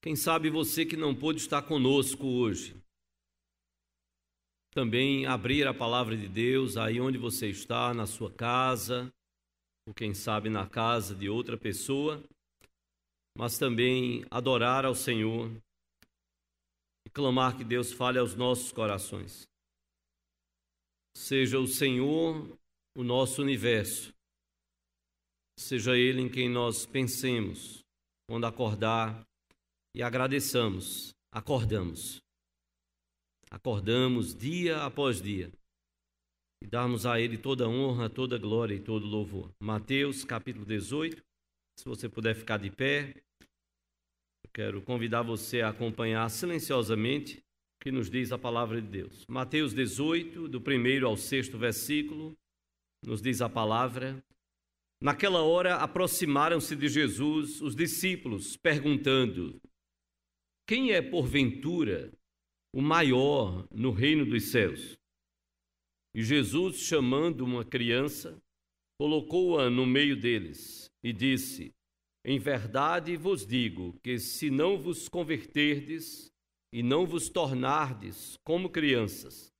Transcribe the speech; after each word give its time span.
Quem 0.00 0.14
sabe 0.14 0.48
você 0.48 0.86
que 0.86 0.96
não 0.96 1.12
pôde 1.12 1.40
estar 1.40 1.62
conosco 1.62 2.24
hoje, 2.24 2.80
também 4.70 5.26
abrir 5.26 5.66
a 5.66 5.74
palavra 5.74 6.16
de 6.16 6.28
Deus 6.28 6.76
aí 6.76 7.00
onde 7.00 7.18
você 7.18 7.48
está, 7.50 7.92
na 7.92 8.06
sua 8.06 8.30
casa, 8.30 9.12
ou 9.88 9.92
quem 9.92 10.14
sabe 10.14 10.48
na 10.48 10.68
casa 10.68 11.16
de 11.16 11.28
outra 11.28 11.58
pessoa, 11.58 12.22
mas 13.36 13.58
também 13.58 14.24
adorar 14.30 14.84
ao 14.84 14.94
Senhor 14.94 15.50
e 17.04 17.10
clamar 17.10 17.56
que 17.56 17.64
Deus 17.64 17.92
fale 17.92 18.20
aos 18.20 18.36
nossos 18.36 18.70
corações. 18.70 19.48
Seja 21.16 21.58
o 21.58 21.66
Senhor 21.66 22.56
o 22.96 23.02
nosso 23.02 23.42
universo, 23.42 24.14
seja 25.58 25.96
Ele 25.96 26.20
em 26.20 26.28
quem 26.28 26.48
nós 26.48 26.86
pensemos 26.86 27.84
quando 28.28 28.46
acordar 28.46 29.27
e 29.94 30.02
agradeçamos, 30.02 31.14
acordamos. 31.32 32.20
Acordamos 33.50 34.34
dia 34.34 34.82
após 34.82 35.22
dia 35.22 35.50
e 36.62 36.66
darmos 36.66 37.06
a 37.06 37.20
Ele 37.20 37.38
toda 37.38 37.68
honra, 37.68 38.10
toda 38.10 38.38
glória 38.38 38.74
e 38.74 38.80
todo 38.80 39.06
louvor. 39.06 39.50
Mateus 39.60 40.24
capítulo 40.24 40.66
18, 40.66 41.22
se 41.78 41.84
você 41.84 42.08
puder 42.08 42.34
ficar 42.34 42.58
de 42.58 42.70
pé, 42.70 43.14
eu 44.44 44.50
quero 44.52 44.82
convidar 44.82 45.22
você 45.22 45.62
a 45.62 45.70
acompanhar 45.70 46.28
silenciosamente 46.28 47.38
o 47.38 47.84
que 47.84 47.92
nos 47.92 48.10
diz 48.10 48.32
a 48.32 48.38
palavra 48.38 48.82
de 48.82 48.88
Deus. 48.88 49.24
Mateus 49.28 49.72
18, 49.72 50.48
do 50.48 50.60
primeiro 50.60 51.06
ao 51.06 51.16
sexto 51.16 51.56
versículo, 51.56 52.36
nos 53.04 53.22
diz 53.22 53.40
a 53.40 53.48
palavra. 53.48 54.22
Naquela 55.00 55.42
hora 55.42 55.76
aproximaram-se 55.76 56.74
de 56.74 56.88
Jesus 56.88 57.62
os 57.62 57.76
discípulos, 57.76 58.56
perguntando: 58.56 59.60
quem 60.68 60.92
é, 60.92 61.00
porventura, 61.00 62.12
o 62.74 62.82
maior 62.82 63.66
no 63.72 63.90
reino 63.90 64.26
dos 64.26 64.50
céus? 64.50 64.98
E 66.14 66.22
Jesus, 66.22 66.80
chamando 66.80 67.42
uma 67.42 67.64
criança, 67.64 68.38
colocou-a 69.00 69.70
no 69.70 69.86
meio 69.86 70.14
deles 70.14 70.90
e 71.02 71.10
disse: 71.10 71.72
Em 72.22 72.38
verdade 72.38 73.16
vos 73.16 73.46
digo 73.46 73.98
que 74.02 74.18
se 74.18 74.50
não 74.50 74.76
vos 74.76 75.08
converterdes 75.08 76.30
e 76.70 76.82
não 76.82 77.06
vos 77.06 77.30
tornardes 77.30 78.36
como 78.44 78.68
crianças, 78.68 79.50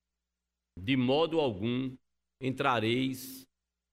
de 0.78 0.94
modo 0.94 1.40
algum 1.40 1.96
entrareis 2.38 3.46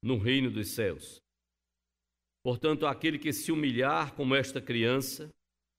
no 0.03 0.17
reino 0.17 0.51
dos 0.51 0.71
céus. 0.71 1.21
Portanto, 2.43 2.85
aquele 2.85 3.17
que 3.17 3.31
se 3.31 3.53
humilhar 3.53 4.13
como 4.15 4.35
esta 4.35 4.61
criança, 4.61 5.33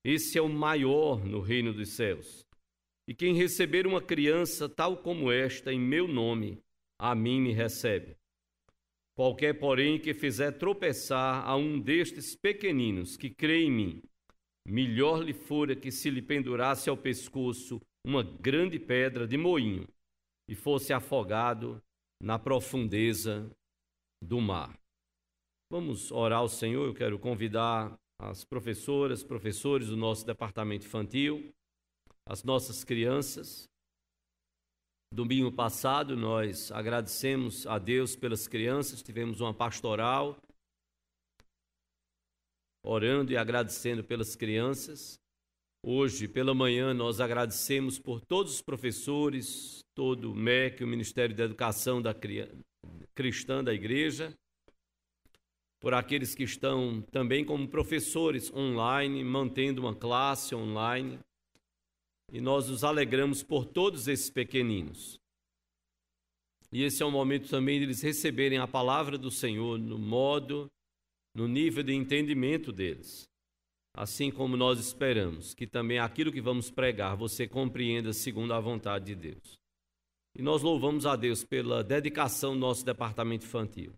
esse 0.08 0.38
é 0.38 0.40
o 0.40 0.48
maior 0.48 1.24
no 1.24 1.40
reino 1.40 1.74
dos 1.74 1.96
céus. 1.96 2.46
E 3.08 3.14
quem 3.14 3.34
receber 3.34 3.88
uma 3.88 4.00
criança 4.00 4.68
tal 4.68 4.98
como 4.98 5.32
esta 5.32 5.72
em 5.72 5.80
meu 5.80 6.06
nome, 6.06 6.62
a 6.96 7.12
mim 7.12 7.40
me 7.40 7.52
recebe. 7.52 8.16
Qualquer, 9.16 9.58
porém, 9.58 9.98
que 9.98 10.14
fizer 10.14 10.52
tropeçar 10.52 11.44
a 11.44 11.56
um 11.56 11.80
destes 11.80 12.36
pequeninos 12.36 13.16
que 13.16 13.30
crê 13.30 13.64
em 13.64 13.70
mim, 13.72 14.02
melhor 14.64 15.24
lhe 15.24 15.32
fora 15.32 15.74
que 15.74 15.90
se 15.90 16.08
lhe 16.08 16.22
pendurasse 16.22 16.88
ao 16.88 16.96
pescoço 16.96 17.80
uma 18.06 18.22
grande 18.22 18.78
pedra 18.78 19.26
de 19.26 19.36
moinho 19.36 19.88
e 20.48 20.54
fosse 20.54 20.92
afogado 20.92 21.82
na 22.22 22.38
profundeza 22.38 23.50
do 24.22 24.40
mar. 24.40 24.78
Vamos 25.68 26.12
orar 26.12 26.38
ao 26.38 26.48
Senhor. 26.48 26.86
Eu 26.86 26.94
quero 26.94 27.18
convidar 27.18 27.98
as 28.18 28.44
professoras, 28.44 29.22
professores 29.22 29.88
do 29.88 29.96
nosso 29.96 30.24
departamento 30.26 30.86
infantil, 30.86 31.54
as 32.26 32.42
nossas 32.42 32.84
crianças. 32.84 33.68
Domingo 35.12 35.52
passado 35.52 36.16
nós 36.16 36.72
agradecemos 36.72 37.66
a 37.66 37.78
Deus 37.78 38.16
pelas 38.16 38.48
crianças, 38.48 39.02
tivemos 39.02 39.40
uma 39.40 39.54
pastoral 39.54 40.36
orando 42.84 43.32
e 43.32 43.36
agradecendo 43.36 44.04
pelas 44.04 44.36
crianças. 44.36 45.18
Hoje, 45.84 46.26
pela 46.26 46.54
manhã, 46.54 46.94
nós 46.94 47.20
agradecemos 47.20 47.98
por 47.98 48.20
todos 48.20 48.54
os 48.54 48.62
professores, 48.62 49.84
todo 49.94 50.32
o 50.32 50.34
MEC, 50.34 50.82
o 50.82 50.86
Ministério 50.86 51.34
da 51.34 51.44
Educação 51.44 52.00
da 52.00 52.14
Cristã 53.14 53.62
da 53.62 53.74
Igreja, 53.74 54.36
por 55.80 55.94
aqueles 55.94 56.34
que 56.34 56.44
estão 56.44 57.02
também 57.12 57.44
como 57.44 57.68
professores 57.68 58.52
online, 58.52 59.22
mantendo 59.22 59.82
uma 59.82 59.94
classe 59.94 60.54
online. 60.54 61.18
E 62.32 62.40
nós 62.40 62.68
nos 62.68 62.82
alegramos 62.82 63.42
por 63.42 63.64
todos 63.64 64.08
esses 64.08 64.30
pequeninos. 64.30 65.20
E 66.72 66.82
esse 66.82 67.02
é 67.02 67.06
o 67.06 67.10
momento 67.10 67.48
também 67.48 67.78
de 67.78 67.84
eles 67.84 68.02
receberem 68.02 68.58
a 68.58 68.66
palavra 68.66 69.16
do 69.16 69.30
Senhor 69.30 69.78
no 69.78 69.98
modo, 69.98 70.68
no 71.34 71.46
nível 71.46 71.82
de 71.82 71.92
entendimento 71.92 72.72
deles. 72.72 73.28
Assim 73.94 74.30
como 74.30 74.56
nós 74.56 74.80
esperamos 74.80 75.54
que 75.54 75.66
também 75.66 75.98
aquilo 75.98 76.32
que 76.32 76.40
vamos 76.40 76.70
pregar 76.70 77.16
você 77.16 77.46
compreenda 77.46 78.12
segundo 78.12 78.52
a 78.52 78.60
vontade 78.60 79.06
de 79.06 79.14
Deus. 79.14 79.58
E 80.34 80.42
nós 80.42 80.62
louvamos 80.62 81.06
a 81.06 81.16
Deus 81.16 81.44
pela 81.44 81.82
dedicação 81.82 82.52
do 82.54 82.60
nosso 82.60 82.84
departamento 82.84 83.46
infantil 83.46 83.94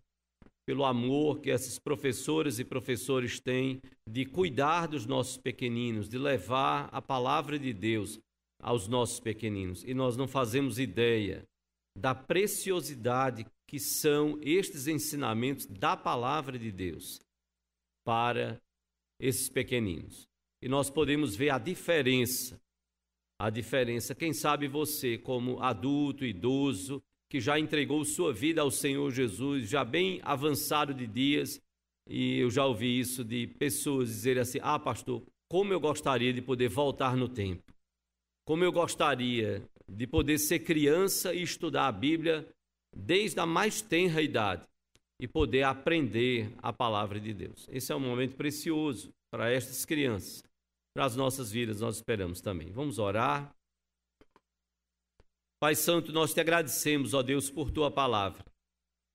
pelo 0.69 0.85
amor 0.85 1.39
que 1.39 1.49
esses 1.49 1.79
professoras 1.79 2.59
e 2.59 2.63
professores 2.63 3.39
têm 3.39 3.81
de 4.07 4.23
cuidar 4.23 4.87
dos 4.87 5.03
nossos 5.03 5.35
pequeninos, 5.35 6.07
de 6.07 6.19
levar 6.19 6.87
a 6.91 7.01
palavra 7.01 7.57
de 7.57 7.73
Deus 7.73 8.19
aos 8.61 8.87
nossos 8.87 9.19
pequeninos. 9.19 9.83
E 9.83 9.95
nós 9.95 10.15
não 10.15 10.27
fazemos 10.27 10.77
ideia 10.77 11.43
da 11.97 12.13
preciosidade 12.13 13.47
que 13.67 13.79
são 13.79 14.39
estes 14.43 14.85
ensinamentos 14.85 15.65
da 15.65 15.97
palavra 15.97 16.59
de 16.59 16.71
Deus 16.71 17.19
para 18.05 18.61
esses 19.19 19.49
pequeninos. 19.49 20.27
E 20.61 20.69
nós 20.69 20.87
podemos 20.87 21.35
ver 21.35 21.49
a 21.49 21.57
diferença. 21.57 22.61
A 23.39 23.49
diferença, 23.49 24.13
quem 24.13 24.33
sabe 24.33 24.67
você, 24.67 25.17
como 25.17 25.63
adulto, 25.63 26.23
idoso, 26.23 27.01
que 27.29 27.39
já 27.39 27.59
entregou 27.59 28.03
sua 28.03 28.33
vida 28.33 28.61
ao 28.61 28.71
Senhor 28.71 29.11
Jesus, 29.11 29.69
já 29.69 29.85
bem 29.85 30.19
avançado 30.23 30.93
de 30.93 31.05
dias, 31.05 31.61
e 32.07 32.39
eu 32.39 32.49
já 32.49 32.65
ouvi 32.65 32.99
isso 32.99 33.23
de 33.23 33.45
pessoas 33.45 34.09
dizerem 34.09 34.41
assim: 34.41 34.59
Ah, 34.61 34.79
pastor, 34.79 35.21
como 35.47 35.71
eu 35.71 35.79
gostaria 35.79 36.33
de 36.33 36.41
poder 36.41 36.67
voltar 36.69 37.15
no 37.15 37.29
tempo. 37.29 37.63
Como 38.45 38.63
eu 38.63 38.71
gostaria 38.71 39.63
de 39.87 40.07
poder 40.07 40.37
ser 40.37 40.59
criança 40.59 41.33
e 41.33 41.43
estudar 41.43 41.87
a 41.87 41.91
Bíblia 41.91 42.47
desde 42.95 43.39
a 43.39 43.45
mais 43.45 43.81
tenra 43.81 44.21
idade 44.21 44.67
e 45.19 45.27
poder 45.27 45.63
aprender 45.63 46.51
a 46.57 46.71
palavra 46.71 47.19
de 47.19 47.33
Deus. 47.33 47.67
Esse 47.71 47.91
é 47.91 47.95
um 47.95 47.99
momento 47.99 48.35
precioso 48.35 49.11
para 49.31 49.51
estas 49.51 49.85
crianças, 49.85 50.43
para 50.95 51.05
as 51.05 51.15
nossas 51.15 51.51
vidas, 51.51 51.81
nós 51.81 51.97
esperamos 51.97 52.41
também. 52.41 52.71
Vamos 52.71 52.97
orar. 52.97 53.53
Pai 55.61 55.75
Santo, 55.75 56.13
nós 56.13 56.33
te 56.33 56.39
agradecemos, 56.39 57.13
ó 57.13 57.21
Deus, 57.21 57.49
por 57.49 57.69
tua 57.69 57.91
palavra. 57.91 58.45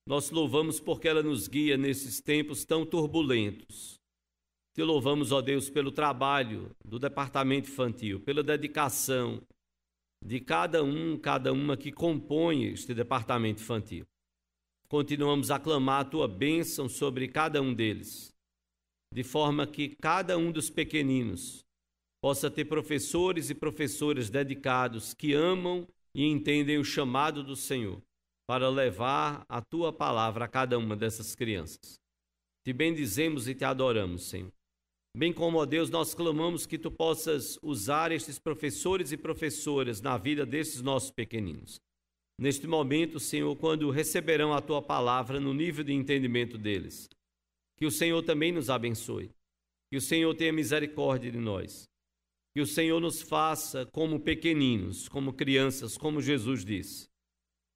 Nós 0.06 0.31
louvamos 0.31 0.78
porque 0.78 1.09
ela 1.09 1.22
nos 1.22 1.49
guia 1.49 1.78
nesses 1.78 2.21
tempos 2.21 2.66
tão 2.66 2.84
turbulentos. 2.84 3.99
Te 4.75 4.83
louvamos, 4.83 5.33
ó 5.33 5.41
Deus, 5.41 5.71
pelo 5.71 5.91
trabalho 5.91 6.77
do 6.84 6.99
departamento 6.99 7.71
infantil, 7.71 8.21
pela 8.21 8.43
dedicação 8.43 9.41
de 10.22 10.38
cada 10.38 10.84
um, 10.84 11.16
cada 11.16 11.50
uma 11.50 11.78
que 11.78 11.91
compõe 11.91 12.65
este 12.65 12.93
departamento 12.93 13.62
infantil. 13.62 14.04
Continuamos 14.87 15.50
a 15.50 15.59
clamar 15.59 16.03
a 16.03 16.04
tua 16.04 16.28
bênção 16.28 16.91
sobre 16.91 17.27
cada 17.27 17.62
um 17.62 17.72
deles, 17.72 18.34
de 19.10 19.22
forma 19.22 19.66
que 19.66 19.97
cada 19.97 20.37
um 20.37 20.53
dos 20.53 20.69
pequeninos 20.69 21.65
possa 22.21 22.51
ter 22.51 22.66
professores 22.66 23.48
e 23.48 23.54
professoras 23.54 24.28
dedicados 24.28 25.15
que 25.15 25.33
amam 25.33 25.89
e 26.15 26.25
entendem 26.25 26.78
o 26.78 26.84
chamado 26.84 27.43
do 27.43 27.57
Senhor 27.57 28.01
para 28.47 28.69
levar 28.69 29.45
a 29.49 29.61
tua 29.61 29.93
palavra 29.93 30.45
a 30.45 30.49
cada 30.49 30.78
uma 30.78 30.95
dessas 30.95 31.34
crianças. 31.34 31.99
Te 32.65 32.72
bendizemos 32.72 33.49
e 33.49 33.55
te 33.55 33.65
adoramos, 33.65 34.25
Senhor. 34.25 34.53
Bem 35.16 35.33
como, 35.33 35.59
ó 35.59 35.66
Deus, 35.66 35.91
nós 35.91 36.15
clamamos 36.15 36.66
que 36.66 36.78
tu 36.78 36.91
possas 36.91 37.59
usar 37.63 38.11
estes 38.13 38.39
professores 38.39 39.13
e 39.13 39.16
professoras 39.16 40.01
na 40.01 40.19
vida 40.19 40.45
desses 40.45 40.83
nossos 40.83 41.11
pequeninos. 41.11 41.81
Neste 42.39 42.67
momento, 42.67 43.21
Senhor, 43.21 43.55
quando 43.57 43.91
receberão 43.91 44.53
a 44.53 44.60
tua 44.60 44.83
palavra 44.83 45.39
no 45.39 45.55
nível 45.55 45.84
de 45.84 45.93
entendimento 45.93 46.59
deles, 46.59 47.09
que 47.77 47.87
o 47.87 47.91
Senhor 47.91 48.22
também 48.22 48.51
nos 48.51 48.69
abençoe, 48.69 49.31
que 49.91 49.97
o 49.97 50.01
Senhor 50.01 50.34
tenha 50.34 50.53
misericórdia 50.53 51.31
de 51.31 51.39
nós 51.39 51.89
que 52.54 52.60
o 52.60 52.66
Senhor 52.66 53.01
nos 53.01 53.21
faça 53.21 53.84
como 53.86 54.21
pequeninos, 54.21 55.09
como 55.09 55.33
crianças, 55.33 55.98
como 55.98 56.22
Jesus 56.22 56.65
disse. 56.65 57.09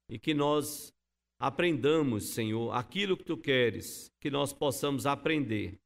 E 0.09 0.17
que 0.17 0.33
nós 0.33 0.93
aprendamos, 1.37 2.29
Senhor, 2.29 2.71
aquilo 2.71 3.17
que 3.17 3.25
tu 3.25 3.37
queres, 3.37 4.09
que 4.19 4.31
nós 4.31 4.53
possamos 4.53 5.05
aprender 5.05 5.79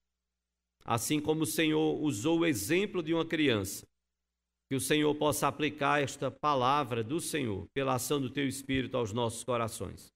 assim 0.86 1.20
como 1.20 1.44
o 1.44 1.48
Senhor 1.48 2.02
usou 2.02 2.40
o 2.40 2.46
exemplo 2.46 3.02
de 3.02 3.14
uma 3.14 3.26
criança. 3.26 3.88
Que 4.70 4.76
o 4.76 4.82
Senhor 4.82 5.14
possa 5.16 5.48
aplicar 5.48 6.02
esta 6.02 6.32
palavra 6.32 7.04
do 7.04 7.20
Senhor 7.20 7.68
pela 7.74 7.96
ação 7.96 8.20
do 8.20 8.30
teu 8.30 8.48
Espírito 8.48 8.98
aos 8.98 9.14
nossos 9.14 9.44
corações. 9.44 10.12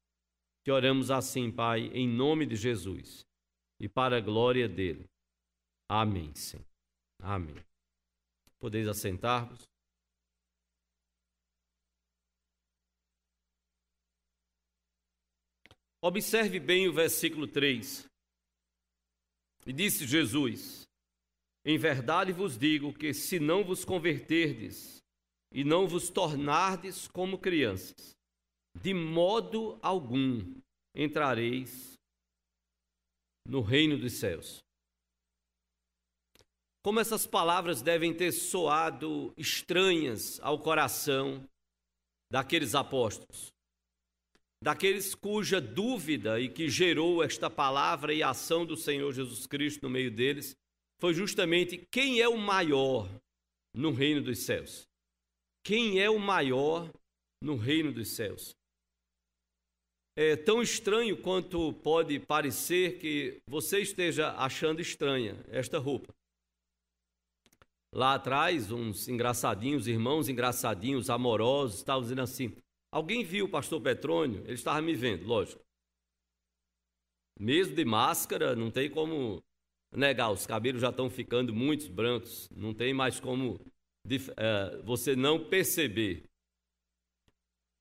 Te 0.64 0.72
oramos 0.72 1.12
assim, 1.12 1.52
Pai, 1.52 1.92
em 1.94 2.08
nome 2.08 2.46
de 2.46 2.56
Jesus 2.56 3.26
e 3.80 3.88
para 3.88 4.18
a 4.18 4.22
glória 4.22 4.68
dele. 4.68 5.06
Amém, 5.90 6.34
Senhor. 6.34 6.66
Amém. 7.22 7.67
Podeis 8.60 8.88
assentar-vos. 8.88 9.68
Observe 16.02 16.60
bem 16.60 16.88
o 16.88 16.94
versículo 16.94 17.48
3. 17.48 18.06
E 19.66 19.74
disse 19.74 20.06
Jesus: 20.06 20.88
Em 21.66 21.78
verdade 21.78 22.32
vos 22.32 22.58
digo 22.58 22.94
que 22.94 23.14
se 23.14 23.40
não 23.40 23.64
vos 23.64 23.84
converterdes 23.84 25.04
e 25.52 25.64
não 25.64 25.88
vos 25.88 26.10
tornardes 26.10 27.08
como 27.08 27.38
crianças, 27.38 28.16
de 28.76 28.94
modo 28.94 29.78
algum 29.82 30.56
entrareis 30.96 31.94
no 33.46 33.62
reino 33.62 33.98
dos 33.98 34.14
céus. 34.14 34.67
Como 36.88 37.02
essas 37.02 37.28
palavras 37.28 37.82
devem 37.82 38.14
ter 38.14 38.32
soado 38.32 39.34
estranhas 39.36 40.40
ao 40.40 40.58
coração 40.58 41.46
daqueles 42.32 42.76
apóstolos 42.76 43.52
daqueles 44.64 45.14
cuja 45.14 45.60
dúvida 45.60 46.40
e 46.40 46.48
que 46.48 46.70
gerou 46.70 47.22
esta 47.22 47.50
palavra 47.50 48.14
e 48.14 48.24
ação 48.24 48.66
do 48.66 48.78
Senhor 48.78 49.12
Jesus 49.12 49.46
Cristo 49.46 49.84
no 49.84 49.90
meio 49.90 50.10
deles 50.10 50.56
foi 50.98 51.14
justamente 51.14 51.86
quem 51.92 52.22
é 52.22 52.30
o 52.30 52.38
maior 52.38 53.10
no 53.76 53.92
reino 53.92 54.22
dos 54.22 54.40
céus. 54.40 54.88
Quem 55.66 56.00
é 56.00 56.10
o 56.10 56.18
maior 56.18 56.90
no 57.44 57.58
reino 57.58 57.92
dos 57.92 58.16
céus? 58.16 58.56
É 60.16 60.38
tão 60.38 60.62
estranho 60.62 61.22
quanto 61.22 61.74
pode 61.84 62.18
parecer 62.18 62.98
que 62.98 63.42
você 63.46 63.82
esteja 63.82 64.32
achando 64.38 64.80
estranha 64.80 65.36
esta 65.50 65.80
roupa. 65.80 66.17
Lá 67.98 68.14
atrás, 68.14 68.72
uns 68.72 69.08
engraçadinhos, 69.08 69.88
irmãos 69.88 70.30
engraçadinhos, 70.30 71.10
amorosos, 71.10 71.78
estavam 71.78 72.04
dizendo 72.04 72.22
assim: 72.22 72.56
Alguém 72.92 73.24
viu 73.24 73.46
o 73.46 73.50
pastor 73.50 73.82
Petrônio? 73.82 74.44
Ele 74.44 74.54
estava 74.54 74.80
me 74.84 74.94
vendo, 74.94 75.26
lógico. 75.26 75.66
Mesmo 77.40 77.76
de 77.76 77.84
máscara, 77.84 78.56
não 78.56 78.70
tem 78.70 78.88
como 78.88 79.44
negar, 79.92 80.30
os 80.30 80.46
cabelos 80.46 80.80
já 80.80 80.90
estão 80.90 81.10
ficando 81.10 81.56
muito 81.56 81.92
brancos, 81.92 82.48
não 82.52 82.72
tem 82.72 82.94
mais 82.94 83.20
como 83.20 83.60
é, 84.08 84.80
você 84.84 85.16
não 85.16 85.50
perceber. 85.50 86.30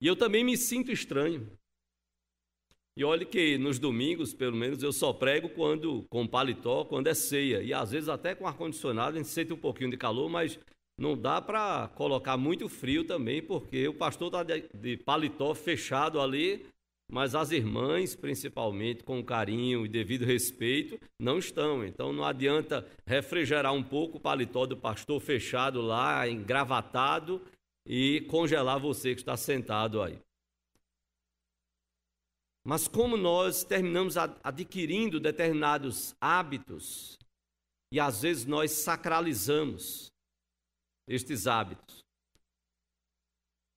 E 0.01 0.07
eu 0.07 0.17
também 0.17 0.43
me 0.43 0.57
sinto 0.57 0.91
estranho. 0.91 1.47
E 2.97 3.05
olhe 3.05 3.27
que 3.27 3.59
nos 3.59 3.79
domingos, 3.79 4.33
pelo 4.33 4.57
menos, 4.57 4.83
eu 4.83 4.91
só 4.91 5.13
prego 5.13 5.51
quando 5.51 6.07
com 6.09 6.27
paletó, 6.27 6.85
quando 6.85 7.09
é 7.09 7.15
ceia. 7.15 7.63
E 7.63 7.75
às 7.75 7.91
vezes 7.91 8.09
até 8.09 8.35
com 8.35 8.47
ar-condicionado, 8.47 9.17
a 9.17 9.19
gente 9.19 9.29
sente 9.29 9.53
um 9.53 9.59
pouquinho 9.59 9.91
de 9.91 9.99
calor, 9.99 10.31
mas 10.31 10.59
não 10.99 11.17
dá 11.17 11.43
para 11.43 11.89
colocar 11.89 12.39
muito 12.39 12.71
frio 12.71 13.05
também, 13.05 13.43
porque 13.43 13.87
o 13.87 13.93
pastor 13.93 14.29
está 14.29 14.43
de, 14.43 14.65
de 14.75 14.97
paletó 14.97 15.55
fechado 15.55 16.19
ali, 16.19 16.65
mas 17.13 17.35
as 17.35 17.51
irmãs, 17.53 18.17
principalmente 18.17 19.05
com 19.05 19.23
carinho 19.23 19.85
e 19.85 19.91
devido 19.91 20.25
respeito, 20.25 20.99
não 21.21 21.39
estão. 21.39 21.85
Então 21.85 22.15
não 22.15 22.25
adianta 22.25 22.87
refrigerar 23.07 23.75
um 23.75 23.83
pouco 23.83 24.17
o 24.17 24.21
paletó 24.21 24.65
do 24.65 24.77
pastor 24.77 25.21
fechado 25.21 25.83
lá, 25.83 26.27
engravatado, 26.27 27.43
e 27.87 28.23
congelar 28.23 28.81
você 28.81 29.15
que 29.15 29.21
está 29.21 29.37
sentado 29.37 30.01
aí. 30.01 30.19
Mas 32.67 32.89
como 32.89 33.17
nós 33.17 33.63
terminamos 33.63 34.17
adquirindo 34.17 35.21
determinados 35.21 36.17
hábitos, 36.21 37.17
e 37.95 38.01
às 38.01 38.23
vezes 38.23 38.45
nós 38.45 38.73
sacralizamos, 38.73 40.09
estes 41.09 41.47
hábitos. 41.47 42.01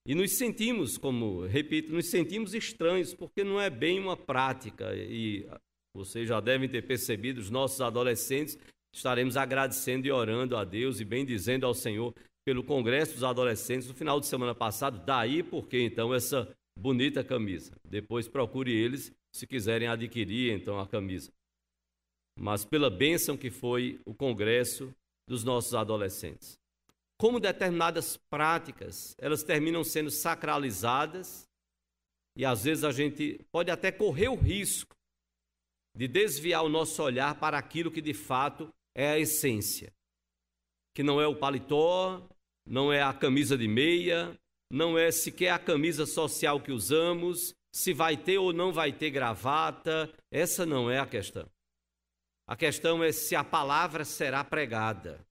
E 0.04 0.12
nos 0.12 0.36
sentimos, 0.36 0.98
como 0.98 1.46
repito, 1.46 1.92
nos 1.92 2.10
sentimos 2.10 2.52
estranhos, 2.52 3.14
porque 3.14 3.44
não 3.44 3.60
é 3.60 3.70
bem 3.70 4.00
uma 4.00 4.16
prática. 4.16 4.92
E 4.96 5.48
vocês 5.94 6.28
já 6.28 6.40
devem 6.40 6.68
ter 6.68 6.82
percebido, 6.82 7.40
os 7.40 7.48
nossos 7.48 7.80
adolescentes, 7.80 8.58
estaremos 8.92 9.36
agradecendo 9.36 10.08
e 10.08 10.10
orando 10.10 10.56
a 10.56 10.64
Deus 10.64 10.98
e 10.98 11.04
bem 11.04 11.24
dizendo 11.24 11.64
ao 11.64 11.74
Senhor 11.74 12.12
pelo 12.44 12.64
Congresso 12.64 13.14
dos 13.14 13.22
Adolescentes 13.22 13.86
no 13.86 13.94
final 13.94 14.18
de 14.18 14.26
semana 14.26 14.52
passado. 14.52 15.04
Daí 15.06 15.44
porque 15.44 15.78
então 15.80 16.12
essa 16.12 16.52
bonita 16.76 17.22
camisa. 17.24 17.72
Depois 17.84 18.28
procure 18.28 18.72
eles 18.72 19.12
se 19.32 19.46
quiserem 19.46 19.88
adquirir 19.88 20.52
então 20.52 20.78
a 20.78 20.86
camisa. 20.86 21.32
Mas 22.38 22.64
pela 22.64 22.90
bênção 22.90 23.36
que 23.36 23.50
foi 23.50 24.00
o 24.04 24.14
Congresso 24.14 24.94
dos 25.28 25.44
nossos 25.44 25.74
adolescentes 25.74 26.60
como 27.20 27.38
determinadas 27.38 28.16
práticas, 28.16 29.14
elas 29.18 29.42
terminam 29.42 29.84
sendo 29.84 30.10
sacralizadas 30.10 31.46
e 32.34 32.46
às 32.46 32.64
vezes 32.64 32.82
a 32.82 32.90
gente 32.90 33.38
pode 33.52 33.70
até 33.70 33.92
correr 33.92 34.28
o 34.28 34.34
risco 34.34 34.96
de 35.94 36.08
desviar 36.08 36.64
o 36.64 36.70
nosso 36.70 37.02
olhar 37.02 37.38
para 37.38 37.58
aquilo 37.58 37.90
que 37.90 38.00
de 38.00 38.14
fato 38.14 38.72
é 38.94 39.10
a 39.10 39.18
essência, 39.18 39.92
que 40.94 41.02
não 41.02 41.20
é 41.20 41.26
o 41.26 41.36
paletó, 41.36 42.26
não 42.66 42.90
é 42.90 43.02
a 43.02 43.12
camisa 43.12 43.58
de 43.58 43.68
meia, 43.68 44.34
não 44.70 44.96
é 44.96 45.10
sequer 45.10 45.50
a 45.50 45.58
camisa 45.58 46.06
social 46.06 46.60
que 46.60 46.70
usamos, 46.70 47.54
se 47.74 47.92
vai 47.92 48.16
ter 48.16 48.38
ou 48.38 48.52
não 48.52 48.72
vai 48.72 48.92
ter 48.92 49.10
gravata, 49.10 50.12
essa 50.30 50.64
não 50.64 50.90
é 50.90 50.98
a 50.98 51.06
questão. 51.06 51.48
A 52.46 52.56
questão 52.56 53.02
é 53.02 53.12
se 53.12 53.34
a 53.34 53.44
palavra 53.44 54.04
será 54.04 54.44
pregada. 54.44 55.24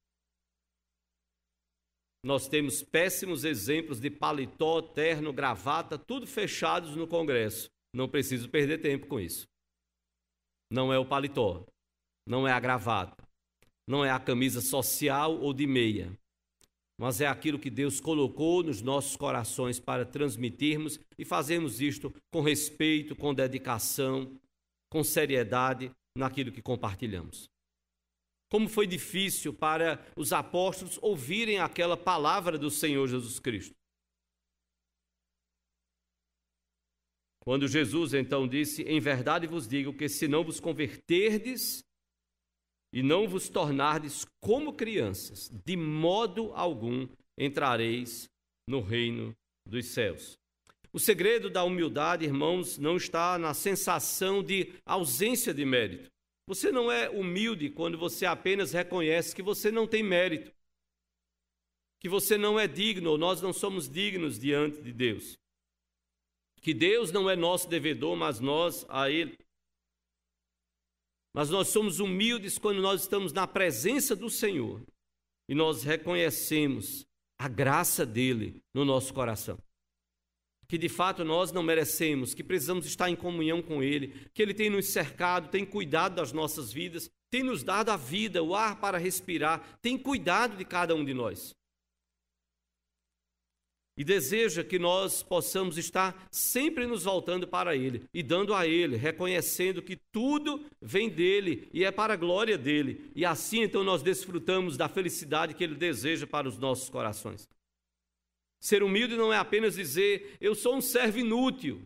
Nós 2.23 2.47
temos 2.47 2.83
péssimos 2.83 3.45
exemplos 3.45 3.99
de 3.99 4.09
paletó, 4.09 4.81
terno, 4.81 5.31
gravata, 5.31 5.97
tudo 5.97 6.27
fechados 6.27 6.95
no 6.95 7.07
Congresso. 7.07 7.69
Não 7.93 8.09
preciso 8.09 8.49
perder 8.49 8.79
tempo 8.79 9.07
com 9.07 9.19
isso. 9.19 9.47
Não 10.71 10.93
é 10.93 10.99
o 10.99 11.05
paletó, 11.05 11.65
não 12.27 12.47
é 12.47 12.51
a 12.51 12.59
gravata, 12.59 13.23
não 13.87 14.05
é 14.05 14.11
a 14.11 14.19
camisa 14.19 14.61
social 14.61 15.35
ou 15.39 15.53
de 15.53 15.65
meia, 15.65 16.15
mas 16.99 17.21
é 17.21 17.27
aquilo 17.27 17.57
que 17.57 17.69
Deus 17.69 18.01
colocou 18.01 18.61
nos 18.61 18.81
nossos 18.81 19.15
corações 19.15 19.79
para 19.79 20.05
transmitirmos 20.05 20.99
e 21.17 21.23
fazermos 21.23 21.79
isto 21.79 22.13
com 22.29 22.41
respeito, 22.41 23.15
com 23.15 23.33
dedicação, 23.33 24.37
com 24.89 25.01
seriedade 25.01 25.89
naquilo 26.13 26.51
que 26.51 26.61
compartilhamos. 26.61 27.49
Como 28.51 28.67
foi 28.67 28.85
difícil 28.85 29.53
para 29.53 30.05
os 30.13 30.33
apóstolos 30.33 30.99
ouvirem 31.01 31.59
aquela 31.59 31.95
palavra 31.95 32.57
do 32.57 32.69
Senhor 32.69 33.07
Jesus 33.07 33.39
Cristo. 33.39 33.73
Quando 37.39 37.65
Jesus 37.65 38.13
então 38.13 38.45
disse: 38.45 38.83
Em 38.83 38.99
verdade 38.99 39.47
vos 39.47 39.65
digo 39.65 39.93
que 39.93 40.09
se 40.09 40.27
não 40.27 40.43
vos 40.43 40.59
converterdes 40.59 41.81
e 42.91 43.03
não 43.03 43.27
vos 43.27 43.49
tornardes 43.49 44.25
como 44.41 44.73
crianças, 44.73 45.49
de 45.65 45.77
modo 45.77 46.51
algum 46.53 47.07
entrareis 47.37 48.29
no 48.67 48.81
reino 48.81 49.35
dos 49.65 49.85
céus. 49.87 50.37
O 50.91 50.99
segredo 50.99 51.49
da 51.49 51.63
humildade, 51.63 52.25
irmãos, 52.25 52.77
não 52.77 52.97
está 52.97 53.37
na 53.37 53.53
sensação 53.53 54.43
de 54.43 54.73
ausência 54.85 55.53
de 55.53 55.63
mérito. 55.63 56.09
Você 56.47 56.71
não 56.71 56.91
é 56.91 57.07
humilde 57.09 57.69
quando 57.69 57.95
você 57.95 58.25
apenas 58.25 58.71
reconhece 58.71 59.35
que 59.35 59.43
você 59.43 59.71
não 59.71 59.85
tem 59.85 60.01
mérito, 60.01 60.51
que 61.99 62.09
você 62.09 62.37
não 62.37 62.59
é 62.59 62.67
digno, 62.67 63.17
nós 63.17 63.39
não 63.39 63.53
somos 63.53 63.87
dignos 63.87 64.39
diante 64.39 64.81
de 64.81 64.91
Deus. 64.91 65.37
Que 66.61 66.73
Deus 66.73 67.11
não 67.11 67.29
é 67.29 67.35
nosso 67.35 67.69
devedor, 67.69 68.15
mas 68.15 68.39
nós 68.39 68.85
a 68.89 69.09
Ele. 69.11 69.37
Mas 71.33 71.49
nós 71.49 71.67
somos 71.69 71.99
humildes 71.99 72.57
quando 72.57 72.81
nós 72.81 73.01
estamos 73.01 73.31
na 73.31 73.45
presença 73.47 74.15
do 74.15 74.29
Senhor 74.29 74.81
e 75.47 75.55
nós 75.55 75.83
reconhecemos 75.83 77.05
a 77.37 77.47
graça 77.47 78.05
dele 78.05 78.61
no 78.73 78.83
nosso 78.83 79.13
coração 79.13 79.57
que 80.69 80.77
de 80.77 80.87
fato 80.87 81.25
nós 81.25 81.51
não 81.51 81.63
merecemos, 81.63 82.35
que 82.35 82.43
precisamos 82.43 82.85
estar 82.85 83.09
em 83.09 83.15
comunhão 83.15 83.59
com 83.59 83.81
Ele, 83.81 84.29
que 84.35 84.41
Ele 84.41 84.53
tem 84.53 84.69
nos 84.69 84.85
cercado, 84.85 85.49
tem 85.49 85.65
cuidado 85.65 86.13
das 86.13 86.31
nossas 86.31 86.71
vidas, 86.71 87.09
tem 87.31 87.41
nos 87.41 87.63
dado 87.63 87.89
a 87.89 87.97
vida, 87.97 88.43
o 88.43 88.53
ar 88.53 88.79
para 88.79 88.99
respirar, 88.99 89.79
tem 89.81 89.97
cuidado 89.97 90.55
de 90.55 90.63
cada 90.63 90.93
um 90.93 91.03
de 91.03 91.11
nós. 91.11 91.55
E 93.99 94.03
deseja 94.05 94.63
que 94.63 94.79
nós 94.79 95.21
possamos 95.21 95.77
estar 95.77 96.29
sempre 96.31 96.87
nos 96.87 97.03
voltando 97.03 97.45
para 97.45 97.75
Ele 97.75 98.07
e 98.13 98.23
dando 98.23 98.53
a 98.53 98.65
Ele, 98.65 98.95
reconhecendo 98.95 99.81
que 99.81 99.97
tudo 99.97 100.65
vem 100.81 101.09
dele 101.09 101.67
e 101.73 101.83
é 101.83 101.91
para 101.91 102.13
a 102.13 102.17
glória 102.17 102.57
dele. 102.57 103.11
E 103.13 103.25
assim 103.25 103.61
então 103.61 103.83
nós 103.83 104.01
desfrutamos 104.01 104.77
da 104.77 104.87
felicidade 104.87 105.53
que 105.53 105.61
Ele 105.61 105.75
deseja 105.75 106.25
para 106.25 106.47
os 106.47 106.57
nossos 106.57 106.87
corações. 106.89 107.49
Ser 108.61 108.83
humilde 108.83 109.17
não 109.17 109.33
é 109.33 109.37
apenas 109.37 109.75
dizer 109.75 110.37
eu 110.39 110.55
sou 110.55 110.77
um 110.77 110.81
servo 110.81 111.19
inútil. 111.19 111.85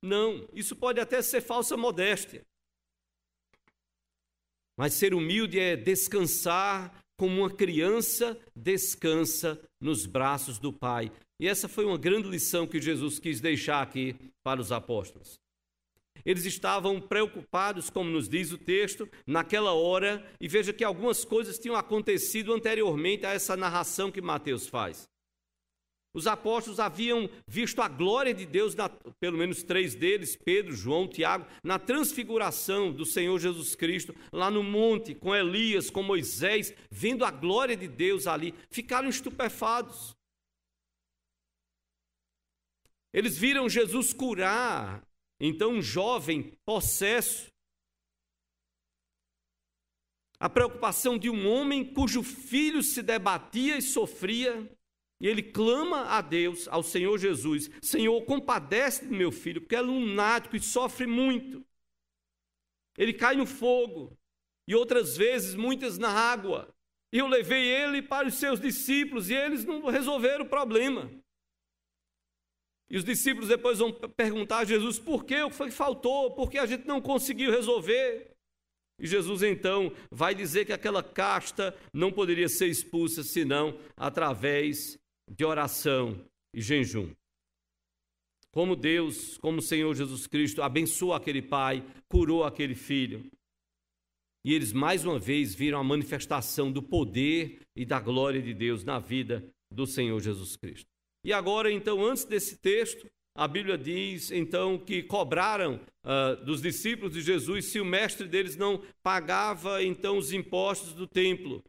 Não, 0.00 0.48
isso 0.54 0.74
pode 0.74 0.98
até 0.98 1.20
ser 1.20 1.42
falsa 1.42 1.76
modéstia. 1.76 2.42
Mas 4.78 4.94
ser 4.94 5.12
humilde 5.12 5.60
é 5.60 5.76
descansar 5.76 7.01
como 7.22 7.38
uma 7.38 7.50
criança 7.50 8.36
descansa 8.52 9.56
nos 9.80 10.06
braços 10.06 10.58
do 10.58 10.72
Pai. 10.72 11.12
E 11.38 11.46
essa 11.46 11.68
foi 11.68 11.84
uma 11.84 11.96
grande 11.96 12.26
lição 12.26 12.66
que 12.66 12.82
Jesus 12.82 13.20
quis 13.20 13.40
deixar 13.40 13.80
aqui 13.80 14.16
para 14.42 14.60
os 14.60 14.72
apóstolos. 14.72 15.38
Eles 16.24 16.44
estavam 16.44 17.00
preocupados, 17.00 17.88
como 17.88 18.10
nos 18.10 18.28
diz 18.28 18.50
o 18.50 18.58
texto, 18.58 19.08
naquela 19.24 19.72
hora, 19.72 20.28
e 20.40 20.48
veja 20.48 20.72
que 20.72 20.82
algumas 20.82 21.24
coisas 21.24 21.60
tinham 21.60 21.76
acontecido 21.76 22.52
anteriormente 22.52 23.24
a 23.24 23.30
essa 23.30 23.56
narração 23.56 24.10
que 24.10 24.20
Mateus 24.20 24.66
faz. 24.66 25.08
Os 26.14 26.26
apóstolos 26.26 26.78
haviam 26.78 27.28
visto 27.46 27.80
a 27.80 27.88
glória 27.88 28.34
de 28.34 28.44
Deus, 28.44 28.74
na, 28.74 28.88
pelo 28.88 29.38
menos 29.38 29.62
três 29.62 29.94
deles, 29.94 30.36
Pedro, 30.36 30.74
João, 30.74 31.08
Tiago, 31.08 31.46
na 31.64 31.78
transfiguração 31.78 32.92
do 32.92 33.06
Senhor 33.06 33.38
Jesus 33.38 33.74
Cristo, 33.74 34.14
lá 34.30 34.50
no 34.50 34.62
monte, 34.62 35.14
com 35.14 35.34
Elias, 35.34 35.88
com 35.88 36.02
Moisés, 36.02 36.74
vendo 36.90 37.24
a 37.24 37.30
glória 37.30 37.76
de 37.76 37.88
Deus 37.88 38.26
ali, 38.26 38.54
ficaram 38.70 39.08
estupefados. 39.08 40.14
Eles 43.10 43.38
viram 43.38 43.68
Jesus 43.68 44.12
curar, 44.12 45.02
então, 45.40 45.72
um 45.72 45.82
jovem 45.82 46.52
possesso. 46.64 47.50
A 50.38 50.48
preocupação 50.48 51.16
de 51.16 51.30
um 51.30 51.48
homem 51.48 51.84
cujo 51.84 52.22
filho 52.22 52.82
se 52.82 53.02
debatia 53.02 53.78
e 53.78 53.82
sofria 53.82 54.70
e 55.22 55.28
ele 55.28 55.40
clama 55.40 56.06
a 56.08 56.20
Deus, 56.20 56.66
ao 56.66 56.82
Senhor 56.82 57.16
Jesus: 57.16 57.70
Senhor, 57.80 58.20
compadece 58.24 59.06
do 59.06 59.14
meu 59.14 59.30
filho, 59.30 59.60
porque 59.60 59.76
é 59.76 59.80
lunático 59.80 60.56
e 60.56 60.60
sofre 60.60 61.06
muito. 61.06 61.64
Ele 62.98 63.12
cai 63.12 63.36
no 63.36 63.46
fogo, 63.46 64.18
e 64.66 64.74
outras 64.74 65.16
vezes, 65.16 65.54
muitas 65.54 65.96
na 65.96 66.10
água. 66.10 66.74
E 67.12 67.18
eu 67.18 67.28
levei 67.28 67.62
ele 67.62 68.02
para 68.02 68.26
os 68.26 68.34
seus 68.34 68.58
discípulos, 68.58 69.30
e 69.30 69.34
eles 69.34 69.64
não 69.64 69.86
resolveram 69.86 70.44
o 70.44 70.48
problema. 70.48 71.08
E 72.90 72.96
os 72.96 73.04
discípulos 73.04 73.48
depois 73.48 73.78
vão 73.78 73.92
perguntar 73.92 74.58
a 74.58 74.64
Jesus 74.64 74.98
por 74.98 75.24
que, 75.24 75.40
o 75.40 75.50
que 75.50 75.56
foi 75.56 75.68
que 75.68 75.74
faltou, 75.74 76.34
por 76.34 76.50
que 76.50 76.58
a 76.58 76.66
gente 76.66 76.84
não 76.84 77.00
conseguiu 77.00 77.52
resolver. 77.52 78.34
E 78.98 79.06
Jesus 79.06 79.42
então 79.44 79.92
vai 80.10 80.34
dizer 80.34 80.64
que 80.64 80.72
aquela 80.72 81.02
casta 81.02 81.76
não 81.92 82.12
poderia 82.12 82.48
ser 82.48 82.66
expulsa 82.66 83.22
senão 83.22 83.78
através 83.96 85.00
de 85.36 85.44
oração 85.44 86.24
e 86.54 86.60
jejum. 86.60 87.10
Como 88.52 88.76
Deus, 88.76 89.38
como 89.38 89.58
o 89.58 89.62
Senhor 89.62 89.94
Jesus 89.94 90.26
Cristo 90.26 90.62
abençoou 90.62 91.14
aquele 91.14 91.40
pai, 91.40 91.82
curou 92.06 92.44
aquele 92.44 92.74
filho. 92.74 93.30
E 94.44 94.52
eles 94.52 94.72
mais 94.72 95.04
uma 95.04 95.18
vez 95.18 95.54
viram 95.54 95.78
a 95.78 95.84
manifestação 95.84 96.70
do 96.70 96.82
poder 96.82 97.60
e 97.74 97.86
da 97.86 97.98
glória 97.98 98.42
de 98.42 98.52
Deus 98.52 98.84
na 98.84 98.98
vida 98.98 99.42
do 99.72 99.86
Senhor 99.86 100.20
Jesus 100.20 100.56
Cristo. 100.56 100.90
E 101.24 101.32
agora, 101.32 101.72
então, 101.72 102.04
antes 102.04 102.24
desse 102.24 102.56
texto, 102.56 103.08
a 103.34 103.48
Bíblia 103.48 103.78
diz 103.78 104.30
então 104.30 104.76
que 104.76 105.02
cobraram 105.02 105.80
uh, 106.04 106.44
dos 106.44 106.60
discípulos 106.60 107.14
de 107.14 107.22
Jesus 107.22 107.66
se 107.66 107.80
o 107.80 107.84
mestre 107.84 108.28
deles 108.28 108.56
não 108.56 108.82
pagava 109.02 109.82
então 109.82 110.18
os 110.18 110.32
impostos 110.32 110.92
do 110.92 111.06
templo. 111.06 111.64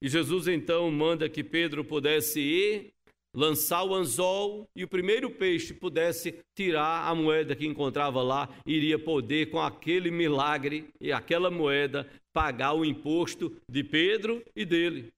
E 0.00 0.08
Jesus 0.08 0.46
então 0.46 0.90
manda 0.90 1.28
que 1.28 1.42
Pedro 1.42 1.84
pudesse 1.84 2.40
ir, 2.40 2.92
lançar 3.34 3.84
o 3.84 3.94
anzol 3.94 4.68
e 4.74 4.84
o 4.84 4.88
primeiro 4.88 5.30
peixe 5.30 5.74
pudesse 5.74 6.38
tirar 6.54 7.08
a 7.08 7.14
moeda 7.14 7.54
que 7.54 7.66
encontrava 7.66 8.22
lá, 8.22 8.48
iria 8.66 8.98
poder, 8.98 9.50
com 9.50 9.60
aquele 9.60 10.10
milagre 10.10 10.88
e 11.00 11.12
aquela 11.12 11.50
moeda, 11.50 12.10
pagar 12.32 12.72
o 12.72 12.84
imposto 12.84 13.54
de 13.68 13.84
Pedro 13.84 14.42
e 14.54 14.64
dele, 14.64 15.12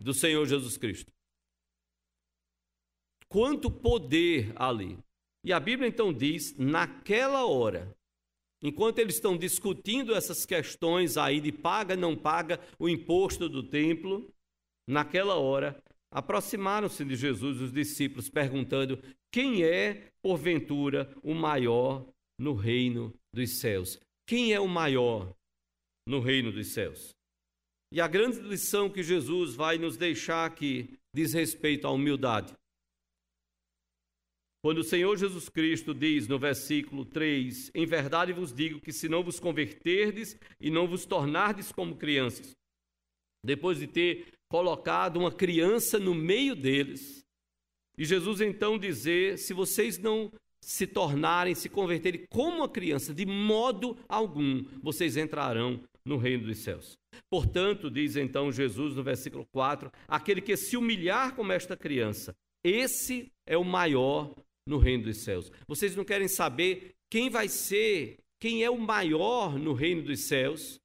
do 0.00 0.14
Senhor 0.14 0.46
Jesus 0.46 0.76
Cristo. 0.76 1.10
Quanto 3.28 3.70
poder 3.70 4.52
ali! 4.56 4.98
E 5.44 5.52
a 5.52 5.60
Bíblia 5.60 5.88
então 5.88 6.12
diz: 6.12 6.56
naquela 6.58 7.46
hora, 7.46 7.94
Enquanto 8.62 8.98
eles 8.98 9.14
estão 9.14 9.36
discutindo 9.36 10.14
essas 10.14 10.44
questões 10.44 11.16
aí 11.16 11.40
de 11.40 11.52
paga, 11.52 11.96
não 11.96 12.16
paga 12.16 12.60
o 12.78 12.88
imposto 12.88 13.48
do 13.48 13.62
templo, 13.62 14.32
naquela 14.88 15.36
hora 15.36 15.80
aproximaram-se 16.10 17.04
de 17.04 17.14
Jesus 17.14 17.60
os 17.60 17.72
discípulos, 17.72 18.28
perguntando: 18.28 19.00
quem 19.30 19.62
é, 19.62 20.10
porventura, 20.22 21.14
o 21.22 21.34
maior 21.34 22.06
no 22.38 22.54
reino 22.54 23.14
dos 23.32 23.58
céus? 23.58 24.00
Quem 24.26 24.52
é 24.52 24.60
o 24.60 24.68
maior 24.68 25.34
no 26.06 26.20
reino 26.20 26.50
dos 26.50 26.68
céus? 26.68 27.14
E 27.92 28.00
a 28.00 28.08
grande 28.08 28.40
lição 28.40 28.90
que 28.90 29.02
Jesus 29.02 29.54
vai 29.54 29.78
nos 29.78 29.96
deixar 29.96 30.44
aqui 30.44 30.98
diz 31.14 31.32
respeito 31.32 31.86
à 31.86 31.90
humildade. 31.90 32.52
Quando 34.60 34.78
o 34.78 34.84
Senhor 34.84 35.16
Jesus 35.16 35.48
Cristo 35.48 35.94
diz 35.94 36.26
no 36.26 36.38
versículo 36.38 37.04
3: 37.04 37.70
Em 37.74 37.86
verdade 37.86 38.32
vos 38.32 38.52
digo 38.52 38.80
que 38.80 38.92
se 38.92 39.08
não 39.08 39.22
vos 39.22 39.38
converterdes 39.38 40.36
e 40.60 40.70
não 40.70 40.88
vos 40.88 41.06
tornardes 41.06 41.70
como 41.70 41.96
crianças, 41.96 42.56
depois 43.44 43.78
de 43.78 43.86
ter 43.86 44.26
colocado 44.48 45.18
uma 45.18 45.30
criança 45.30 45.98
no 45.98 46.14
meio 46.14 46.56
deles, 46.56 47.24
e 47.96 48.04
Jesus 48.04 48.40
então 48.40 48.76
dizer: 48.76 49.38
se 49.38 49.54
vocês 49.54 49.96
não 49.96 50.32
se 50.60 50.88
tornarem, 50.88 51.54
se 51.54 51.68
converterem 51.68 52.26
como 52.28 52.56
uma 52.58 52.68
criança, 52.68 53.14
de 53.14 53.24
modo 53.24 53.96
algum 54.08 54.64
vocês 54.82 55.16
entrarão 55.16 55.80
no 56.04 56.16
reino 56.16 56.46
dos 56.46 56.58
céus. 56.58 56.98
Portanto, 57.30 57.88
diz 57.88 58.16
então 58.16 58.50
Jesus 58.50 58.96
no 58.96 59.04
versículo 59.04 59.46
4: 59.52 59.92
aquele 60.08 60.40
que 60.40 60.56
se 60.56 60.76
humilhar 60.76 61.36
como 61.36 61.52
esta 61.52 61.76
criança, 61.76 62.34
esse 62.64 63.30
é 63.46 63.56
o 63.56 63.64
maior 63.64 64.34
no 64.68 64.78
reino 64.78 65.04
dos 65.04 65.18
céus. 65.18 65.50
Vocês 65.66 65.96
não 65.96 66.04
querem 66.04 66.28
saber 66.28 66.94
quem 67.10 67.30
vai 67.30 67.48
ser, 67.48 68.18
quem 68.38 68.62
é 68.62 68.70
o 68.70 68.78
maior 68.78 69.58
no 69.58 69.72
reino 69.72 70.02
dos 70.02 70.28
céus? 70.28 70.78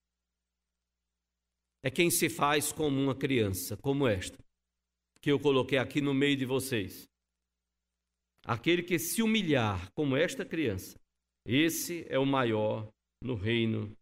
É 1.84 1.92
quem 1.92 2.10
se 2.10 2.30
faz 2.30 2.72
como 2.72 2.98
uma 2.98 3.14
criança, 3.14 3.76
como 3.76 4.08
esta, 4.08 4.38
que 5.20 5.30
eu 5.30 5.38
coloquei 5.38 5.78
aqui 5.78 6.00
no 6.00 6.14
meio 6.14 6.38
de 6.38 6.46
vocês. 6.46 7.10
Aquele 8.46 8.82
que 8.82 8.98
se 8.98 9.22
humilhar 9.22 9.92
como 9.92 10.16
esta 10.16 10.46
criança, 10.46 10.98
esse 11.46 12.06
é 12.08 12.18
o 12.18 12.26
maior 12.26 12.90
no 13.22 13.36
reino 13.36 13.94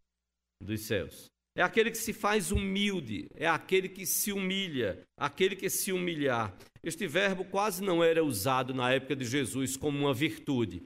dos 0.60 0.82
céus. 0.82 1.31
É 1.54 1.62
aquele 1.62 1.90
que 1.90 1.98
se 1.98 2.12
faz 2.12 2.50
humilde, 2.50 3.28
é 3.34 3.46
aquele 3.46 3.88
que 3.88 4.06
se 4.06 4.32
humilha, 4.32 5.06
aquele 5.16 5.54
que 5.54 5.68
se 5.68 5.92
humilhar. 5.92 6.56
Este 6.82 7.06
verbo 7.06 7.44
quase 7.44 7.82
não 7.82 8.02
era 8.02 8.24
usado 8.24 8.72
na 8.72 8.92
época 8.92 9.14
de 9.14 9.24
Jesus 9.24 9.76
como 9.76 9.98
uma 9.98 10.14
virtude. 10.14 10.82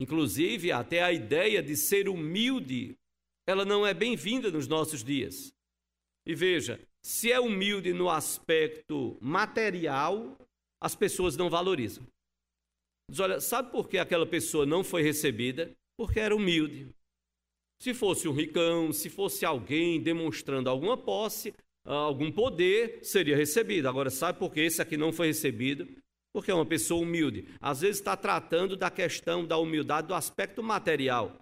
Inclusive, 0.00 0.72
até 0.72 1.00
a 1.00 1.12
ideia 1.12 1.62
de 1.62 1.76
ser 1.76 2.08
humilde, 2.08 2.96
ela 3.46 3.64
não 3.64 3.86
é 3.86 3.94
bem-vinda 3.94 4.50
nos 4.50 4.66
nossos 4.66 5.04
dias. 5.04 5.52
E 6.26 6.34
veja, 6.34 6.80
se 7.04 7.30
é 7.30 7.38
humilde 7.38 7.92
no 7.92 8.10
aspecto 8.10 9.16
material, 9.20 10.36
as 10.80 10.96
pessoas 10.96 11.36
não 11.36 11.48
valorizam. 11.48 12.04
Diz, 13.08 13.20
olha, 13.20 13.40
sabe 13.40 13.70
por 13.70 13.88
que 13.88 13.98
aquela 13.98 14.26
pessoa 14.26 14.66
não 14.66 14.82
foi 14.82 15.02
recebida? 15.02 15.72
Porque 15.96 16.18
era 16.18 16.34
humilde. 16.34 16.92
Se 17.82 17.92
fosse 17.92 18.28
um 18.28 18.32
ricão, 18.32 18.92
se 18.92 19.10
fosse 19.10 19.44
alguém 19.44 20.00
demonstrando 20.00 20.70
alguma 20.70 20.96
posse, 20.96 21.52
ah, 21.84 21.92
algum 21.92 22.30
poder, 22.30 23.00
seria 23.02 23.36
recebido. 23.36 23.88
Agora, 23.88 24.08
sabe 24.08 24.38
por 24.38 24.52
que 24.52 24.60
esse 24.60 24.80
aqui 24.80 24.96
não 24.96 25.12
foi 25.12 25.26
recebido? 25.26 25.88
Porque 26.32 26.52
é 26.52 26.54
uma 26.54 26.64
pessoa 26.64 27.02
humilde. 27.02 27.44
Às 27.60 27.80
vezes 27.80 27.96
está 27.96 28.16
tratando 28.16 28.76
da 28.76 28.88
questão 28.88 29.44
da 29.44 29.58
humildade 29.58 30.06
do 30.06 30.14
aspecto 30.14 30.62
material. 30.62 31.36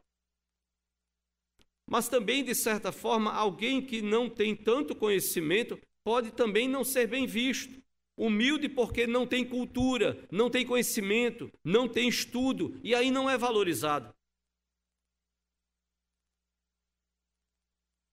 Mas 1.87 2.09
também, 2.09 2.43
de 2.43 2.55
certa 2.55 2.91
forma, 2.91 3.31
alguém 3.31 3.83
que 3.83 4.01
não 4.01 4.27
tem 4.27 4.57
tanto 4.57 4.95
conhecimento 4.95 5.79
pode 6.03 6.31
também 6.31 6.67
não 6.67 6.85
ser 6.85 7.07
bem 7.07 7.27
visto. 7.27 7.83
Humilde 8.17 8.67
porque 8.67 9.07
não 9.07 9.27
tem 9.27 9.45
cultura, 9.45 10.27
não 10.31 10.49
tem 10.49 10.65
conhecimento, 10.65 11.53
não 11.63 11.87
tem 11.87 12.09
estudo, 12.09 12.81
e 12.83 12.95
aí 12.95 13.11
não 13.11 13.29
é 13.29 13.37
valorizado. 13.37 14.11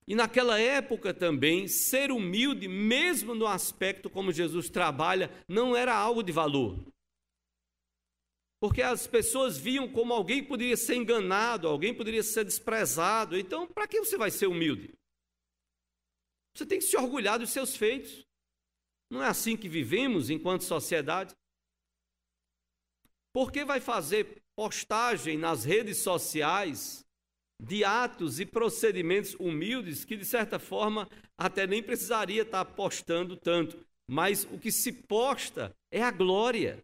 E 0.08 0.16
naquela 0.16 0.58
época 0.58 1.14
também, 1.14 1.68
ser 1.68 2.12
humilde, 2.12 2.68
mesmo 2.68 3.36
no 3.36 3.46
aspecto 3.46 4.10
como 4.10 4.32
Jesus 4.32 4.70
trabalha, 4.70 5.30
não 5.50 5.76
era 5.76 5.94
algo 5.94 6.24
de 6.24 6.32
valor. 6.32 6.80
Porque 8.60 8.82
as 8.82 9.06
pessoas 9.06 9.58
viam 9.58 9.92
como 9.92 10.14
alguém 10.14 10.44
poderia 10.44 10.78
ser 10.78 10.96
enganado, 10.96 11.68
alguém 11.68 11.94
poderia 11.94 12.24
ser 12.24 12.46
desprezado. 12.46 13.38
Então, 13.38 13.68
para 13.68 13.88
que 13.88 14.00
você 14.00 14.18
vai 14.18 14.32
ser 14.32 14.48
humilde? 14.48 14.94
Você 16.56 16.66
tem 16.66 16.80
que 16.80 16.86
se 16.86 16.98
orgulhar 16.98 17.38
dos 17.38 17.52
seus 17.52 17.76
feitos. 17.76 18.26
Não 19.12 19.22
é 19.22 19.28
assim 19.28 19.56
que 19.56 19.70
vivemos 19.70 20.30
enquanto 20.30 20.64
sociedade? 20.64 21.36
Por 23.32 23.52
que 23.52 23.64
vai 23.64 23.80
fazer 23.80 24.42
postagem 24.56 25.38
nas 25.38 25.64
redes 25.64 26.00
sociais 26.00 27.07
de 27.60 27.84
atos 27.84 28.40
e 28.40 28.46
procedimentos 28.46 29.36
humildes 29.40 30.06
que, 30.06 30.16
de 30.16 30.26
certa 30.26 30.60
forma, 30.60 31.08
até 31.38 31.66
nem 31.66 31.82
precisaria 31.82 32.44
estar 32.44 32.64
postando 32.66 33.36
tanto, 33.36 33.78
mas 34.10 34.48
o 34.52 34.58
que 34.58 34.72
se 34.72 34.92
posta 34.92 35.74
é 35.92 36.02
a 36.02 36.12
glória. 36.12 36.84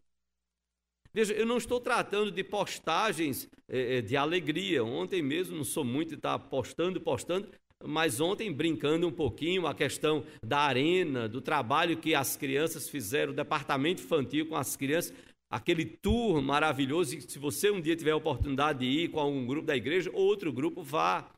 Veja, 1.13 1.33
eu 1.33 1.45
não 1.45 1.57
estou 1.57 1.79
tratando 1.79 2.31
de 2.31 2.43
postagens 2.43 3.47
é, 3.67 4.01
de 4.01 4.17
alegria. 4.17 4.83
Ontem 4.83 5.21
mesmo 5.21 5.55
não 5.55 5.63
sou 5.63 5.83
muito 5.83 6.09
de 6.09 6.15
estar 6.15 6.39
postando, 6.39 6.99
postando, 6.99 7.47
mas 7.83 8.19
ontem 8.19 8.51
brincando 8.51 9.07
um 9.07 9.11
pouquinho 9.11 9.67
a 9.67 9.75
questão 9.75 10.25
da 10.43 10.59
arena, 10.59 11.29
do 11.29 11.39
trabalho 11.39 11.97
que 11.97 12.15
as 12.15 12.35
crianças 12.35 12.89
fizeram, 12.89 13.31
o 13.31 13.35
departamento 13.35 14.01
infantil 14.01 14.47
com 14.47 14.55
as 14.55 14.75
crianças, 14.75 15.13
aquele 15.53 15.85
tour 15.85 16.41
maravilhoso. 16.41 17.15
E 17.15 17.21
se 17.21 17.37
você 17.37 17.69
um 17.69 17.79
dia 17.79 17.95
tiver 17.95 18.11
a 18.11 18.15
oportunidade 18.15 18.79
de 18.79 18.85
ir 18.85 19.09
com 19.09 19.19
algum 19.19 19.45
grupo 19.45 19.67
da 19.67 19.75
igreja, 19.75 20.09
outro 20.11 20.51
grupo, 20.51 20.81
vá. 20.81 21.29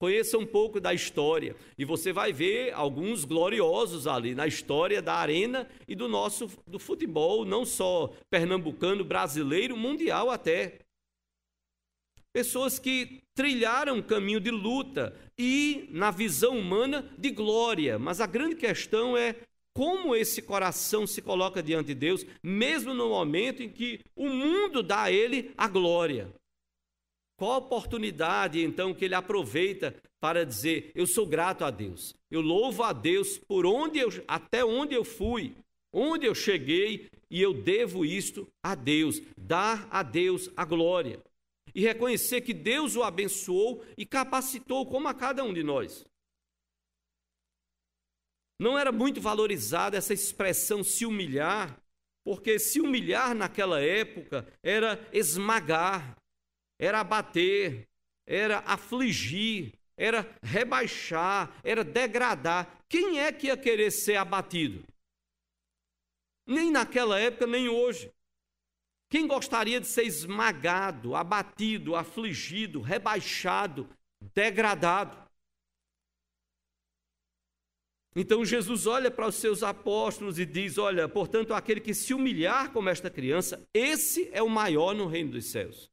Conheça 0.00 0.38
um 0.38 0.46
pouco 0.46 0.80
da 0.80 0.94
história 0.94 1.56
e 1.76 1.84
você 1.84 2.12
vai 2.12 2.32
ver 2.32 2.72
alguns 2.72 3.24
gloriosos 3.24 4.06
ali 4.06 4.32
na 4.32 4.46
história 4.46 5.02
da 5.02 5.14
arena 5.14 5.68
e 5.88 5.96
do 5.96 6.08
nosso 6.08 6.48
do 6.68 6.78
futebol, 6.78 7.44
não 7.44 7.66
só 7.66 8.14
pernambucano, 8.30 9.04
brasileiro, 9.04 9.76
mundial 9.76 10.30
até. 10.30 10.78
Pessoas 12.32 12.78
que 12.78 13.22
trilharam 13.34 13.96
um 13.96 14.02
caminho 14.02 14.38
de 14.38 14.52
luta 14.52 15.14
e, 15.36 15.88
na 15.90 16.12
visão 16.12 16.56
humana, 16.56 17.04
de 17.18 17.30
glória. 17.30 17.98
Mas 17.98 18.20
a 18.20 18.26
grande 18.26 18.54
questão 18.54 19.16
é 19.16 19.34
como 19.78 20.16
esse 20.16 20.42
coração 20.42 21.06
se 21.06 21.22
coloca 21.22 21.62
diante 21.62 21.86
de 21.86 21.94
Deus, 21.94 22.26
mesmo 22.42 22.92
no 22.92 23.10
momento 23.10 23.62
em 23.62 23.68
que 23.68 24.00
o 24.16 24.28
mundo 24.28 24.82
dá 24.82 25.04
a 25.04 25.12
ele 25.12 25.52
a 25.56 25.68
glória. 25.68 26.34
Qual 27.38 27.52
a 27.52 27.58
oportunidade 27.58 28.60
então 28.60 28.92
que 28.92 29.04
ele 29.04 29.14
aproveita 29.14 29.94
para 30.18 30.44
dizer: 30.44 30.90
Eu 30.96 31.06
sou 31.06 31.24
grato 31.24 31.64
a 31.64 31.70
Deus, 31.70 32.12
eu 32.28 32.40
louvo 32.40 32.82
a 32.82 32.92
Deus 32.92 33.38
por 33.38 33.64
onde 33.64 34.00
eu, 34.00 34.08
até 34.26 34.64
onde 34.64 34.96
eu 34.96 35.04
fui, 35.04 35.54
onde 35.92 36.26
eu 36.26 36.34
cheguei, 36.34 37.08
e 37.30 37.40
eu 37.40 37.54
devo 37.54 38.04
isto 38.04 38.48
a 38.60 38.74
Deus, 38.74 39.22
dar 39.36 39.86
a 39.92 40.02
Deus 40.02 40.50
a 40.56 40.64
glória. 40.64 41.20
E 41.72 41.82
reconhecer 41.82 42.40
que 42.40 42.52
Deus 42.52 42.96
o 42.96 43.04
abençoou 43.04 43.84
e 43.96 44.04
capacitou 44.04 44.84
como 44.86 45.06
a 45.06 45.14
cada 45.14 45.44
um 45.44 45.54
de 45.54 45.62
nós. 45.62 46.04
Não 48.58 48.78
era 48.78 48.90
muito 48.90 49.20
valorizada 49.20 49.96
essa 49.96 50.12
expressão 50.12 50.82
se 50.82 51.06
humilhar, 51.06 51.80
porque 52.24 52.58
se 52.58 52.80
humilhar 52.80 53.34
naquela 53.34 53.80
época 53.80 54.46
era 54.62 55.08
esmagar, 55.12 56.16
era 56.78 57.00
abater, 57.00 57.88
era 58.26 58.58
afligir, 58.60 59.72
era 59.96 60.28
rebaixar, 60.42 61.58
era 61.62 61.84
degradar. 61.84 62.82
Quem 62.88 63.20
é 63.20 63.32
que 63.32 63.46
ia 63.46 63.56
querer 63.56 63.90
ser 63.90 64.16
abatido? 64.16 64.84
Nem 66.46 66.70
naquela 66.70 67.18
época, 67.18 67.46
nem 67.46 67.68
hoje. 67.68 68.10
Quem 69.10 69.26
gostaria 69.26 69.80
de 69.80 69.86
ser 69.86 70.04
esmagado, 70.04 71.14
abatido, 71.14 71.96
afligido, 71.96 72.80
rebaixado, 72.80 73.88
degradado? 74.34 75.27
Então 78.20 78.44
Jesus 78.44 78.84
olha 78.84 79.12
para 79.12 79.28
os 79.28 79.36
seus 79.36 79.62
apóstolos 79.62 80.40
e 80.40 80.44
diz: 80.44 80.76
Olha, 80.76 81.08
portanto, 81.08 81.54
aquele 81.54 81.80
que 81.80 81.94
se 81.94 82.12
humilhar 82.12 82.72
como 82.72 82.88
esta 82.88 83.08
criança, 83.08 83.64
esse 83.72 84.28
é 84.32 84.42
o 84.42 84.48
maior 84.48 84.92
no 84.92 85.06
reino 85.06 85.30
dos 85.30 85.44
céus. 85.44 85.88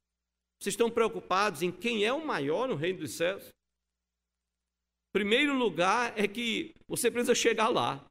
Vocês 0.58 0.72
estão 0.72 0.90
preocupados 0.90 1.62
em 1.62 1.70
quem 1.70 2.04
é 2.04 2.12
o 2.12 2.26
maior 2.26 2.66
no 2.66 2.74
reino 2.74 2.98
dos 2.98 3.12
céus? 3.12 3.54
Primeiro 5.12 5.56
lugar 5.56 6.14
é 6.16 6.26
que 6.26 6.74
você 6.88 7.12
precisa 7.12 7.32
chegar 7.32 7.68
lá. 7.68 8.04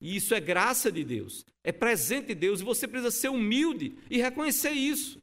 E 0.00 0.16
isso 0.16 0.34
é 0.34 0.40
graça 0.40 0.90
de 0.90 1.04
Deus, 1.04 1.46
é 1.62 1.70
presente 1.70 2.28
de 2.28 2.34
Deus, 2.34 2.60
e 2.60 2.64
você 2.64 2.88
precisa 2.88 3.12
ser 3.12 3.28
humilde 3.28 3.96
e 4.10 4.18
reconhecer 4.18 4.72
isso. 4.72 5.22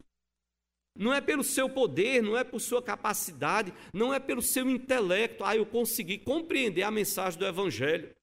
Não 0.95 1.13
é 1.13 1.19
pelo 1.19 1.43
seu 1.43 1.69
poder, 1.69 2.23
não 2.23 2.37
é 2.37 2.45
por 2.45 2.61
sua 2.61 2.81
capacidade, 2.81 3.73
não 3.93 4.13
é 4.13 4.19
pelo 4.19 4.41
seu 4.41 4.69
intelecto, 4.69 5.43
ah, 5.43 5.57
eu 5.57 5.65
consegui 5.65 6.17
compreender 6.17 6.83
a 6.83 6.91
mensagem 6.91 7.37
do 7.37 7.45
Evangelho. 7.45 8.17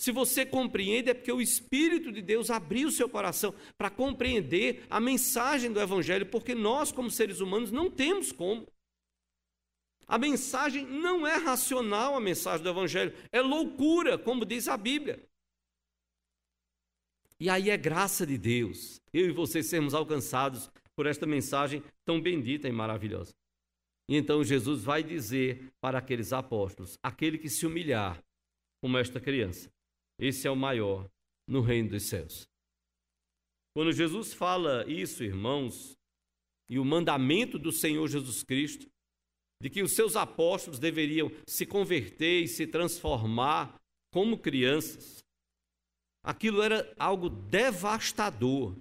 Se 0.00 0.10
você 0.10 0.46
compreende, 0.46 1.10
é 1.10 1.14
porque 1.14 1.30
o 1.30 1.42
Espírito 1.42 2.10
de 2.10 2.22
Deus 2.22 2.48
abriu 2.48 2.88
o 2.88 2.90
seu 2.90 3.06
coração 3.06 3.54
para 3.76 3.90
compreender 3.90 4.86
a 4.88 4.98
mensagem 4.98 5.70
do 5.70 5.78
Evangelho, 5.78 6.24
porque 6.24 6.54
nós, 6.54 6.90
como 6.90 7.10
seres 7.10 7.40
humanos, 7.40 7.70
não 7.70 7.90
temos 7.90 8.32
como. 8.32 8.66
A 10.06 10.16
mensagem 10.16 10.86
não 10.86 11.26
é 11.26 11.36
racional, 11.36 12.16
a 12.16 12.20
mensagem 12.20 12.62
do 12.62 12.70
Evangelho, 12.70 13.12
é 13.30 13.42
loucura, 13.42 14.16
como 14.16 14.46
diz 14.46 14.68
a 14.68 14.76
Bíblia. 14.78 15.22
E 17.38 17.50
aí 17.50 17.68
é 17.68 17.76
graça 17.76 18.26
de 18.26 18.38
Deus, 18.38 19.02
eu 19.12 19.28
e 19.28 19.32
você 19.32 19.62
sermos 19.62 19.92
alcançados 19.92 20.70
por 20.96 21.04
esta 21.04 21.26
mensagem 21.26 21.84
tão 22.06 22.18
bendita 22.18 22.66
e 22.66 22.72
maravilhosa. 22.72 23.34
E 24.08 24.16
então 24.16 24.42
Jesus 24.42 24.82
vai 24.82 25.02
dizer 25.02 25.70
para 25.78 25.98
aqueles 25.98 26.32
apóstolos: 26.32 26.98
aquele 27.02 27.36
que 27.36 27.50
se 27.50 27.66
humilhar 27.66 28.18
como 28.80 28.96
esta 28.96 29.20
criança, 29.20 29.70
esse 30.20 30.46
é 30.46 30.50
o 30.50 30.56
maior 30.56 31.10
no 31.48 31.62
reino 31.62 31.90
dos 31.90 32.04
céus. 32.04 32.46
Quando 33.74 33.92
Jesus 33.92 34.34
fala 34.34 34.84
isso, 34.86 35.24
irmãos, 35.24 35.96
e 36.68 36.78
o 36.78 36.84
mandamento 36.84 37.58
do 37.58 37.72
Senhor 37.72 38.06
Jesus 38.06 38.42
Cristo, 38.42 38.88
de 39.62 39.70
que 39.70 39.82
os 39.82 39.92
seus 39.92 40.16
apóstolos 40.16 40.78
deveriam 40.78 41.30
se 41.46 41.66
converter 41.66 42.42
e 42.42 42.48
se 42.48 42.66
transformar 42.66 43.80
como 44.12 44.38
crianças, 44.38 45.24
aquilo 46.22 46.62
era 46.62 46.94
algo 46.98 47.28
devastador 47.28 48.76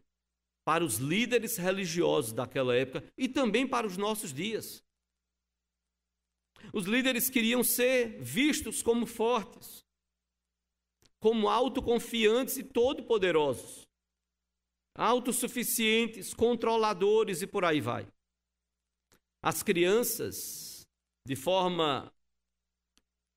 para 0.65 0.83
os 0.83 0.97
líderes 0.97 1.57
religiosos 1.57 2.31
daquela 2.31 2.75
época 2.75 3.03
e 3.17 3.27
também 3.27 3.67
para 3.67 3.87
os 3.87 3.97
nossos 3.97 4.33
dias. 4.33 4.83
Os 6.73 6.85
líderes 6.85 7.29
queriam 7.29 7.63
ser 7.63 8.21
vistos 8.21 8.83
como 8.83 9.05
fortes, 9.05 9.83
como 11.19 11.49
autoconfiantes 11.49 12.57
e 12.57 12.63
todo-poderosos, 12.63 13.87
autossuficientes, 14.95 16.33
controladores 16.33 17.41
e 17.41 17.47
por 17.47 17.65
aí 17.65 17.81
vai. 17.81 18.07
As 19.41 19.63
crianças, 19.63 20.87
de 21.25 21.35
forma 21.35 22.11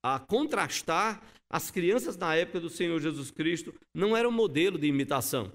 a 0.02 0.18
contrastar, 0.18 1.22
as 1.48 1.70
crianças 1.70 2.16
na 2.16 2.34
época 2.34 2.60
do 2.60 2.70
Senhor 2.70 2.98
Jesus 3.00 3.30
Cristo 3.30 3.72
não 3.94 4.16
eram 4.16 4.32
modelo 4.32 4.78
de 4.78 4.86
imitação. 4.86 5.52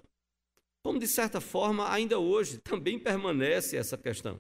Como 0.84 1.00
de 1.00 1.08
certa 1.08 1.42
forma 1.42 1.92
ainda 1.92 2.20
hoje 2.20 2.60
também 2.60 2.98
permanece 2.98 3.76
essa 3.76 3.98
questão. 3.98 4.40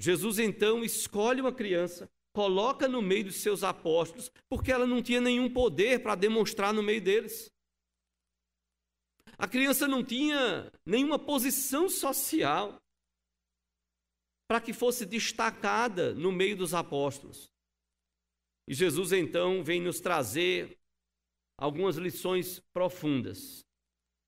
Jesus 0.00 0.38
então 0.38 0.82
escolhe 0.82 1.40
uma 1.40 1.52
criança 1.52 2.10
coloca 2.34 2.88
no 2.88 3.00
meio 3.00 3.26
dos 3.26 3.36
seus 3.36 3.62
apóstolos, 3.62 4.30
porque 4.48 4.72
ela 4.72 4.86
não 4.86 5.00
tinha 5.00 5.20
nenhum 5.20 5.48
poder 5.50 6.02
para 6.02 6.16
demonstrar 6.16 6.74
no 6.74 6.82
meio 6.82 7.00
deles. 7.00 7.48
A 9.38 9.46
criança 9.46 9.86
não 9.86 10.04
tinha 10.04 10.70
nenhuma 10.84 11.18
posição 11.18 11.88
social 11.88 12.76
para 14.48 14.60
que 14.60 14.72
fosse 14.72 15.06
destacada 15.06 16.12
no 16.12 16.32
meio 16.32 16.56
dos 16.56 16.74
apóstolos. 16.74 17.48
E 18.68 18.74
Jesus 18.74 19.12
então 19.12 19.62
vem 19.62 19.80
nos 19.80 20.00
trazer 20.00 20.76
algumas 21.56 21.96
lições 21.96 22.60
profundas, 22.72 23.64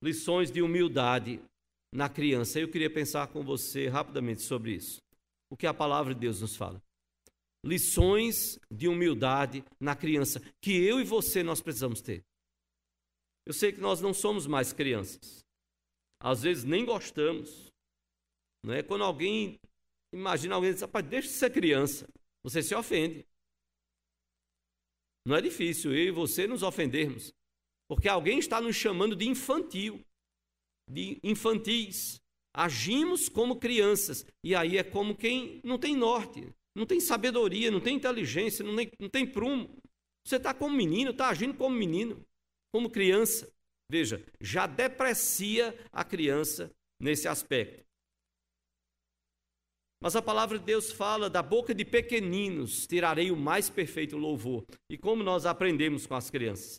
lições 0.02 0.50
de 0.50 0.62
humildade 0.62 1.40
na 1.92 2.08
criança. 2.08 2.60
Eu 2.60 2.70
queria 2.70 2.92
pensar 2.92 3.28
com 3.28 3.42
você 3.42 3.88
rapidamente 3.88 4.42
sobre 4.42 4.74
isso. 4.74 5.00
O 5.50 5.56
que 5.56 5.66
a 5.66 5.74
palavra 5.74 6.14
de 6.14 6.20
Deus 6.20 6.40
nos 6.40 6.54
fala 6.54 6.85
lições 7.66 8.58
de 8.70 8.88
humildade 8.88 9.64
na 9.80 9.96
criança 9.96 10.40
que 10.60 10.72
eu 10.72 11.00
e 11.00 11.04
você 11.04 11.42
nós 11.42 11.60
precisamos 11.60 12.00
ter. 12.00 12.24
Eu 13.44 13.52
sei 13.52 13.72
que 13.72 13.80
nós 13.80 14.00
não 14.00 14.14
somos 14.14 14.46
mais 14.46 14.72
crianças. 14.72 15.44
Às 16.20 16.42
vezes 16.42 16.64
nem 16.64 16.84
gostamos. 16.84 17.72
Não 18.64 18.72
é 18.72 18.82
quando 18.82 19.04
alguém 19.04 19.60
imagina 20.12 20.54
alguém 20.54 20.72
diz, 20.72 20.80
rapaz, 20.80 21.06
deixa 21.06 21.28
de 21.28 21.34
ser 21.34 21.50
criança. 21.50 22.08
Você 22.42 22.62
se 22.62 22.74
ofende. 22.74 23.26
Não 25.24 25.36
é 25.36 25.42
difícil 25.42 25.92
eu 25.92 26.08
e 26.08 26.10
você 26.10 26.46
nos 26.46 26.62
ofendermos, 26.62 27.32
porque 27.88 28.08
alguém 28.08 28.38
está 28.38 28.60
nos 28.60 28.76
chamando 28.76 29.16
de 29.16 29.26
infantil, 29.28 30.04
de 30.88 31.18
infantis. 31.22 32.20
Agimos 32.54 33.28
como 33.28 33.58
crianças, 33.58 34.24
e 34.42 34.54
aí 34.54 34.78
é 34.78 34.84
como 34.84 35.16
quem 35.16 35.60
não 35.62 35.78
tem 35.78 35.94
norte, 35.96 36.48
não 36.76 36.84
tem 36.84 37.00
sabedoria, 37.00 37.70
não 37.70 37.80
tem 37.80 37.96
inteligência, 37.96 38.62
não 38.62 38.76
tem, 38.76 38.92
não 39.00 39.08
tem 39.08 39.26
prumo. 39.26 39.74
Você 40.22 40.36
está 40.36 40.52
como 40.52 40.76
menino, 40.76 41.10
está 41.10 41.30
agindo 41.30 41.56
como 41.56 41.74
menino, 41.74 42.22
como 42.70 42.90
criança. 42.90 43.50
Veja, 43.90 44.22
já 44.40 44.66
deprecia 44.66 45.74
a 45.90 46.04
criança 46.04 46.70
nesse 47.00 47.26
aspecto. 47.26 47.82
Mas 50.02 50.14
a 50.14 50.20
palavra 50.20 50.58
de 50.58 50.66
Deus 50.66 50.92
fala: 50.92 51.30
da 51.30 51.42
boca 51.42 51.74
de 51.74 51.84
pequeninos 51.84 52.86
tirarei 52.86 53.30
o 53.30 53.36
mais 53.36 53.70
perfeito 53.70 54.18
louvor. 54.18 54.66
E 54.90 54.98
como 54.98 55.22
nós 55.22 55.46
aprendemos 55.46 56.06
com 56.06 56.14
as 56.14 56.28
crianças? 56.28 56.78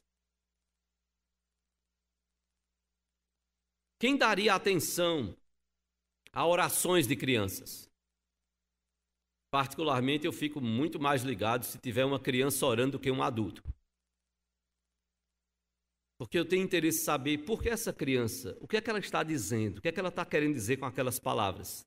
Quem 3.99 4.15
daria 4.15 4.53
atenção 4.53 5.35
a 6.31 6.45
orações 6.45 7.07
de 7.07 7.15
crianças? 7.15 7.86
Particularmente, 9.49 10.25
eu 10.25 10.33
fico 10.33 10.59
muito 10.59 10.99
mais 10.99 11.23
ligado 11.23 11.63
se 11.63 11.77
tiver 11.77 12.05
uma 12.05 12.19
criança 12.19 12.65
orando 12.65 12.93
do 12.93 12.99
que 12.99 13.09
um 13.09 13.23
adulto. 13.23 13.63
Porque 16.17 16.37
eu 16.37 16.45
tenho 16.45 16.63
interesse 16.63 16.99
em 16.99 17.03
saber 17.03 17.37
por 17.39 17.61
que 17.61 17.69
essa 17.69 17.93
criança, 17.93 18.57
o 18.59 18.67
que 18.67 18.75
é 18.75 18.81
que 18.81 18.89
ela 18.89 18.99
está 18.99 19.23
dizendo, 19.23 19.77
o 19.77 19.81
que 19.81 19.87
é 19.87 19.91
que 19.91 19.99
ela 19.99 20.09
está 20.09 20.25
querendo 20.25 20.53
dizer 20.53 20.77
com 20.77 20.85
aquelas 20.85 21.19
palavras. 21.19 21.85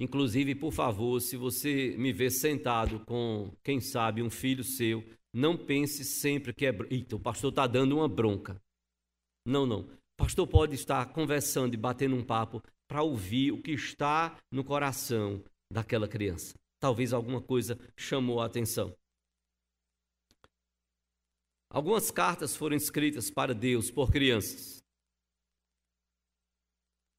Inclusive, 0.00 0.54
por 0.54 0.72
favor, 0.72 1.20
se 1.20 1.36
você 1.36 1.96
me 1.98 2.12
vê 2.12 2.30
sentado 2.30 3.00
com, 3.04 3.52
quem 3.64 3.80
sabe, 3.80 4.22
um 4.22 4.30
filho 4.30 4.62
seu, 4.62 5.04
não 5.34 5.56
pense 5.56 6.04
sempre 6.04 6.54
que 6.54 6.66
é. 6.66 6.72
Eita, 6.88 7.16
o 7.16 7.20
pastor 7.20 7.50
está 7.50 7.66
dando 7.66 7.96
uma 7.96 8.08
bronca. 8.08 8.62
Não, 9.44 9.66
não. 9.66 9.80
O 9.80 10.16
pastor 10.16 10.46
pode 10.46 10.76
estar 10.76 11.04
conversando 11.06 11.74
e 11.74 11.76
batendo 11.76 12.14
um 12.14 12.24
papo 12.24 12.62
para 12.88 13.02
ouvir 13.02 13.52
o 13.52 13.60
que 13.60 13.72
está 13.72 14.38
no 14.52 14.62
coração 14.62 15.42
daquela 15.70 16.08
criança. 16.08 16.54
Talvez 16.80 17.12
alguma 17.12 17.42
coisa 17.42 17.78
chamou 17.96 18.40
a 18.40 18.46
atenção. 18.46 18.96
Algumas 21.70 22.10
cartas 22.10 22.56
foram 22.56 22.76
escritas 22.76 23.30
para 23.30 23.54
Deus 23.54 23.90
por 23.90 24.10
crianças. 24.10 24.82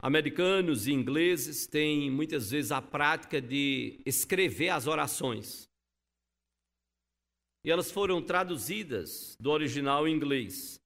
Americanos 0.01 0.88
e 0.88 0.93
ingleses 0.93 1.67
têm 1.67 2.09
muitas 2.09 2.49
vezes 2.49 2.71
a 2.71 2.81
prática 2.81 3.41
de 3.41 4.01
escrever 4.05 4.69
as 4.69 4.88
orações. 4.88 5.69
E 7.65 7.69
elas 7.69 7.91
foram 7.91 8.25
traduzidas 8.25 9.35
do 9.39 9.51
original 9.51 10.07
em 10.07 10.15
inglês. 10.15 10.79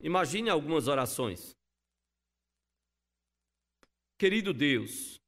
Imagine 0.00 0.50
algumas 0.50 0.88
orações. 0.88 1.56
Querido 4.18 4.52
Deus, 4.52 5.20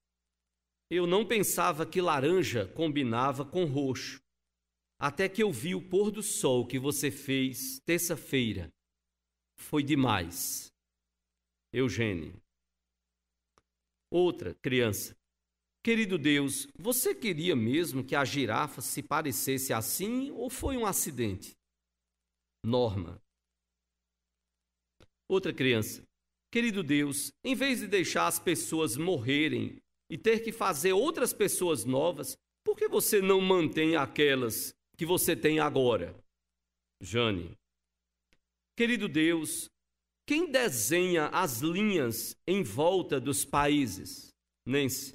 eu 0.91 1.07
não 1.07 1.25
pensava 1.25 1.87
que 1.87 2.01
laranja 2.01 2.67
combinava 2.75 3.45
com 3.45 3.65
roxo, 3.65 4.21
até 4.99 5.29
que 5.29 5.43
eu 5.43 5.53
vi 5.53 5.75
o 5.75 5.89
pôr 5.89 6.11
do 6.11 6.23
sol 6.23 6.67
que 6.67 6.79
você 6.79 7.11
fez 7.13 7.79
terça-feira. 7.87 8.71
Foi 9.57 9.85
demais. 9.85 10.73
Eugênio. 11.73 12.43
Outra 14.11 14.55
criança. 14.57 15.17
Querido 15.83 16.19
Deus, 16.19 16.67
você 16.77 17.15
queria 17.15 17.55
mesmo 17.55 18.05
que 18.05 18.17
a 18.17 18.25
girafa 18.25 18.83
se 18.83 19.03
parecesse 19.03 19.73
assim 19.73 20.31
ou 20.33 20.51
foi 20.51 20.77
um 20.77 20.85
acidente? 20.85 21.57
Norma. 22.65 23.23
Outra 25.29 25.55
criança. 25.55 26.05
Querido 26.51 26.83
Deus, 26.83 27.33
em 27.45 27.55
vez 27.55 27.79
de 27.79 27.87
deixar 27.87 28.27
as 28.27 28.41
pessoas 28.41 28.97
morrerem 28.97 29.81
e 30.11 30.19
ter 30.19 30.41
que 30.41 30.51
fazer 30.51 30.93
outras 30.93 31.33
pessoas 31.33 31.85
novas, 31.85 32.37
por 32.65 32.77
que 32.77 32.89
você 32.89 33.23
não 33.23 33.41
mantém 33.41 33.95
aquelas 33.95 34.75
que 34.99 35.07
você 35.07 35.37
tem 35.37 35.61
agora? 35.61 36.15
Jane. 37.01 37.57
Querido 38.77 39.09
Deus, 39.09 39.71
quem 40.27 40.51
desenha 40.51 41.29
as 41.29 41.61
linhas 41.61 42.37
em 42.47 42.63
volta 42.63 43.21
dos 43.21 43.45
países? 43.45 44.31
Nancy. 44.67 45.15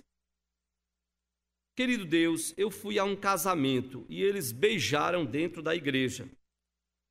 Querido 1.76 2.06
Deus, 2.06 2.54
eu 2.58 2.72
fui 2.72 2.98
a 2.98 3.04
um 3.04 3.16
casamento 3.16 4.06
e 4.08 4.24
eles 4.24 4.52
beijaram 4.52 5.26
dentro 5.26 5.62
da 5.62 5.76
igreja. 5.76 6.30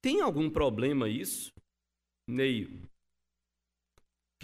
Tem 0.02 0.20
algum 0.20 0.48
problema 0.50 1.08
isso? 1.08 1.52
Neio. 2.26 2.88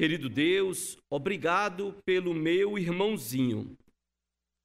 Querido 0.00 0.30
Deus, 0.30 0.96
obrigado 1.10 1.92
pelo 2.06 2.32
meu 2.32 2.78
irmãozinho. 2.78 3.76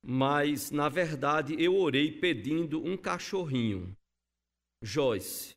Mas, 0.02 0.72
na 0.72 0.88
verdade, 0.88 1.62
eu 1.62 1.76
orei 1.76 2.10
pedindo 2.10 2.82
um 2.82 2.96
cachorrinho. 2.96 3.94
Joyce. 4.82 5.54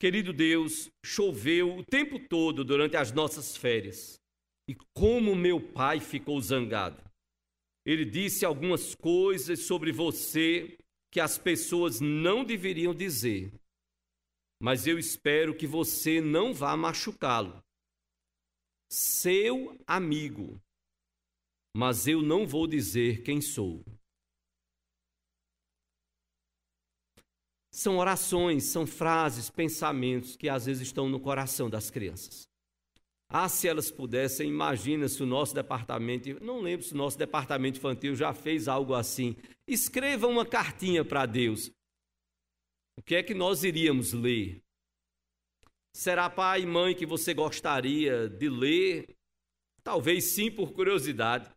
Querido 0.00 0.32
Deus, 0.32 0.90
choveu 1.06 1.76
o 1.76 1.84
tempo 1.84 2.18
todo 2.18 2.64
durante 2.64 2.96
as 2.96 3.12
nossas 3.12 3.56
férias. 3.56 4.20
E 4.68 4.74
como 4.92 5.36
meu 5.36 5.60
pai 5.60 6.00
ficou 6.00 6.40
zangado. 6.40 7.00
Ele 7.86 8.04
disse 8.04 8.44
algumas 8.44 8.96
coisas 8.96 9.60
sobre 9.60 9.92
você 9.92 10.76
que 11.08 11.20
as 11.20 11.38
pessoas 11.38 12.00
não 12.00 12.44
deveriam 12.44 12.92
dizer. 12.92 13.59
Mas 14.60 14.86
eu 14.86 14.98
espero 14.98 15.56
que 15.56 15.66
você 15.66 16.20
não 16.20 16.52
vá 16.52 16.76
machucá-lo. 16.76 17.64
Seu 18.92 19.74
amigo. 19.86 20.60
Mas 21.74 22.06
eu 22.06 22.20
não 22.20 22.46
vou 22.46 22.66
dizer 22.66 23.22
quem 23.22 23.40
sou. 23.40 23.82
São 27.72 27.96
orações, 27.98 28.64
são 28.64 28.86
frases, 28.86 29.48
pensamentos 29.48 30.36
que 30.36 30.48
às 30.48 30.66
vezes 30.66 30.82
estão 30.82 31.08
no 31.08 31.20
coração 31.20 31.70
das 31.70 31.88
crianças. 31.88 32.46
Ah, 33.32 33.48
se 33.48 33.68
elas 33.68 33.92
pudessem, 33.92 34.48
imagina 34.48 35.08
se 35.08 35.22
o 35.22 35.26
nosso 35.26 35.54
departamento, 35.54 36.44
não 36.44 36.60
lembro 36.60 36.84
se 36.84 36.92
o 36.92 36.96
nosso 36.96 37.16
departamento 37.16 37.78
infantil 37.78 38.16
já 38.16 38.34
fez 38.34 38.66
algo 38.66 38.92
assim. 38.92 39.36
Escreva 39.68 40.26
uma 40.26 40.44
cartinha 40.44 41.04
para 41.04 41.24
Deus. 41.26 41.70
O 43.00 43.02
que 43.02 43.14
é 43.14 43.22
que 43.22 43.32
nós 43.32 43.64
iríamos 43.64 44.12
ler? 44.12 44.62
Será 45.96 46.28
pai 46.28 46.60
e 46.60 46.66
mãe 46.66 46.94
que 46.94 47.06
você 47.06 47.32
gostaria 47.32 48.28
de 48.28 48.46
ler? 48.46 49.16
Talvez 49.82 50.24
sim 50.24 50.50
por 50.50 50.72
curiosidade 50.72 51.50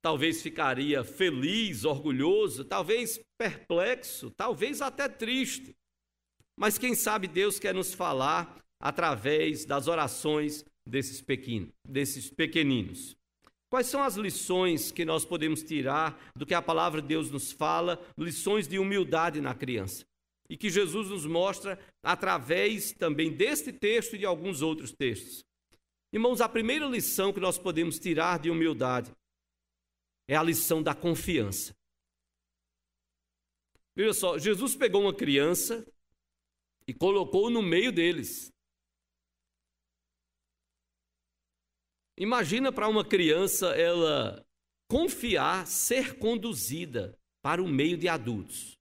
talvez 0.00 0.40
ficaria 0.40 1.04
feliz, 1.04 1.84
orgulhoso, 1.84 2.64
talvez 2.64 3.20
perplexo, 3.36 4.30
talvez 4.30 4.80
até 4.80 5.08
triste. 5.08 5.76
Mas 6.56 6.78
quem 6.78 6.94
sabe 6.94 7.26
Deus 7.26 7.58
quer 7.58 7.74
nos 7.74 7.92
falar 7.92 8.56
através 8.80 9.64
das 9.64 9.88
orações 9.88 10.64
desses, 10.86 11.20
pequenos, 11.20 11.68
desses 11.86 12.30
pequeninos. 12.30 13.16
Quais 13.68 13.88
são 13.88 14.02
as 14.02 14.14
lições 14.14 14.90
que 14.90 15.04
nós 15.04 15.24
podemos 15.24 15.62
tirar 15.64 16.18
do 16.34 16.46
que 16.46 16.54
a 16.54 16.62
palavra 16.62 17.02
de 17.02 17.08
Deus 17.08 17.30
nos 17.30 17.52
fala, 17.52 18.00
lições 18.16 18.66
de 18.66 18.78
humildade 18.78 19.40
na 19.40 19.52
criança? 19.52 20.04
E 20.50 20.56
que 20.56 20.68
Jesus 20.68 21.08
nos 21.08 21.24
mostra 21.24 21.78
através 22.02 22.92
também 22.92 23.32
deste 23.32 23.72
texto 23.72 24.16
e 24.16 24.18
de 24.18 24.26
alguns 24.26 24.60
outros 24.60 24.92
textos. 24.92 25.44
Irmãos, 26.12 26.40
a 26.40 26.48
primeira 26.48 26.86
lição 26.86 27.32
que 27.32 27.38
nós 27.38 27.56
podemos 27.56 28.00
tirar 28.00 28.40
de 28.40 28.50
humildade 28.50 29.14
é 30.28 30.34
a 30.34 30.42
lição 30.42 30.82
da 30.82 30.92
confiança. 30.92 31.72
Veja 33.94 34.12
só, 34.12 34.38
Jesus 34.38 34.74
pegou 34.74 35.02
uma 35.02 35.14
criança 35.14 35.86
e 36.86 36.92
colocou 36.92 37.48
no 37.48 37.62
meio 37.62 37.92
deles. 37.92 38.50
Imagina 42.18 42.72
para 42.72 42.88
uma 42.88 43.04
criança 43.04 43.68
ela 43.76 44.44
confiar, 44.90 45.66
ser 45.66 46.18
conduzida 46.18 47.16
para 47.40 47.62
o 47.62 47.68
meio 47.68 47.96
de 47.96 48.08
adultos. 48.08 48.79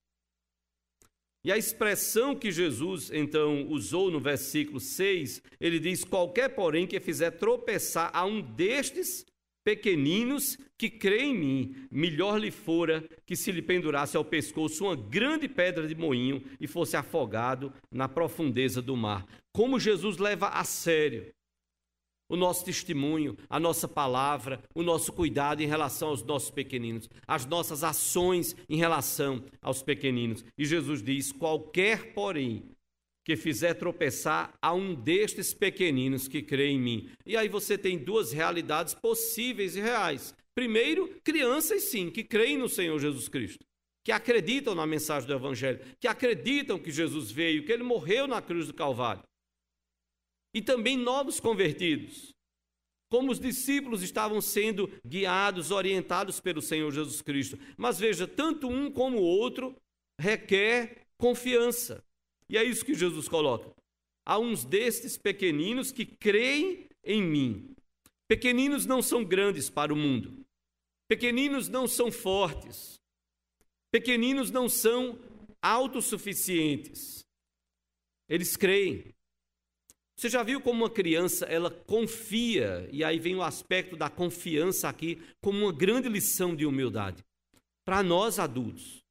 E 1.44 1.52
a 1.52 1.58
expressão 1.58 2.36
que 2.36 2.52
Jesus 2.52 3.10
então 3.14 3.68
usou 3.70 4.12
no 4.12 4.20
versículo 4.20 4.80
6, 4.80 5.42
ele 5.60 5.80
diz: 5.80 6.04
Qualquer, 6.04 6.50
porém, 6.50 6.86
que 6.86 7.00
fizer 7.00 7.32
tropeçar 7.32 8.12
a 8.14 8.26
um 8.26 8.42
destes 8.42 9.26
pequeninos 9.64 10.58
que 10.78 10.90
creem 10.90 11.32
em 11.32 11.38
mim, 11.38 11.76
melhor 11.92 12.40
lhe 12.40 12.52
fora 12.52 13.08
que 13.26 13.36
se 13.36 13.52
lhe 13.52 13.62
pendurasse 13.62 14.18
ao 14.18 14.26
pescoço 14.26 14.86
uma 14.86 14.96
grande 14.96 15.48
pedra 15.48 15.88
de 15.88 15.96
moinho 15.96 16.42
e 16.60 16.68
fosse 16.68 16.98
afogado 16.98 17.72
na 17.92 18.10
profundeza 18.10 18.82
do 18.82 18.98
mar. 18.98 19.26
Como 19.54 19.80
Jesus 19.80 20.18
leva 20.18 20.48
a 20.48 20.64
sério 20.64 21.32
o 22.30 22.38
nosso 22.38 22.64
testemunho, 22.64 23.36
a 23.50 23.60
nossa 23.60 23.88
palavra, 23.88 24.62
o 24.76 24.84
nosso 24.84 25.12
cuidado 25.12 25.62
em 25.62 25.68
relação 25.68 26.10
aos 26.10 26.24
nossos 26.24 26.52
pequeninos, 26.52 27.10
as 27.28 27.46
nossas 27.46 27.84
ações 27.84 28.56
em 28.70 28.78
relação 28.78 29.44
aos 29.62 29.82
pequeninos. 29.82 30.46
E 30.58 30.64
Jesus 30.64 31.02
diz: 31.02 31.32
qualquer, 31.32 32.14
porém, 32.14 32.64
que 33.26 33.36
fizer 33.36 33.74
tropeçar 33.74 34.54
a 34.62 34.74
um 34.74 34.94
destes 34.94 35.54
pequeninos 35.54 36.28
que 36.28 36.42
crê 36.42 36.68
em 36.68 36.80
mim. 36.80 37.10
E 37.26 37.36
aí 37.36 37.50
você 37.50 37.78
tem 37.78 37.98
duas 37.98 38.32
realidades 38.32 38.94
possíveis 38.94 39.76
e 39.76 39.82
reais. 39.82 40.34
Primeiro, 40.56 41.10
crianças 41.24 41.84
sim, 41.84 42.10
que 42.10 42.24
creem 42.24 42.58
no 42.58 42.68
Senhor 42.68 42.98
Jesus 43.00 43.28
Cristo, 43.28 43.64
que 44.04 44.12
acreditam 44.12 44.76
na 44.76 44.86
mensagem 44.86 45.28
do 45.28 45.34
Evangelho, 45.34 45.80
que 46.00 46.08
acreditam 46.08 46.80
que 46.80 46.92
Jesus 46.92 47.32
veio, 47.32 47.66
que 47.66 47.72
ele 47.72 47.84
morreu 47.84 48.28
na 48.28 48.42
cruz 48.42 48.68
do 48.68 48.74
Calvário 48.74 49.24
e 50.54 50.62
também 50.62 50.98
novos 50.98 51.40
convertidos. 51.40 52.34
Como 53.10 53.32
os 53.32 53.40
discípulos 53.40 54.04
estavam 54.04 54.40
sendo 54.40 54.88
guiados, 55.06 55.72
orientados 55.72 56.40
pelo 56.40 56.62
Senhor 56.62 56.92
Jesus 56.92 57.22
Cristo. 57.22 57.58
Mas 57.76 58.00
veja, 58.00 58.28
tanto 58.28 58.68
um 58.68 58.92
como 58.92 59.18
o 59.18 59.24
outro 59.24 59.76
requer 60.20 61.08
confiança. 61.18 62.04
E 62.48 62.58
é 62.58 62.64
isso 62.64 62.86
que 62.86 62.94
Jesus 62.94 63.28
coloca. 63.28 63.72
Há 64.26 64.38
uns 64.38 64.64
destes 64.64 65.18
pequeninos 65.18 65.92
que 65.92 66.06
creem 66.06 66.88
em 67.04 67.22
mim. 67.22 67.76
Pequeninos 68.28 68.86
não 68.86 69.02
são 69.02 69.26
grandes 69.26 69.72
para 69.72 69.92
o 69.92 69.98
mundo. 69.98 70.46
Pequeninos 71.08 71.68
não 71.68 71.88
são 71.88 72.12
fortes. 72.12 73.00
Pequeninos 73.92 74.52
não 74.52 74.70
são 74.70 75.18
autossuficientes. 75.62 77.26
Eles 78.30 78.56
creem. 78.56 79.12
Você 80.20 80.28
já 80.28 80.44
viu 80.44 80.60
como 80.60 80.84
uma 80.84 80.90
criança 80.90 81.46
ela 81.46 81.72
confia, 81.72 82.90
e 82.92 83.06
aí 83.06 83.18
vem 83.18 83.38
o 83.38 83.42
aspecto 83.42 83.96
da 83.96 84.10
confiança 84.10 84.90
aqui 84.90 85.16
como 85.42 85.60
uma 85.60 85.72
grande 85.72 86.10
lição 86.10 86.54
de 86.54 86.66
humildade 86.66 87.26
para 87.86 88.04
nós 88.04 88.38
adultos. 88.38 89.02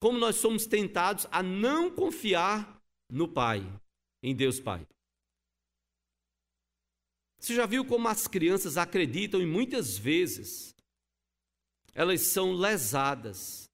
Como 0.00 0.18
nós 0.18 0.36
somos 0.36 0.64
tentados 0.64 1.26
a 1.30 1.42
não 1.42 1.94
confiar 1.94 2.82
no 3.12 3.28
Pai, 3.28 3.60
em 4.22 4.34
Deus 4.34 4.58
Pai. 4.58 4.88
Você 7.38 7.54
já 7.54 7.66
viu 7.66 7.84
como 7.84 8.08
as 8.08 8.26
crianças 8.26 8.78
acreditam 8.78 9.42
e 9.42 9.46
muitas 9.46 9.98
vezes 9.98 10.74
elas 11.92 12.22
são 12.22 12.54
lesadas, 12.54 13.68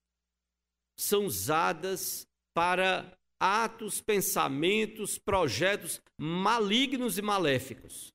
são 0.99 1.27
usadas 1.27 2.27
para 2.53 3.17
atos, 3.43 4.01
pensamentos, 4.01 5.19
projetos 5.19 6.01
malignos 6.17 7.19
e 7.19 7.23
maléficos. 7.23 8.15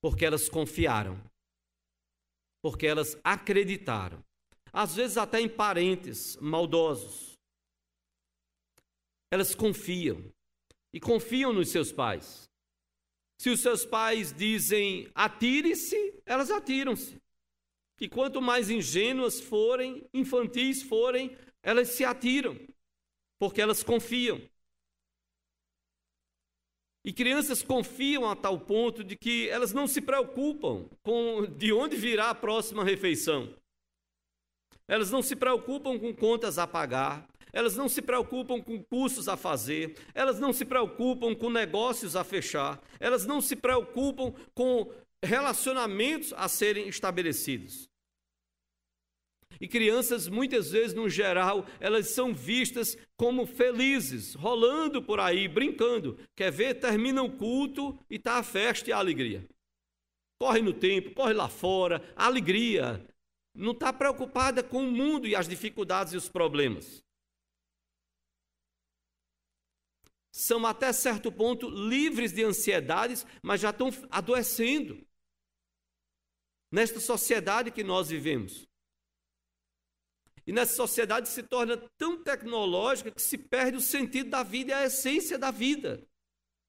Porque 0.00 0.24
elas 0.24 0.48
confiaram. 0.48 1.20
Porque 2.62 2.86
elas 2.86 3.18
acreditaram. 3.24 4.24
Às 4.72 4.94
vezes 4.94 5.16
até 5.16 5.40
em 5.40 5.48
parentes 5.48 6.36
maldosos. 6.36 7.32
Elas 9.32 9.52
confiam. 9.52 10.32
E 10.94 11.00
confiam 11.00 11.52
nos 11.52 11.70
seus 11.70 11.90
pais. 11.90 12.48
Se 13.40 13.50
os 13.50 13.58
seus 13.58 13.84
pais 13.84 14.32
dizem 14.32 15.10
atire-se, 15.12 16.22
elas 16.24 16.52
atiram-se. 16.52 17.20
E 18.00 18.08
quanto 18.08 18.40
mais 18.40 18.70
ingênuas 18.70 19.40
forem, 19.40 20.08
infantis 20.14 20.82
forem, 20.82 21.36
elas 21.64 21.88
se 21.88 22.04
atiram 22.04 22.56
porque 23.38 23.60
elas 23.60 23.82
confiam. 23.82 24.40
E 27.04 27.12
crianças 27.12 27.62
confiam 27.62 28.28
a 28.28 28.36
tal 28.36 28.60
ponto 28.60 29.02
de 29.02 29.16
que 29.16 29.48
elas 29.48 29.72
não 29.72 29.86
se 29.86 30.00
preocupam 30.00 30.88
com 31.02 31.46
de 31.46 31.72
onde 31.72 31.96
virá 31.96 32.30
a 32.30 32.34
próxima 32.34 32.84
refeição. 32.84 33.54
Elas 34.86 35.10
não 35.10 35.22
se 35.22 35.36
preocupam 35.36 35.98
com 35.98 36.14
contas 36.14 36.58
a 36.58 36.66
pagar, 36.66 37.26
elas 37.52 37.76
não 37.76 37.88
se 37.88 38.02
preocupam 38.02 38.60
com 38.60 38.82
cursos 38.82 39.28
a 39.28 39.36
fazer, 39.36 39.96
elas 40.14 40.38
não 40.38 40.52
se 40.52 40.64
preocupam 40.64 41.34
com 41.34 41.50
negócios 41.50 42.16
a 42.16 42.24
fechar, 42.24 42.82
elas 43.00 43.24
não 43.24 43.40
se 43.40 43.56
preocupam 43.56 44.32
com 44.54 44.92
relacionamentos 45.22 46.32
a 46.36 46.48
serem 46.48 46.88
estabelecidos. 46.88 47.87
E 49.60 49.66
crianças, 49.66 50.28
muitas 50.28 50.70
vezes, 50.70 50.94
no 50.94 51.08
geral, 51.08 51.66
elas 51.80 52.08
são 52.10 52.32
vistas 52.32 52.96
como 53.16 53.46
felizes, 53.46 54.34
rolando 54.34 55.02
por 55.02 55.18
aí, 55.18 55.48
brincando. 55.48 56.18
Quer 56.36 56.52
ver? 56.52 56.74
Termina 56.74 57.22
o 57.22 57.36
culto 57.36 57.98
e 58.08 58.16
está 58.16 58.34
a 58.34 58.42
festa 58.42 58.90
e 58.90 58.92
a 58.92 58.98
alegria. 58.98 59.48
Corre 60.40 60.62
no 60.62 60.72
tempo, 60.72 61.12
corre 61.12 61.32
lá 61.32 61.48
fora, 61.48 62.02
alegria. 62.14 63.04
Não 63.52 63.72
está 63.72 63.92
preocupada 63.92 64.62
com 64.62 64.86
o 64.86 64.92
mundo 64.92 65.26
e 65.26 65.34
as 65.34 65.48
dificuldades 65.48 66.12
e 66.12 66.16
os 66.16 66.28
problemas. 66.28 67.02
São 70.30 70.64
até 70.64 70.92
certo 70.92 71.32
ponto 71.32 71.68
livres 71.68 72.32
de 72.32 72.44
ansiedades, 72.44 73.26
mas 73.42 73.60
já 73.60 73.70
estão 73.70 73.90
adoecendo. 74.08 75.04
Nesta 76.70 77.00
sociedade 77.00 77.72
que 77.72 77.82
nós 77.82 78.08
vivemos. 78.08 78.68
E 80.48 80.52
nessa 80.52 80.74
sociedade 80.74 81.28
se 81.28 81.42
torna 81.42 81.76
tão 81.98 82.22
tecnológica 82.24 83.10
que 83.10 83.20
se 83.20 83.36
perde 83.36 83.76
o 83.76 83.82
sentido 83.82 84.30
da 84.30 84.42
vida 84.42 84.70
e 84.70 84.72
a 84.72 84.86
essência 84.86 85.38
da 85.38 85.50
vida, 85.50 86.02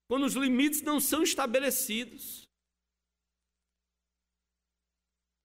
quando 0.10 0.26
os 0.26 0.34
limites 0.34 0.82
não 0.82 1.00
são 1.00 1.24
estabelecidos. 1.24 2.46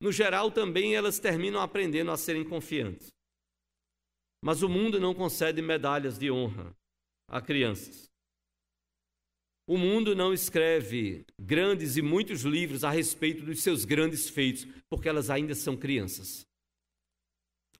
No 0.01 0.11
geral, 0.11 0.51
também 0.51 0.97
elas 0.97 1.21
terminam 1.21 1.61
aprendendo 1.61 2.11
a 2.11 2.17
serem 2.17 2.43
confiantes. 2.43 3.13
Mas 4.43 4.63
o 4.63 4.69
mundo 4.69 4.99
não 4.99 5.15
concede 5.15 5.63
medalhas 5.63 6.19
de 6.19 6.29
honra 6.29 6.77
a 7.29 7.41
crianças. 7.41 8.11
O 9.65 9.79
mundo 9.79 10.13
não 10.17 10.35
escreve 10.35 11.25
grandes 11.39 11.97
e 11.97 12.03
muitos 12.03 12.43
livros 12.43 12.83
a 12.83 12.91
respeito 12.91 13.45
dos 13.45 13.63
seus 13.63 13.85
grandes 13.85 14.29
feitos, 14.29 14.67
porque 14.91 15.09
elas 15.09 15.31
ainda 15.31 15.55
são 15.55 15.77
crianças 15.77 16.45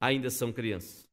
ainda 0.05 0.31
são 0.31 0.53
crianças. 0.53 1.09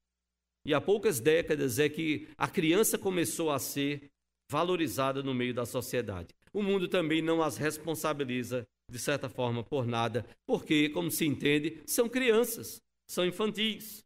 E 0.65 0.73
há 0.73 0.81
poucas 0.81 1.19
décadas 1.19 1.79
é 1.79 1.89
que 1.89 2.27
a 2.37 2.47
criança 2.47 2.97
começou 2.97 3.49
a 3.49 3.57
ser 3.57 4.11
valorizada 4.49 5.23
no 5.23 5.33
meio 5.33 5.53
da 5.53 5.65
sociedade. 5.65 6.35
O 6.53 6.61
mundo 6.61 6.87
também 6.87 7.21
não 7.21 7.41
as 7.41 7.57
responsabiliza, 7.57 8.67
de 8.89 8.99
certa 8.99 9.29
forma, 9.29 9.63
por 9.63 9.87
nada, 9.87 10.25
porque, 10.45 10.89
como 10.89 11.09
se 11.09 11.25
entende, 11.25 11.81
são 11.85 12.09
crianças, 12.09 12.81
são 13.07 13.25
infantis. 13.25 14.05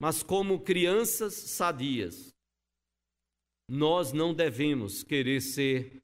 Mas, 0.00 0.22
como 0.22 0.60
crianças 0.60 1.34
sadias, 1.34 2.34
nós 3.68 4.12
não 4.12 4.34
devemos 4.34 5.04
querer 5.04 5.40
ser 5.40 6.02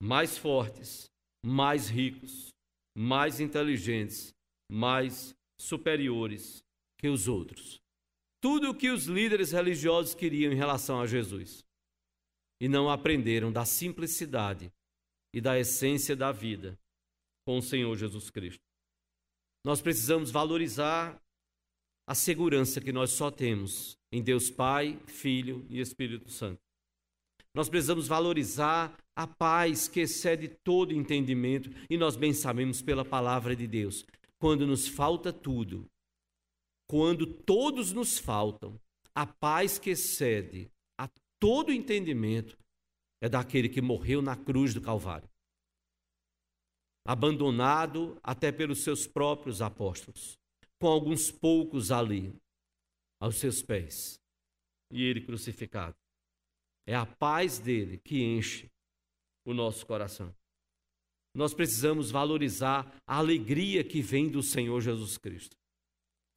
mais 0.00 0.36
fortes, 0.36 1.08
mais 1.44 1.88
ricos, 1.88 2.52
mais 2.96 3.38
inteligentes, 3.38 4.34
mais 4.70 5.37
superiores 5.58 6.62
que 6.98 7.08
os 7.08 7.28
outros. 7.28 7.80
Tudo 8.40 8.70
o 8.70 8.74
que 8.74 8.90
os 8.90 9.06
líderes 9.06 9.52
religiosos 9.52 10.14
queriam 10.14 10.52
em 10.52 10.56
relação 10.56 11.00
a 11.00 11.06
Jesus. 11.06 11.64
E 12.60 12.68
não 12.68 12.88
aprenderam 12.88 13.52
da 13.52 13.64
simplicidade 13.64 14.72
e 15.34 15.40
da 15.40 15.58
essência 15.58 16.16
da 16.16 16.32
vida 16.32 16.78
com 17.44 17.58
o 17.58 17.62
Senhor 17.62 17.96
Jesus 17.96 18.30
Cristo. 18.30 18.62
Nós 19.64 19.80
precisamos 19.80 20.30
valorizar 20.30 21.20
a 22.06 22.14
segurança 22.14 22.80
que 22.80 22.92
nós 22.92 23.10
só 23.10 23.30
temos 23.30 23.98
em 24.10 24.22
Deus 24.22 24.50
Pai, 24.50 24.98
Filho 25.06 25.66
e 25.68 25.80
Espírito 25.80 26.30
Santo. 26.30 26.60
Nós 27.54 27.68
precisamos 27.68 28.08
valorizar 28.08 28.96
a 29.16 29.26
paz 29.26 29.88
que 29.88 30.00
excede 30.00 30.48
todo 30.48 30.94
entendimento 30.94 31.70
e 31.90 31.96
nós 31.96 32.16
bem 32.16 32.32
sabemos 32.32 32.80
pela 32.80 33.04
palavra 33.04 33.54
de 33.54 33.66
Deus 33.66 34.06
quando 34.38 34.66
nos 34.66 34.86
falta 34.86 35.32
tudo, 35.32 35.90
quando 36.88 37.26
todos 37.26 37.92
nos 37.92 38.18
faltam, 38.18 38.80
a 39.14 39.26
paz 39.26 39.78
que 39.78 39.90
excede 39.90 40.70
a 40.98 41.08
todo 41.38 41.72
entendimento 41.72 42.58
é 43.20 43.28
daquele 43.28 43.68
que 43.68 43.82
morreu 43.82 44.22
na 44.22 44.36
cruz 44.36 44.72
do 44.72 44.80
Calvário. 44.80 45.28
Abandonado 47.06 48.18
até 48.22 48.52
pelos 48.52 48.84
seus 48.84 49.06
próprios 49.06 49.60
apóstolos, 49.60 50.38
com 50.80 50.86
alguns 50.86 51.30
poucos 51.30 51.90
ali, 51.90 52.32
aos 53.20 53.36
seus 53.36 53.62
pés, 53.62 54.20
e 54.92 55.02
ele 55.02 55.24
crucificado. 55.24 55.96
É 56.86 56.94
a 56.94 57.04
paz 57.04 57.58
dele 57.58 57.98
que 57.98 58.22
enche 58.22 58.70
o 59.44 59.52
nosso 59.52 59.84
coração. 59.84 60.34
Nós 61.38 61.54
precisamos 61.54 62.10
valorizar 62.10 63.00
a 63.06 63.18
alegria 63.18 63.84
que 63.84 64.02
vem 64.02 64.28
do 64.28 64.42
Senhor 64.42 64.80
Jesus 64.80 65.16
Cristo. 65.16 65.56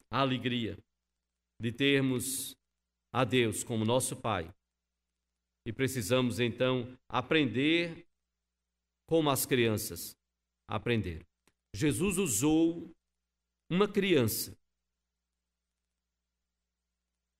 A 0.08 0.20
alegria 0.20 0.78
de 1.60 1.72
termos 1.72 2.54
a 3.12 3.24
Deus 3.24 3.64
como 3.64 3.84
nosso 3.84 4.14
Pai, 4.14 4.48
E 5.66 5.72
precisamos 5.72 6.38
então 6.38 6.96
aprender 7.08 8.06
como 9.08 9.28
as 9.28 9.44
crianças 9.44 10.16
aprenderam. 10.68 11.26
Jesus 11.74 12.16
usou 12.18 12.88
uma 13.68 13.88
criança 13.88 14.56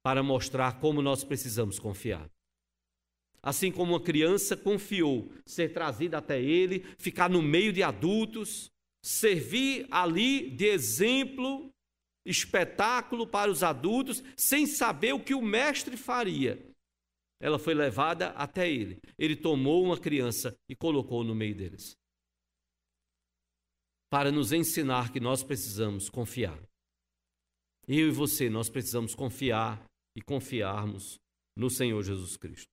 para 0.05 0.21
mostrar 0.21 0.81
como 0.81 1.01
nós 1.01 1.23
precisamos 1.23 1.79
confiar. 1.79 2.29
Assim 3.43 3.73
como 3.73 3.93
uma 3.93 4.01
criança 4.01 4.57
confiou 4.57 5.33
ser 5.45 5.73
trazida 5.73 6.19
até 6.19 6.41
ele, 6.41 6.85
ficar 6.97 7.29
no 7.29 7.43
meio 7.43 7.73
de 7.73 7.83
adultos, 7.83 8.71
servir 9.05 9.87
ali 9.91 10.49
de 10.51 10.67
exemplo, 10.67 11.69
espetáculo 12.25 13.27
para 13.27 13.51
os 13.51 13.65
adultos, 13.65 14.23
sem 14.37 14.65
saber 14.65 15.13
o 15.13 15.23
que 15.23 15.35
o 15.35 15.43
mestre 15.43 15.97
faria. 15.97 16.65
Ela 17.41 17.59
foi 17.59 17.75
levada 17.75 18.29
até 18.31 18.71
ele. 18.71 19.01
Ele 19.19 19.35
tomou 19.35 19.83
uma 19.83 19.99
criança 19.99 20.55
e 20.71 20.77
colocou 20.77 21.25
no 21.25 21.35
meio 21.35 21.57
deles. 21.57 21.97
Para 24.09 24.31
nos 24.31 24.53
ensinar 24.53 25.13
que 25.13 25.19
nós 25.19 25.43
precisamos 25.43 26.09
confiar. 26.09 26.63
Eu 27.89 28.07
e 28.07 28.13
você, 28.13 28.49
nós 28.49 28.69
precisamos 28.69 29.17
confiar 29.17 29.85
e 30.17 30.23
confiarmos 30.23 31.19
no 31.57 31.69
Senhor 31.69 32.01
Jesus 32.05 32.37
Cristo. 32.37 32.72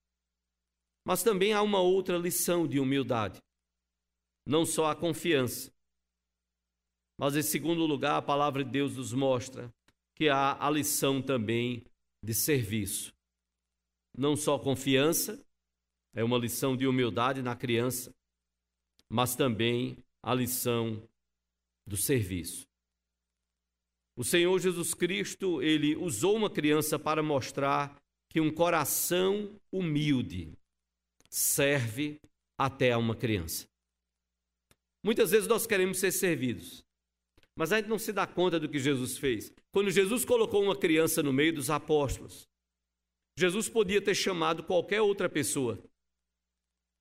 Mas 1.06 1.24
também 1.24 1.54
há 1.54 1.62
uma 1.62 1.80
outra 1.80 2.18
lição 2.18 2.68
de 2.68 2.80
humildade. 2.80 3.40
Não 4.46 4.66
só 4.66 4.88
a 4.88 4.96
confiança, 4.96 5.72
mas 7.20 7.36
em 7.36 7.42
segundo 7.42 7.86
lugar, 7.86 8.16
a 8.16 8.22
palavra 8.22 8.64
de 8.64 8.72
Deus 8.72 8.96
nos 8.96 9.12
mostra 9.12 9.70
que 10.16 10.30
há 10.30 10.58
a 10.66 10.70
lição 10.70 11.22
também 11.22 11.84
de 12.24 12.34
serviço. 12.34 13.14
Não 14.18 14.38
só 14.38 14.58
confiança, 14.58 15.38
é 16.14 16.24
uma 16.24 16.38
lição 16.38 16.78
de 16.78 16.88
humildade 16.88 17.42
na 17.42 17.58
criança, 17.58 18.16
mas 19.10 19.36
também 19.36 19.98
a 20.24 20.34
lição 20.34 21.02
do 21.86 21.98
serviço. 21.98 22.66
O 24.16 24.24
Senhor 24.24 24.58
Jesus 24.60 24.94
Cristo, 24.94 25.62
ele 25.62 25.98
usou 25.98 26.38
uma 26.38 26.50
criança 26.50 26.98
para 26.98 27.22
mostrar 27.22 28.02
que 28.30 28.40
um 28.40 28.52
coração 28.52 29.60
humilde 29.72 30.54
serve 31.30 32.20
até 32.58 32.92
a 32.92 32.98
uma 32.98 33.16
criança. 33.16 33.68
Muitas 35.04 35.32
vezes 35.32 35.48
nós 35.48 35.66
queremos 35.66 36.00
ser 36.00 36.12
servidos, 36.12 36.84
mas 37.56 37.72
a 37.72 37.78
gente 37.78 37.88
não 37.88 38.00
se 38.00 38.12
dá 38.12 38.28
conta 38.28 38.60
do 38.60 38.68
que 38.68 38.80
Jesus 38.80 39.18
fez. 39.18 39.54
Quando 39.72 39.92
Jesus 39.92 40.26
colocou 40.26 40.64
uma 40.64 40.76
criança 40.76 41.24
no 41.24 41.32
meio 41.32 41.54
dos 41.54 41.70
apóstolos, 41.70 42.48
Jesus 43.38 43.70
podia 43.70 44.02
ter 44.02 44.16
chamado 44.16 44.64
qualquer 44.64 45.02
outra 45.02 45.30
pessoa. 45.30 45.82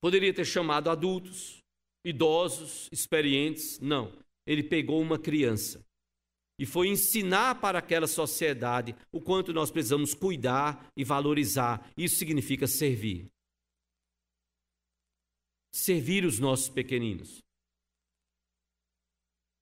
Poderia 0.00 0.32
ter 0.32 0.44
chamado 0.44 0.90
adultos, 0.90 1.58
idosos, 2.04 2.88
experientes. 2.92 3.80
Não. 3.80 4.12
Ele 4.46 4.62
pegou 4.62 5.00
uma 5.00 5.18
criança 5.18 5.84
e 6.56 6.64
foi 6.64 6.88
ensinar 6.88 7.56
para 7.60 7.80
aquela 7.80 8.06
sociedade 8.06 8.94
o 9.10 9.20
quanto 9.20 9.52
nós 9.52 9.70
precisamos 9.70 10.14
cuidar 10.14 10.88
e 10.96 11.02
valorizar. 11.02 11.90
Isso 11.96 12.16
significa 12.16 12.68
servir 12.68 13.28
servir 15.70 16.24
os 16.24 16.38
nossos 16.38 16.68
pequeninos. 16.68 17.42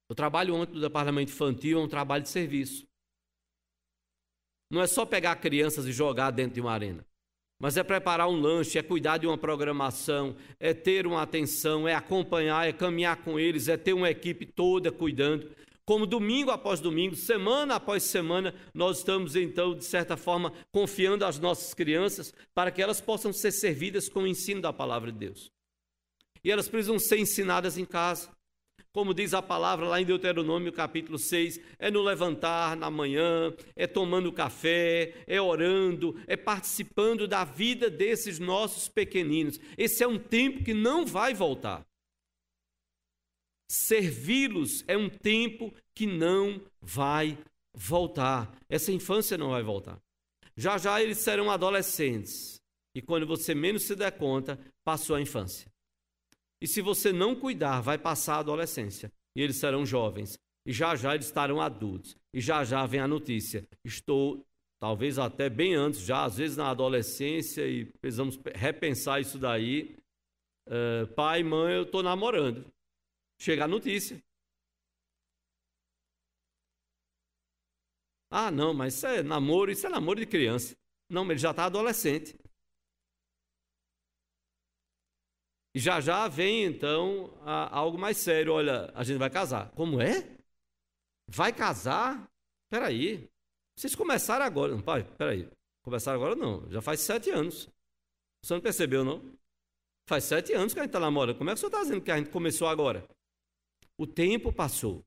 O 0.09 0.15
trabalho 0.15 0.55
ontem 0.55 0.75
do 0.75 0.81
departamento 0.81 1.33
infantil 1.33 1.81
é 1.81 1.83
um 1.83 1.89
trabalho 1.89 2.23
de 2.23 2.29
serviço. 2.29 2.87
Não 4.71 4.81
é 4.81 4.87
só 4.87 5.05
pegar 5.05 5.37
crianças 5.37 5.87
e 5.87 5.93
jogar 5.93 6.31
dentro 6.31 6.55
de 6.55 6.61
uma 6.61 6.73
arena, 6.73 7.05
mas 7.61 7.77
é 7.77 7.83
preparar 7.83 8.29
um 8.29 8.41
lanche, 8.41 8.79
é 8.79 8.83
cuidar 8.83 9.19
de 9.19 9.27
uma 9.27 9.39
programação, 9.39 10.37
é 10.59 10.75
ter 10.75 11.07
uma 11.07 11.23
atenção, 11.23 11.87
é 11.87 11.95
acompanhar, 11.95 12.69
é 12.69 12.73
caminhar 12.73 13.23
com 13.23 13.39
eles, 13.39 13.69
é 13.69 13.77
ter 13.77 13.93
uma 13.93 14.11
equipe 14.11 14.47
toda 14.47 14.93
cuidando. 14.93 15.51
Como 15.85 16.05
domingo 16.05 16.51
após 16.51 16.81
domingo, 16.81 17.15
semana 17.15 17.77
após 17.77 18.03
semana, 18.03 18.53
nós 18.75 18.99
estamos 18.99 19.37
então, 19.37 19.77
de 19.77 19.85
certa 19.85 20.17
forma, 20.17 20.53
confiando 20.73 21.25
as 21.25 21.39
nossas 21.39 21.75
crianças 21.75 22.35
para 22.53 22.73
que 22.73 22.83
elas 22.83 23.01
possam 23.01 23.33
ser 23.33 23.53
servidas 23.53 24.09
com 24.09 24.23
o 24.23 24.27
ensino 24.27 24.61
da 24.61 24.73
palavra 24.73 25.13
de 25.13 25.19
Deus 25.19 25.56
e 26.47 26.51
elas 26.53 26.69
precisam 26.69 26.97
ser 26.97 27.19
ensinadas 27.19 27.77
em 27.77 27.85
casa. 27.85 28.31
Como 28.93 29.13
diz 29.13 29.35
a 29.35 29.43
palavra 29.43 29.89
lá 29.89 30.01
em 30.01 30.05
Deuteronômio 30.05 30.73
capítulo 30.73 31.19
6, 31.19 31.59
é 31.77 31.91
no 31.91 32.01
levantar 32.01 32.77
na 32.77 32.89
manhã, 32.89 33.53
é 33.75 33.85
tomando 33.85 34.33
café, 34.33 35.25
é 35.27 35.41
orando, 35.41 36.15
é 36.25 36.37
participando 36.37 37.27
da 37.27 37.43
vida 37.43 37.91
desses 37.91 38.39
nossos 38.39 38.87
pequeninos. 38.87 39.59
Esse 39.77 40.05
é 40.05 40.07
um 40.07 40.21
tempo 40.21 40.63
que 40.63 40.73
não 40.73 41.05
vai 41.05 41.35
voltar. 41.35 41.85
Servi-los 43.69 44.85
é 44.87 44.97
um 44.97 45.11
tempo 45.11 45.75
que 45.97 46.07
não 46.07 46.63
vai 46.81 47.37
voltar. 47.75 48.57
Essa 48.69 48.93
infância 48.93 49.37
não 49.37 49.51
vai 49.51 49.65
voltar. 49.65 50.01
Já 50.57 50.79
já 50.79 51.03
eles 51.03 51.19
serão 51.19 51.51
adolescentes. 51.51 52.61
E 52.95 53.03
quando 53.03 53.27
você 53.27 53.53
menos 53.53 53.83
se 53.83 53.97
der 53.97 54.13
conta, 54.13 54.57
passou 54.85 55.17
a 55.17 55.21
infância. 55.21 55.69
E 56.61 56.67
se 56.67 56.81
você 56.81 57.13
não 57.13 57.35
cuidar, 57.35 57.81
vai 57.81 57.99
passar 57.99 58.37
a 58.37 58.41
adolescência. 58.41 59.13
E 59.35 59.43
eles 59.43 59.57
serão 59.57 59.85
jovens. 59.85 60.39
E 60.65 60.73
já 60.73 60.97
já 60.97 61.15
eles 61.15 61.27
estarão 61.27 61.61
adultos. 61.61 62.17
E 62.33 62.41
já 62.41 62.65
já 62.65 62.85
vem 62.87 63.01
a 63.01 63.09
notícia. 63.09 63.67
Estou, 63.85 64.45
talvez 64.81 65.19
até 65.19 65.49
bem 65.49 65.75
antes, 65.75 66.01
já 66.01 66.25
às 66.25 66.37
vezes 66.37 66.57
na 66.57 66.71
adolescência, 66.71 67.67
e 67.67 67.85
precisamos 68.01 68.39
repensar 68.55 69.21
isso 69.21 69.39
daí. 69.39 69.97
Uh, 70.67 71.07
pai, 71.15 71.43
mãe, 71.43 71.75
eu 71.75 71.83
estou 71.83 72.03
namorando. 72.03 72.67
Chega 73.41 73.65
a 73.65 73.69
notícia. 73.69 74.21
Ah, 78.31 78.51
não, 78.51 78.75
mas 78.75 78.95
isso 78.95 79.07
é 79.07 79.23
namoro, 79.23 79.71
isso 79.71 79.87
é 79.87 79.91
namoro 79.91 80.19
de 80.19 80.27
criança. 80.27 80.77
Não, 81.09 81.25
mas 81.25 81.33
ele 81.33 81.39
já 81.39 81.51
está 81.53 81.67
adolescente. 81.67 82.37
E 85.77 85.79
já 85.79 86.01
já 86.01 86.27
vem 86.27 86.65
então 86.65 87.31
a, 87.43 87.77
algo 87.77 87.99
mais 87.99 88.17
sério. 88.17 88.55
Olha, 88.55 88.91
a 88.95 89.05
gente 89.05 89.19
vai 89.19 89.29
casar. 89.29 89.71
Como 89.73 90.01
é? 90.01 90.27
Vai 91.29 91.53
casar? 91.53 92.27
Peraí. 92.71 93.29
Vocês 93.79 93.95
começaram 93.95 94.47
agora. 94.47 94.73
Não, 94.73 94.81
pai, 94.81 95.05
peraí. 95.19 95.47
Começaram 95.85 96.19
agora 96.19 96.35
não. 96.35 96.67
Já 96.71 96.81
faz 96.81 97.01
sete 97.01 97.29
anos. 97.29 97.69
Você 98.43 98.55
não 98.55 98.61
percebeu, 98.63 99.05
não? 99.05 99.21
Faz 100.09 100.25
sete 100.25 100.55
anos 100.55 100.73
que 100.73 100.79
a 100.79 100.83
gente 100.85 100.89
está 100.89 100.99
namorando. 100.99 101.37
Como 101.37 101.51
é 101.51 101.53
que 101.53 101.59
o 101.59 101.61
senhor 101.61 101.69
está 101.69 101.83
dizendo 101.83 102.01
que 102.01 102.11
a 102.11 102.17
gente 102.17 102.31
começou 102.31 102.69
agora? 102.69 103.07
O 103.99 104.07
tempo 104.07 104.51
passou. 104.51 105.05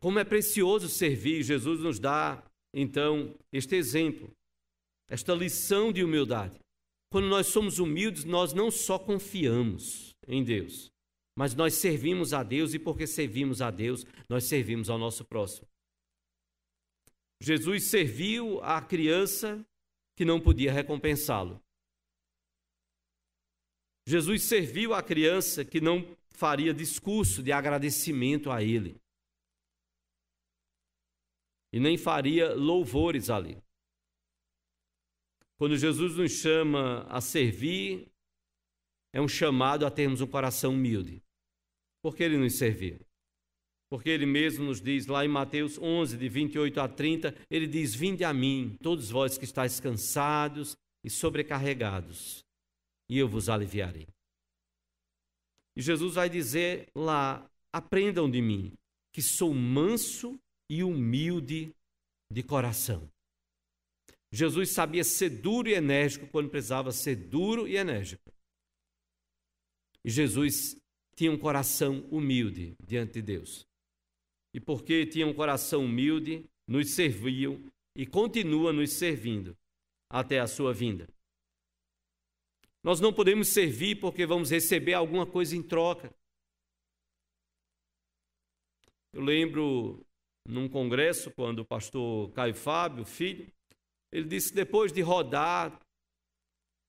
Como 0.00 0.18
é 0.18 0.24
precioso 0.24 0.88
servir, 0.88 1.44
Jesus 1.44 1.78
nos 1.78 2.00
dá, 2.00 2.42
então, 2.74 3.32
este 3.52 3.76
exemplo, 3.76 4.28
esta 5.08 5.32
lição 5.32 5.92
de 5.92 6.02
humildade. 6.02 6.65
Quando 7.16 7.28
nós 7.28 7.46
somos 7.46 7.78
humildes, 7.78 8.26
nós 8.26 8.52
não 8.52 8.70
só 8.70 8.98
confiamos 8.98 10.14
em 10.28 10.44
Deus, 10.44 10.92
mas 11.34 11.54
nós 11.54 11.72
servimos 11.72 12.34
a 12.34 12.42
Deus 12.42 12.74
e 12.74 12.78
porque 12.78 13.06
servimos 13.06 13.62
a 13.62 13.70
Deus, 13.70 14.04
nós 14.28 14.44
servimos 14.44 14.90
ao 14.90 14.98
nosso 14.98 15.24
próximo. 15.24 15.66
Jesus 17.40 17.84
serviu 17.84 18.62
a 18.62 18.82
criança 18.82 19.66
que 20.14 20.26
não 20.26 20.38
podia 20.38 20.70
recompensá-lo. 20.70 21.58
Jesus 24.06 24.42
serviu 24.42 24.92
a 24.92 25.02
criança 25.02 25.64
que 25.64 25.80
não 25.80 26.14
faria 26.28 26.74
discurso 26.74 27.42
de 27.42 27.50
agradecimento 27.50 28.50
a 28.50 28.62
ele. 28.62 29.00
E 31.72 31.80
nem 31.80 31.96
faria 31.96 32.54
louvores 32.54 33.30
ali. 33.30 33.56
Quando 35.58 35.76
Jesus 35.76 36.16
nos 36.16 36.32
chama 36.32 37.06
a 37.08 37.20
servir, 37.20 38.08
é 39.12 39.20
um 39.20 39.28
chamado 39.28 39.86
a 39.86 39.90
termos 39.90 40.20
um 40.20 40.26
coração 40.26 40.74
humilde. 40.74 41.22
Por 42.02 42.14
que 42.14 42.22
ele 42.22 42.36
nos 42.36 42.58
serviu? 42.58 43.00
Porque 43.88 44.10
ele 44.10 44.26
mesmo 44.26 44.64
nos 44.64 44.80
diz 44.80 45.06
lá 45.06 45.24
em 45.24 45.28
Mateus 45.28 45.78
11, 45.78 46.18
de 46.18 46.28
28 46.28 46.80
a 46.80 46.88
30, 46.88 47.34
ele 47.48 47.66
diz: 47.66 47.94
Vinde 47.94 48.24
a 48.24 48.34
mim, 48.34 48.76
todos 48.82 49.10
vós 49.10 49.38
que 49.38 49.44
estáis 49.44 49.80
cansados 49.80 50.76
e 51.02 51.08
sobrecarregados, 51.08 52.44
e 53.08 53.16
eu 53.16 53.28
vos 53.28 53.48
aliviarei. 53.48 54.08
E 55.74 55.80
Jesus 55.80 56.14
vai 56.14 56.28
dizer 56.28 56.88
lá: 56.94 57.48
Aprendam 57.72 58.30
de 58.30 58.42
mim, 58.42 58.72
que 59.12 59.22
sou 59.22 59.54
manso 59.54 60.38
e 60.68 60.82
humilde 60.82 61.72
de 62.30 62.42
coração. 62.42 63.08
Jesus 64.32 64.70
sabia 64.70 65.04
ser 65.04 65.30
duro 65.30 65.68
e 65.68 65.74
enérgico 65.74 66.26
quando 66.26 66.50
precisava 66.50 66.92
ser 66.92 67.16
duro 67.16 67.66
e 67.66 67.76
enérgico. 67.76 68.32
E 70.04 70.10
Jesus 70.10 70.76
tinha 71.16 71.32
um 71.32 71.38
coração 71.38 72.00
humilde 72.10 72.76
diante 72.84 73.14
de 73.14 73.22
Deus. 73.22 73.66
E 74.54 74.60
porque 74.60 75.06
tinha 75.06 75.26
um 75.26 75.34
coração 75.34 75.84
humilde, 75.84 76.48
nos 76.68 76.90
serviu 76.90 77.70
e 77.96 78.06
continua 78.06 78.72
nos 78.72 78.92
servindo. 78.92 79.56
até 80.08 80.38
a 80.38 80.46
sua 80.46 80.72
vinda. 80.72 81.08
Nós 82.82 83.00
não 83.00 83.12
podemos 83.12 83.48
servir 83.48 83.96
porque 83.96 84.24
vamos 84.24 84.50
receber 84.50 84.94
alguma 84.94 85.26
coisa 85.26 85.56
em 85.56 85.62
troca. 85.62 86.14
Eu 89.12 89.22
lembro 89.22 90.06
num 90.46 90.68
congresso, 90.68 91.32
quando 91.32 91.60
o 91.60 91.64
pastor 91.64 92.30
Caio 92.32 92.54
Fábio, 92.54 93.04
filho, 93.04 93.52
ele 94.16 94.28
disse 94.28 94.54
depois 94.54 94.94
de 94.94 95.02
rodar 95.02 95.78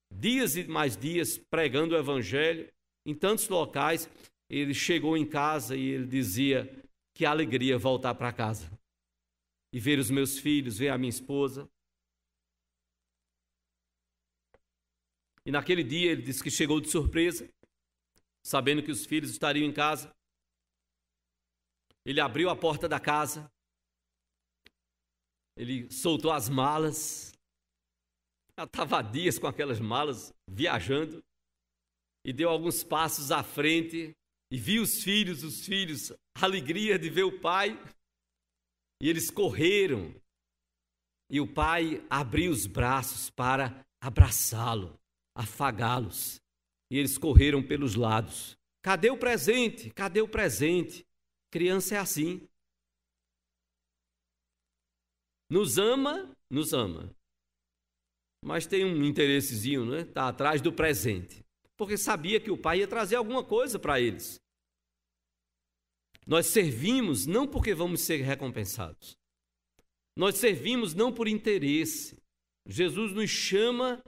dias 0.09 0.55
e 0.55 0.65
mais 0.65 0.95
dias 0.95 1.37
pregando 1.37 1.93
o 1.93 1.97
evangelho 1.97 2.71
em 3.05 3.13
tantos 3.13 3.49
locais, 3.49 4.09
ele 4.49 4.73
chegou 4.73 5.17
em 5.17 5.27
casa 5.27 5.75
e 5.75 5.89
ele 5.89 6.07
dizia 6.07 6.73
que 7.13 7.25
alegria 7.25 7.77
voltar 7.77 8.15
para 8.15 8.31
casa 8.31 8.71
e 9.73 9.79
ver 9.79 9.99
os 9.99 10.09
meus 10.09 10.39
filhos, 10.39 10.77
ver 10.77 10.87
a 10.87 10.97
minha 10.97 11.09
esposa. 11.09 11.69
E 15.45 15.51
naquele 15.51 15.83
dia 15.83 16.13
ele 16.13 16.21
disse 16.21 16.41
que 16.41 16.49
chegou 16.49 16.79
de 16.79 16.89
surpresa, 16.89 17.49
sabendo 18.41 18.81
que 18.81 18.91
os 18.91 19.05
filhos 19.05 19.31
estariam 19.31 19.67
em 19.67 19.73
casa. 19.73 20.15
Ele 22.05 22.21
abriu 22.21 22.49
a 22.49 22.55
porta 22.55 22.87
da 22.87 23.01
casa, 23.01 23.51
ele 25.57 25.91
soltou 25.91 26.31
as 26.31 26.47
malas, 26.47 27.33
ela 28.55 28.67
estava 28.67 29.01
dias 29.01 29.39
com 29.39 29.47
aquelas 29.47 29.79
malas, 29.79 30.33
viajando, 30.47 31.23
e 32.23 32.31
deu 32.31 32.49
alguns 32.49 32.83
passos 32.83 33.31
à 33.31 33.43
frente, 33.43 34.15
e 34.51 34.57
viu 34.57 34.83
os 34.83 35.03
filhos, 35.03 35.43
os 35.43 35.65
filhos, 35.65 36.11
a 36.11 36.45
alegria 36.45 36.97
de 36.97 37.09
ver 37.09 37.23
o 37.23 37.39
pai, 37.39 37.77
e 39.01 39.09
eles 39.09 39.29
correram, 39.29 40.13
e 41.29 41.41
o 41.41 41.51
pai 41.51 42.05
abriu 42.09 42.51
os 42.51 42.65
braços 42.65 43.29
para 43.29 43.85
abraçá-lo, 43.99 44.97
afagá-los, 45.35 46.39
e 46.91 46.97
eles 46.97 47.17
correram 47.17 47.61
pelos 47.61 47.95
lados. 47.95 48.57
Cadê 48.81 49.09
o 49.09 49.17
presente? 49.17 49.89
Cadê 49.89 50.21
o 50.21 50.27
presente? 50.27 51.05
Criança 51.51 51.95
é 51.95 51.97
assim. 51.97 52.47
Nos 55.49 55.77
ama, 55.77 56.35
nos 56.49 56.73
ama. 56.73 57.13
Mas 58.43 58.67
tem 58.67 58.85
um 58.85 59.03
interessezinho, 59.03 59.85
né? 59.85 60.01
Está 60.01 60.27
atrás 60.27 60.61
do 60.61 60.71
presente. 60.71 61.43
Porque 61.77 61.97
sabia 61.97 62.39
que 62.39 62.51
o 62.51 62.57
pai 62.57 62.79
ia 62.79 62.87
trazer 62.87 63.15
alguma 63.15 63.43
coisa 63.43 63.79
para 63.79 63.99
eles. 63.99 64.39
Nós 66.25 66.47
servimos 66.47 67.25
não 67.25 67.47
porque 67.47 67.73
vamos 67.73 68.01
ser 68.01 68.17
recompensados. 68.17 69.15
Nós 70.17 70.35
servimos 70.35 70.93
não 70.93 71.13
por 71.13 71.27
interesse. 71.27 72.17
Jesus 72.67 73.13
nos 73.13 73.29
chama 73.29 74.03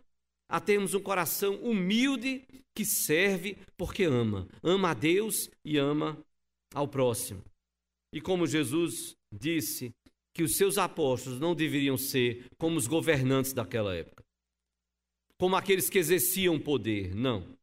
a 0.50 0.60
termos 0.60 0.94
um 0.94 1.02
coração 1.02 1.56
humilde 1.62 2.46
que 2.76 2.84
serve 2.84 3.58
porque 3.78 4.04
ama. 4.04 4.48
Ama 4.62 4.92
a 4.92 4.94
Deus 4.94 5.50
e 5.64 5.78
ama 5.78 6.22
ao 6.74 6.88
próximo. 6.88 7.44
E 8.14 8.20
como 8.20 8.48
Jesus 8.48 9.16
disse 9.32 9.92
que 10.40 10.44
os 10.44 10.56
seus 10.56 10.78
apóstolos 10.78 11.38
não 11.38 11.54
deveriam 11.54 11.98
ser 11.98 12.50
como 12.58 12.78
os 12.78 12.88
governantes 12.88 13.52
daquela 13.52 13.94
época, 13.94 14.24
como 15.38 15.58
aqueles 15.58 15.90
que 15.90 15.98
exerciam 15.98 16.58
poder, 16.58 17.14
não. 17.14 17.58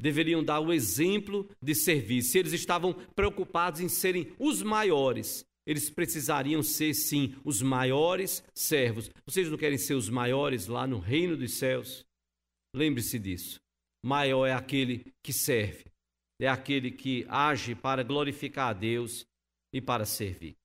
Deveriam 0.00 0.42
dar 0.42 0.60
o 0.60 0.72
exemplo 0.72 1.46
de 1.62 1.74
serviço. 1.74 2.30
Se 2.30 2.38
eles 2.38 2.54
estavam 2.54 2.94
preocupados 3.14 3.82
em 3.82 3.88
serem 3.90 4.32
os 4.38 4.62
maiores, 4.62 5.44
eles 5.66 5.90
precisariam 5.90 6.62
ser, 6.62 6.94
sim, 6.94 7.34
os 7.44 7.60
maiores 7.60 8.42
servos. 8.54 9.10
Vocês 9.26 9.50
não 9.50 9.58
querem 9.58 9.76
ser 9.76 9.92
os 9.92 10.08
maiores 10.08 10.68
lá 10.68 10.86
no 10.86 10.98
reino 10.98 11.36
dos 11.36 11.58
céus? 11.58 12.02
Lembre-se 12.74 13.18
disso. 13.18 13.60
Maior 14.02 14.46
é 14.46 14.54
aquele 14.54 15.12
que 15.22 15.34
serve, 15.34 15.84
é 16.40 16.48
aquele 16.48 16.90
que 16.90 17.26
age 17.28 17.74
para 17.74 18.02
glorificar 18.02 18.70
a 18.70 18.72
Deus 18.72 19.26
e 19.70 19.82
para 19.82 20.06
servir. 20.06 20.56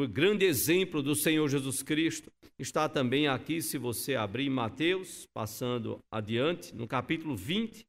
O 0.00 0.06
grande 0.06 0.44
exemplo 0.44 1.02
do 1.02 1.12
Senhor 1.16 1.48
Jesus 1.48 1.82
Cristo 1.82 2.30
está 2.56 2.88
também 2.88 3.26
aqui, 3.26 3.60
se 3.60 3.76
você 3.76 4.14
abrir 4.14 4.48
Mateus, 4.48 5.26
passando 5.34 5.98
adiante, 6.08 6.72
no 6.72 6.86
capítulo 6.86 7.34
20, 7.34 7.84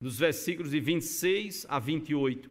dos 0.00 0.18
versículos 0.18 0.72
de 0.72 0.80
26 0.80 1.64
a 1.68 1.78
28. 1.78 2.50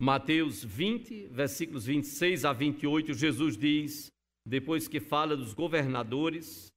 Mateus 0.00 0.62
20, 0.62 1.26
versículos 1.32 1.84
26 1.86 2.44
a 2.44 2.52
28, 2.52 3.12
Jesus 3.12 3.56
diz, 3.56 4.12
depois 4.46 4.86
que 4.86 5.00
fala 5.00 5.36
dos 5.36 5.52
governadores, 5.52 6.68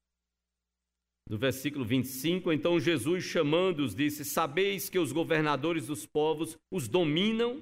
no 1.30 1.38
versículo 1.38 1.86
25, 1.86 2.52
então 2.52 2.80
Jesus 2.80 3.24
chamando-os 3.24 3.94
disse: 3.94 4.26
Sabeis 4.26 4.90
que 4.90 4.98
os 4.98 5.12
governadores 5.12 5.86
dos 5.86 6.08
povos 6.08 6.58
os 6.72 6.88
dominam 6.88 7.62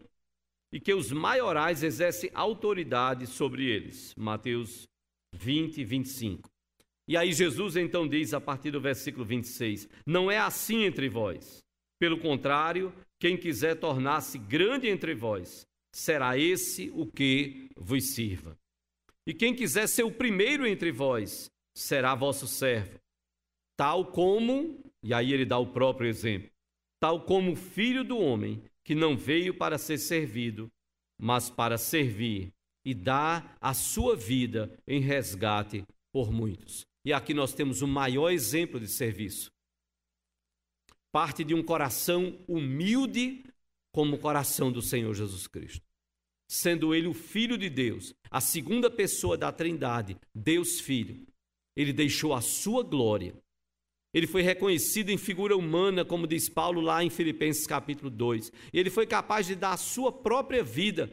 e 0.72 0.80
que 0.80 0.94
os 0.94 1.12
maiorais 1.12 1.84
exercem 1.84 2.30
autoridade 2.34 3.28
sobre 3.28 3.66
eles. 3.66 4.14
Mateus 4.16 4.88
20, 5.34 5.84
25. 5.84 6.50
E 7.08 7.18
aí 7.18 7.34
Jesus 7.34 7.76
então 7.76 8.08
diz 8.08 8.34
a 8.34 8.40
partir 8.40 8.72
do 8.72 8.80
versículo 8.80 9.26
26: 9.26 9.90
Não 10.06 10.32
é 10.32 10.38
assim 10.38 10.84
entre 10.84 11.10
vós. 11.10 11.60
Pelo 12.00 12.20
contrário, 12.20 12.94
quem 13.20 13.38
quiser 13.38 13.76
tornar-se 13.76 14.38
grande 14.38 14.88
entre 14.88 15.14
vós, 15.14 15.68
será 15.94 16.38
esse 16.38 16.90
o 16.96 17.06
que 17.06 17.70
vos 17.76 18.14
sirva. 18.14 18.58
E 19.28 19.34
quem 19.34 19.54
quiser 19.54 19.88
ser 19.88 20.04
o 20.04 20.12
primeiro 20.12 20.66
entre 20.66 20.92
vós, 20.92 21.52
será 21.78 22.16
vosso 22.16 22.48
servo. 22.48 23.00
Tal 23.78 24.06
como, 24.06 24.84
e 25.04 25.14
aí 25.14 25.32
ele 25.32 25.46
dá 25.46 25.58
o 25.58 25.68
próprio 25.68 26.08
exemplo, 26.08 26.50
tal 27.00 27.26
como 27.26 27.52
o 27.52 27.56
filho 27.56 28.04
do 28.04 28.18
homem 28.18 28.64
que 28.92 28.96
não 28.96 29.16
veio 29.16 29.54
para 29.54 29.78
ser 29.78 29.98
servido, 29.98 30.70
mas 31.18 31.50
para 31.50 31.78
servir 31.78 32.52
e 32.84 32.94
dar 32.94 33.58
a 33.62 33.74
sua 33.74 34.18
vida 34.18 34.78
em 34.86 35.00
resgate 35.00 35.86
por 36.12 36.30
muitos. 36.30 36.86
E 37.06 37.14
aqui 37.14 37.34
nós 37.34 37.54
temos 37.54 37.82
o 37.82 37.88
maior 37.88 38.32
exemplo 38.32 38.82
de 38.82 38.90
serviço. 38.90 39.50
Parte 41.10 41.42
de 41.42 41.54
um 41.54 41.64
coração 41.64 42.38
humilde 42.46 43.46
como 43.94 44.18
o 44.18 44.20
coração 44.20 44.70
do 44.70 44.82
Senhor 44.82 45.14
Jesus 45.14 45.48
Cristo. 45.48 45.88
Sendo 46.50 46.94
ele 46.94 47.08
o 47.08 47.14
Filho 47.14 47.58
de 47.58 47.70
Deus, 47.70 48.14
a 48.30 48.42
segunda 48.42 48.92
pessoa 48.92 49.38
da 49.38 49.54
Trindade, 49.54 50.18
Deus 50.36 50.82
Filho, 50.82 51.26
ele 51.78 51.94
deixou 51.94 52.34
a 52.34 52.42
sua 52.42 52.84
glória 52.84 53.42
ele 54.14 54.28
foi 54.28 54.42
reconhecido 54.42 55.10
em 55.10 55.18
figura 55.18 55.56
humana, 55.56 56.04
como 56.04 56.28
diz 56.28 56.50
Paulo 56.50 56.82
lá 56.82 57.04
em 57.04 57.10
Filipenses 57.10 57.66
capítulo 57.66 58.10
2. 58.10 58.52
Ele 58.74 58.90
foi 58.90 59.08
capaz 59.08 59.48
de 59.48 59.56
dar 59.56 59.74
a 59.74 59.78
sua 59.78 60.12
própria 60.12 60.64
vida 60.64 61.12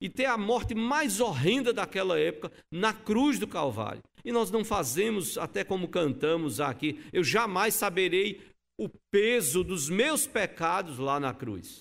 e 0.00 0.08
ter 0.08 0.26
a 0.26 0.38
morte 0.38 0.74
mais 0.74 1.20
horrenda 1.20 1.72
daquela 1.72 2.18
época 2.18 2.52
na 2.72 2.92
cruz 2.92 3.38
do 3.38 3.46
Calvário. 3.46 4.02
E 4.24 4.32
nós 4.32 4.50
não 4.50 4.64
fazemos, 4.64 5.36
até 5.36 5.64
como 5.64 5.88
cantamos 5.88 6.60
aqui, 6.60 7.00
eu 7.12 7.22
jamais 7.22 7.74
saberei 7.74 8.40
o 8.78 8.88
peso 9.10 9.64
dos 9.64 9.90
meus 9.90 10.26
pecados 10.26 10.98
lá 10.98 11.18
na 11.18 11.34
cruz. 11.34 11.80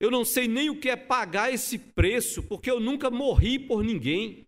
Eu 0.00 0.10
não 0.10 0.24
sei 0.24 0.48
nem 0.48 0.70
o 0.70 0.80
que 0.80 0.88
é 0.88 0.96
pagar 0.96 1.52
esse 1.52 1.78
preço, 1.78 2.42
porque 2.42 2.70
eu 2.70 2.80
nunca 2.80 3.10
morri 3.10 3.58
por 3.58 3.84
ninguém. 3.84 4.46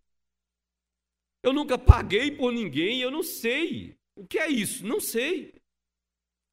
Eu 1.43 1.53
nunca 1.53 1.77
paguei 1.77 2.31
por 2.31 2.53
ninguém, 2.53 3.01
eu 3.01 3.11
não 3.11 3.23
sei. 3.23 3.97
O 4.15 4.27
que 4.27 4.39
é 4.39 4.49
isso? 4.49 4.87
Não 4.87 5.01
sei. 5.01 5.55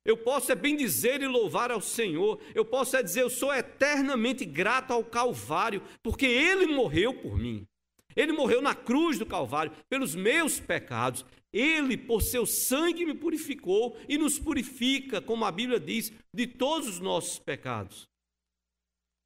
Eu 0.03 0.17
posso 0.17 0.51
é 0.51 0.55
bem 0.55 0.75
dizer 0.75 1.21
e 1.21 1.27
louvar 1.27 1.71
ao 1.71 1.81
Senhor. 1.81 2.41
Eu 2.55 2.65
posso 2.65 2.97
é 2.97 3.03
dizer, 3.03 3.21
eu 3.21 3.29
sou 3.29 3.53
eternamente 3.53 4.45
grato 4.45 4.91
ao 4.91 5.03
Calvário, 5.03 5.83
porque 6.01 6.25
Ele 6.25 6.65
morreu 6.65 7.13
por 7.13 7.37
mim. 7.37 7.67
Ele 8.15 8.31
morreu 8.31 8.61
na 8.61 8.73
cruz 8.73 9.19
do 9.19 9.25
Calvário 9.25 9.71
pelos 9.87 10.15
meus 10.15 10.59
pecados. 10.59 11.23
Ele, 11.53 11.95
por 11.95 12.21
seu 12.21 12.45
sangue, 12.45 13.05
me 13.05 13.13
purificou 13.13 13.97
e 14.07 14.17
nos 14.17 14.39
purifica, 14.39 15.21
como 15.21 15.45
a 15.45 15.51
Bíblia 15.51 15.79
diz, 15.79 16.11
de 16.33 16.47
todos 16.47 16.87
os 16.87 16.99
nossos 16.99 17.37
pecados. 17.37 18.07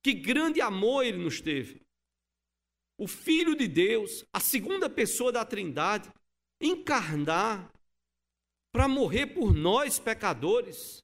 Que 0.04 0.14
grande 0.14 0.60
amor 0.60 1.06
Ele 1.06 1.18
nos 1.18 1.40
teve 1.40 1.83
o 3.04 3.08
Filho 3.08 3.54
de 3.54 3.68
Deus, 3.68 4.24
a 4.32 4.40
segunda 4.40 4.90
pessoa 4.90 5.30
da 5.30 5.44
Trindade, 5.44 6.10
encarnar 6.62 7.70
para 8.72 8.88
morrer 8.88 9.28
por 9.28 9.54
nós 9.54 10.00
pecadores, 10.00 11.04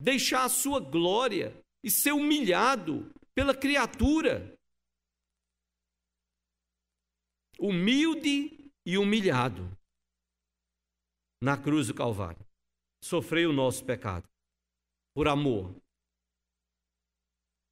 deixar 0.00 0.44
a 0.44 0.48
sua 0.48 0.80
glória 0.80 1.62
e 1.84 1.90
ser 1.90 2.12
humilhado 2.12 3.12
pela 3.34 3.54
criatura. 3.54 4.58
Humilde 7.58 8.72
e 8.86 8.96
humilhado 8.96 9.70
na 11.42 11.62
cruz 11.62 11.88
do 11.88 11.94
Calvário. 11.94 12.42
Sofreu 13.04 13.50
o 13.50 13.52
nosso 13.52 13.84
pecado 13.84 14.26
por 15.14 15.28
amor. 15.28 15.76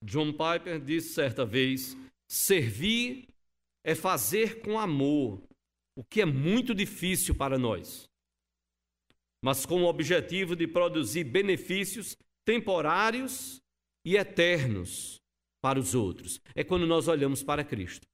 John 0.04 0.30
Piper 0.32 0.78
disse 0.78 1.14
certa 1.14 1.46
vez 1.46 1.96
Servir 2.28 3.28
é 3.84 3.94
fazer 3.94 4.60
com 4.60 4.78
amor, 4.78 5.42
o 5.96 6.02
que 6.02 6.20
é 6.20 6.24
muito 6.24 6.74
difícil 6.74 7.34
para 7.34 7.58
nós, 7.58 8.08
mas 9.42 9.66
com 9.66 9.82
o 9.82 9.86
objetivo 9.86 10.56
de 10.56 10.66
produzir 10.66 11.24
benefícios 11.24 12.16
temporários 12.46 13.60
e 14.04 14.16
eternos 14.16 15.20
para 15.62 15.78
os 15.78 15.94
outros. 15.94 16.40
É 16.54 16.64
quando 16.64 16.86
nós 16.86 17.08
olhamos 17.08 17.42
para 17.42 17.64
Cristo 17.64 18.06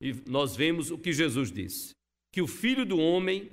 e 0.00 0.12
nós 0.26 0.56
vemos 0.56 0.90
o 0.90 0.98
que 0.98 1.12
Jesus 1.12 1.52
disse: 1.52 1.94
que 2.32 2.42
o 2.42 2.46
filho 2.46 2.84
do 2.84 2.98
homem 2.98 3.50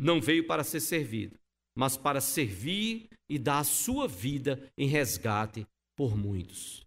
não 0.00 0.20
veio 0.20 0.46
para 0.46 0.64
ser 0.64 0.80
servido, 0.80 1.38
mas 1.76 1.96
para 1.96 2.20
servir 2.20 3.08
e 3.28 3.38
dar 3.38 3.58
a 3.58 3.64
sua 3.64 4.06
vida 4.06 4.70
em 4.78 4.88
resgate 4.88 5.66
por 5.96 6.16
muitos. 6.16 6.86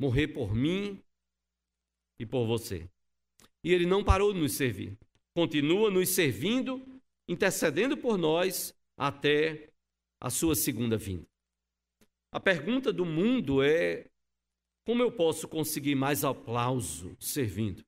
Morrer 0.00 0.28
por 0.28 0.54
mim 0.54 1.00
e 2.18 2.26
por 2.26 2.46
você. 2.46 2.88
E 3.64 3.72
ele 3.72 3.86
não 3.86 4.04
parou 4.04 4.32
de 4.32 4.40
nos 4.40 4.52
servir. 4.52 4.98
Continua 5.34 5.90
nos 5.90 6.10
servindo, 6.10 6.82
intercedendo 7.28 7.96
por 7.96 8.18
nós 8.18 8.74
até 8.96 9.70
a 10.20 10.30
sua 10.30 10.54
segunda 10.54 10.96
vinda. 10.96 11.26
A 12.30 12.40
pergunta 12.40 12.92
do 12.92 13.04
mundo 13.04 13.62
é: 13.62 14.10
como 14.84 15.02
eu 15.02 15.12
posso 15.12 15.46
conseguir 15.46 15.94
mais 15.94 16.24
aplauso 16.24 17.16
servindo? 17.20 17.84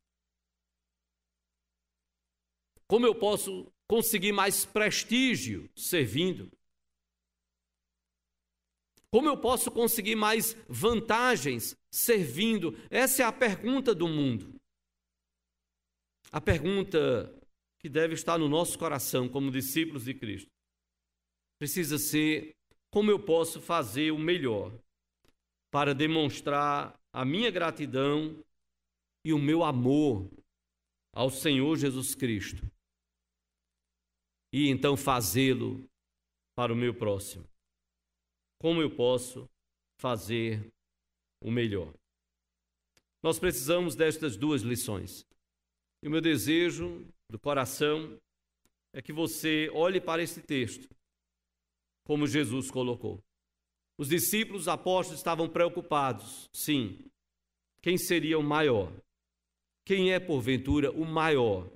Como 2.86 3.06
eu 3.06 3.14
posso 3.14 3.72
conseguir 3.88 4.32
mais 4.32 4.64
prestígio 4.64 5.68
servindo? 5.74 6.50
Como 9.14 9.28
eu 9.28 9.36
posso 9.36 9.70
conseguir 9.70 10.16
mais 10.16 10.54
vantagens 10.68 11.76
servindo? 11.88 12.76
Essa 12.90 13.22
é 13.22 13.24
a 13.24 13.30
pergunta 13.30 13.94
do 13.94 14.08
mundo. 14.08 14.60
A 16.32 16.40
pergunta 16.40 17.32
que 17.78 17.88
deve 17.88 18.14
estar 18.14 18.36
no 18.36 18.48
nosso 18.48 18.76
coração 18.76 19.28
como 19.28 19.52
discípulos 19.52 20.06
de 20.06 20.14
Cristo 20.14 20.50
precisa 21.60 21.96
ser: 21.96 22.56
como 22.90 23.08
eu 23.08 23.24
posso 23.24 23.60
fazer 23.60 24.10
o 24.10 24.18
melhor 24.18 24.76
para 25.70 25.94
demonstrar 25.94 27.00
a 27.12 27.24
minha 27.24 27.52
gratidão 27.52 28.44
e 29.24 29.32
o 29.32 29.38
meu 29.38 29.62
amor 29.62 30.28
ao 31.14 31.30
Senhor 31.30 31.76
Jesus 31.76 32.16
Cristo 32.16 32.68
e 34.52 34.68
então 34.70 34.96
fazê-lo 34.96 35.88
para 36.56 36.72
o 36.72 36.76
meu 36.76 36.92
próximo? 36.92 37.53
Como 38.64 38.80
eu 38.80 38.90
posso 38.90 39.46
fazer 40.00 40.72
o 41.38 41.50
melhor? 41.50 41.92
Nós 43.22 43.38
precisamos 43.38 43.94
destas 43.94 44.38
duas 44.38 44.62
lições. 44.62 45.26
E 46.02 46.08
o 46.08 46.10
meu 46.10 46.22
desejo 46.22 47.06
do 47.28 47.38
coração 47.38 48.18
é 48.94 49.02
que 49.02 49.12
você 49.12 49.68
olhe 49.74 50.00
para 50.00 50.22
esse 50.22 50.40
texto, 50.40 50.88
como 52.06 52.26
Jesus 52.26 52.70
colocou. 52.70 53.22
Os 53.98 54.08
discípulos, 54.08 54.62
os 54.62 54.68
apóstolos 54.68 55.20
estavam 55.20 55.46
preocupados, 55.46 56.48
sim. 56.50 57.04
Quem 57.82 57.98
seria 57.98 58.38
o 58.38 58.42
maior? 58.42 58.90
Quem 59.84 60.10
é, 60.10 60.18
porventura, 60.18 60.90
o 60.90 61.04
maior 61.04 61.70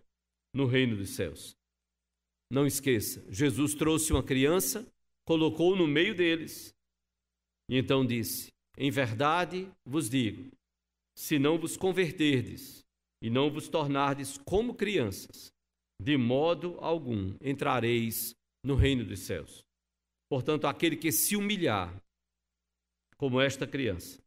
no 0.55 0.64
reino 0.64 0.97
dos 0.97 1.11
céus? 1.11 1.55
Não 2.51 2.66
esqueça, 2.66 3.22
Jesus 3.28 3.74
trouxe 3.74 4.11
uma 4.11 4.22
criança, 4.22 4.91
colocou 5.26 5.76
no 5.76 5.86
meio 5.86 6.14
deles 6.14 6.74
e 7.69 7.77
então 7.77 8.05
disse: 8.05 8.53
Em 8.77 8.91
verdade 8.91 9.71
vos 9.85 10.09
digo, 10.09 10.51
se 11.16 11.39
não 11.39 11.59
vos 11.59 11.77
converterdes 11.77 12.85
e 13.23 13.29
não 13.29 13.51
vos 13.51 13.69
tornardes 13.69 14.39
como 14.39 14.75
crianças, 14.75 15.53
de 16.01 16.16
modo 16.16 16.77
algum 16.81 17.37
entrareis 17.41 18.35
no 18.64 18.75
reino 18.75 19.05
dos 19.05 19.21
céus. 19.21 19.64
Portanto, 20.31 20.66
aquele 20.66 20.97
que 20.97 21.11
se 21.11 21.37
humilhar, 21.37 22.01
como 23.16 23.41
esta 23.41 23.66
criança, 23.66 24.23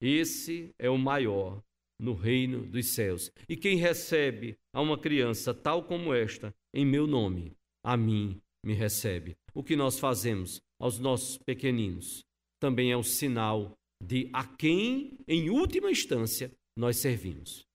esse 0.00 0.74
é 0.78 0.90
o 0.90 0.98
maior 0.98 1.62
no 1.98 2.14
reino 2.14 2.64
dos 2.66 2.88
céus. 2.88 3.32
E 3.48 3.56
quem 3.56 3.76
recebe 3.76 4.58
a 4.72 4.80
uma 4.80 4.98
criança 4.98 5.54
tal 5.54 5.82
como 5.82 6.12
esta, 6.12 6.54
em 6.74 6.84
meu 6.84 7.06
nome, 7.06 7.56
a 7.82 7.96
mim 7.96 8.40
me 8.64 8.74
recebe. 8.74 9.36
O 9.54 9.62
que 9.62 9.74
nós 9.74 9.98
fazemos 9.98 10.60
aos 10.78 10.98
nossos 10.98 11.38
pequeninos 11.38 12.24
também 12.60 12.92
é 12.92 12.96
o 12.96 13.02
sinal 13.02 13.72
de 14.02 14.28
a 14.32 14.44
quem, 14.44 15.18
em 15.26 15.50
última 15.50 15.90
instância, 15.90 16.52
nós 16.76 16.98
servimos. 16.98 17.66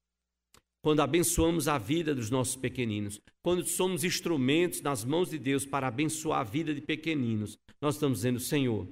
Quando 0.84 1.02
abençoamos 1.02 1.68
a 1.68 1.78
vida 1.78 2.14
dos 2.14 2.30
nossos 2.30 2.56
pequeninos, 2.56 3.22
quando 3.42 3.66
somos 3.66 4.04
instrumentos 4.04 4.82
nas 4.82 5.06
mãos 5.06 5.30
de 5.30 5.40
Deus 5.40 5.66
para 5.66 5.88
abençoar 5.88 6.42
a 6.42 6.44
vida 6.44 6.74
de 6.74 6.82
pequeninos, 6.82 7.58
nós 7.82 7.96
estamos 7.96 8.20
dizendo: 8.20 8.40
Senhor, 8.40 8.88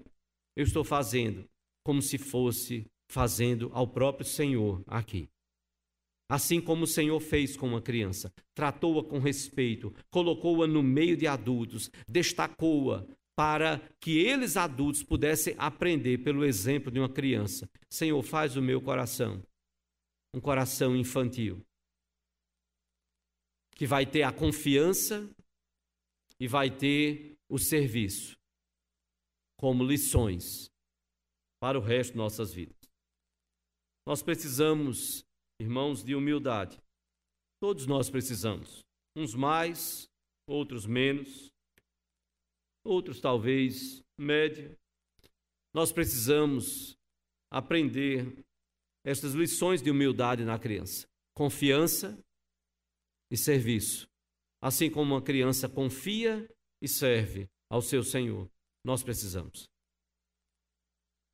eu 0.55 0.63
estou 0.63 0.83
fazendo 0.83 1.45
como 1.83 2.01
se 2.01 2.17
fosse 2.17 2.85
fazendo 3.09 3.69
ao 3.73 3.87
próprio 3.87 4.25
Senhor 4.25 4.81
aqui. 4.87 5.27
Assim 6.29 6.61
como 6.61 6.85
o 6.85 6.87
Senhor 6.87 7.19
fez 7.19 7.57
com 7.57 7.67
uma 7.67 7.81
criança, 7.81 8.31
tratou-a 8.55 9.03
com 9.03 9.19
respeito, 9.19 9.93
colocou-a 10.09 10.65
no 10.65 10.81
meio 10.81 11.17
de 11.17 11.27
adultos, 11.27 11.91
destacou-a 12.07 13.05
para 13.41 13.79
que 13.99 14.19
eles 14.19 14.55
adultos 14.55 15.01
pudessem 15.01 15.55
aprender 15.57 16.19
pelo 16.19 16.45
exemplo 16.45 16.91
de 16.91 16.99
uma 16.99 17.11
criança. 17.11 17.67
Senhor, 17.89 18.21
faz 18.21 18.55
o 18.55 18.61
meu 18.61 18.79
coração 18.79 19.43
um 20.31 20.39
coração 20.39 20.95
infantil, 20.95 21.59
que 23.75 23.87
vai 23.87 24.05
ter 24.05 24.21
a 24.21 24.31
confiança 24.31 25.27
e 26.39 26.47
vai 26.47 26.69
ter 26.69 27.35
o 27.49 27.57
serviço 27.57 28.37
como 29.59 29.83
lições 29.83 30.69
para 31.59 31.79
o 31.79 31.81
resto 31.81 32.11
de 32.11 32.17
nossas 32.17 32.53
vidas. 32.53 32.77
Nós 34.07 34.21
precisamos, 34.21 35.25
irmãos, 35.59 36.03
de 36.03 36.13
humildade. 36.13 36.79
Todos 37.59 37.87
nós 37.87 38.07
precisamos. 38.07 38.85
Uns 39.17 39.33
mais, 39.33 40.07
outros 40.47 40.85
menos, 40.85 41.50
outros 42.83 43.19
talvez 43.19 44.03
médio. 44.17 44.77
Nós 45.73 45.91
precisamos 45.91 46.97
aprender 47.49 48.45
estas 49.03 49.33
lições 49.33 49.81
de 49.81 49.89
humildade 49.89 50.43
na 50.43 50.59
criança: 50.59 51.07
confiança 51.33 52.17
e 53.29 53.37
serviço. 53.37 54.09
Assim 54.61 54.89
como 54.91 55.13
uma 55.13 55.21
criança 55.21 55.67
confia 55.67 56.47
e 56.81 56.87
serve 56.87 57.49
ao 57.69 57.81
seu 57.81 58.03
Senhor, 58.03 58.49
nós 58.83 59.01
precisamos. 59.01 59.67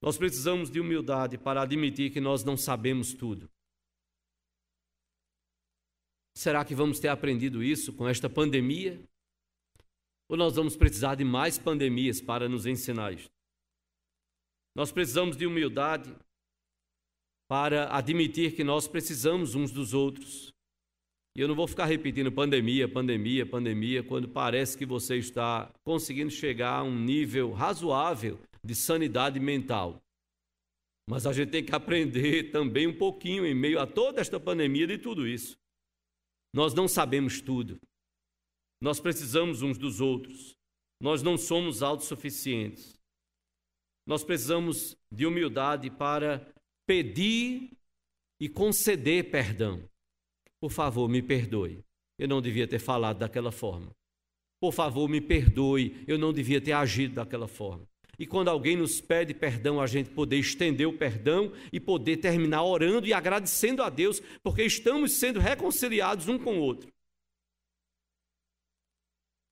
Nós 0.02 0.18
precisamos 0.18 0.70
de 0.70 0.80
humildade 0.80 1.38
para 1.38 1.62
admitir 1.62 2.12
que 2.12 2.22
nós 2.22 2.44
não 2.44 2.56
sabemos 2.56 3.14
tudo. 3.14 3.50
Será 6.36 6.64
que 6.64 6.76
vamos 6.76 7.00
ter 7.00 7.08
aprendido 7.08 7.64
isso 7.64 7.92
com 7.92 8.08
esta 8.08 8.30
pandemia? 8.30 9.04
Ou 10.30 10.38
nós 10.38 10.56
vamos 10.56 10.76
precisar 10.76 11.16
de 11.16 11.24
mais 11.24 11.58
pandemias 11.58 12.22
para 12.22 12.50
nos 12.50 12.66
ensinar 12.66 13.14
isso? 13.14 13.30
Nós 14.76 14.92
precisamos 14.92 15.38
de 15.38 15.46
humildade 15.46 16.14
para 17.48 17.96
admitir 17.96 18.56
que 18.56 18.64
nós 18.64 18.88
precisamos 18.88 19.56
uns 19.56 19.72
dos 19.72 19.94
outros. 19.94 20.54
E 21.36 21.42
eu 21.42 21.48
não 21.48 21.56
vou 21.56 21.68
ficar 21.68 21.86
repetindo 21.86 22.32
pandemia, 22.32 22.90
pandemia, 22.90 23.46
pandemia, 23.46 24.04
quando 24.04 24.28
parece 24.28 24.78
que 24.78 24.86
você 24.86 25.18
está 25.18 25.72
conseguindo 25.84 26.32
chegar 26.32 26.80
a 26.80 26.84
um 26.84 27.00
nível 27.00 27.54
razoável 27.54 28.40
de 28.64 28.76
sanidade 28.76 29.40
mental. 29.40 30.02
Mas 31.10 31.26
a 31.26 31.32
gente 31.32 31.52
tem 31.52 31.64
que 31.64 31.74
aprender 31.74 32.50
também 32.52 32.86
um 32.86 32.98
pouquinho, 32.98 33.46
em 33.46 33.56
meio 33.56 33.80
a 33.80 33.88
toda 33.88 34.20
esta 34.20 34.40
pandemia, 34.40 34.86
de 34.86 34.98
tudo 34.98 35.28
isso. 35.28 35.58
Nós 36.54 36.74
não 36.74 36.88
sabemos 36.88 37.40
tudo. 37.40 37.80
Nós 38.82 39.00
precisamos 39.00 39.62
uns 39.62 39.78
dos 39.78 40.00
outros. 40.00 40.56
Nós 41.02 41.22
não 41.22 41.38
somos 41.38 41.82
autossuficientes. 41.82 42.98
Nós 44.06 44.24
precisamos 44.24 44.96
de 45.12 45.26
humildade 45.26 45.90
para 45.90 46.46
pedir 46.88 47.72
e 48.40 48.48
conceder 48.48 49.30
perdão. 49.30 49.84
Por 50.60 50.72
favor, 50.72 51.08
me 51.10 51.22
perdoe. 51.22 51.84
Eu 52.18 52.28
não 52.28 52.42
devia 52.42 52.68
ter 52.68 52.80
falado 52.80 53.20
daquela 53.20 53.52
forma. 53.52 53.92
Por 54.60 54.74
favor, 54.74 55.08
me 55.08 55.22
perdoe. 55.22 56.04
Eu 56.08 56.18
não 56.18 56.34
devia 56.34 56.62
ter 56.62 56.72
agido 56.72 57.16
daquela 57.16 57.48
forma. 57.48 57.86
E 58.20 58.26
quando 58.26 58.48
alguém 58.48 58.76
nos 58.76 59.00
pede 59.00 59.34
perdão, 59.34 59.80
a 59.80 59.86
gente 59.86 60.10
poder 60.10 60.38
estender 60.38 60.88
o 60.88 60.98
perdão 60.98 61.52
e 61.72 61.80
poder 61.80 62.18
terminar 62.18 62.64
orando 62.64 63.06
e 63.06 63.14
agradecendo 63.14 63.84
a 63.84 63.90
Deus, 63.90 64.20
porque 64.42 64.64
estamos 64.64 65.12
sendo 65.12 65.40
reconciliados 65.40 66.28
um 66.28 66.40
com 66.40 66.58
o 66.58 66.62
outro. 66.62 66.92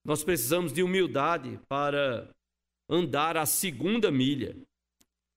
Nós 0.06 0.24
precisamos 0.24 0.72
de 0.72 0.84
humildade 0.84 1.60
para 1.68 2.30
andar 2.88 3.36
a 3.36 3.46
segunda 3.48 4.12
milha. 4.12 4.56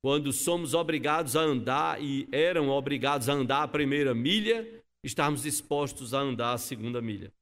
Quando 0.02 0.30
somos 0.30 0.74
obrigados 0.74 1.34
a 1.34 1.40
andar 1.40 2.02
e 2.02 2.28
eram 2.30 2.68
obrigados 2.68 3.30
a 3.30 3.32
andar 3.32 3.62
a 3.62 3.68
primeira 3.68 4.14
milha, 4.14 4.84
estarmos 5.02 5.42
dispostos 5.42 6.12
a 6.12 6.20
andar 6.20 6.52
a 6.52 6.58
segunda 6.58 7.00
milha. 7.00 7.32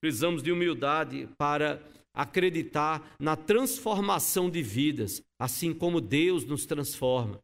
Precisamos 0.00 0.42
de 0.42 0.52
humildade 0.52 1.26
para 1.38 1.82
acreditar 2.14 3.16
na 3.18 3.34
transformação 3.34 4.50
de 4.50 4.62
vidas, 4.62 5.22
assim 5.38 5.72
como 5.72 6.00
Deus 6.00 6.44
nos 6.44 6.66
transforma. 6.66 7.40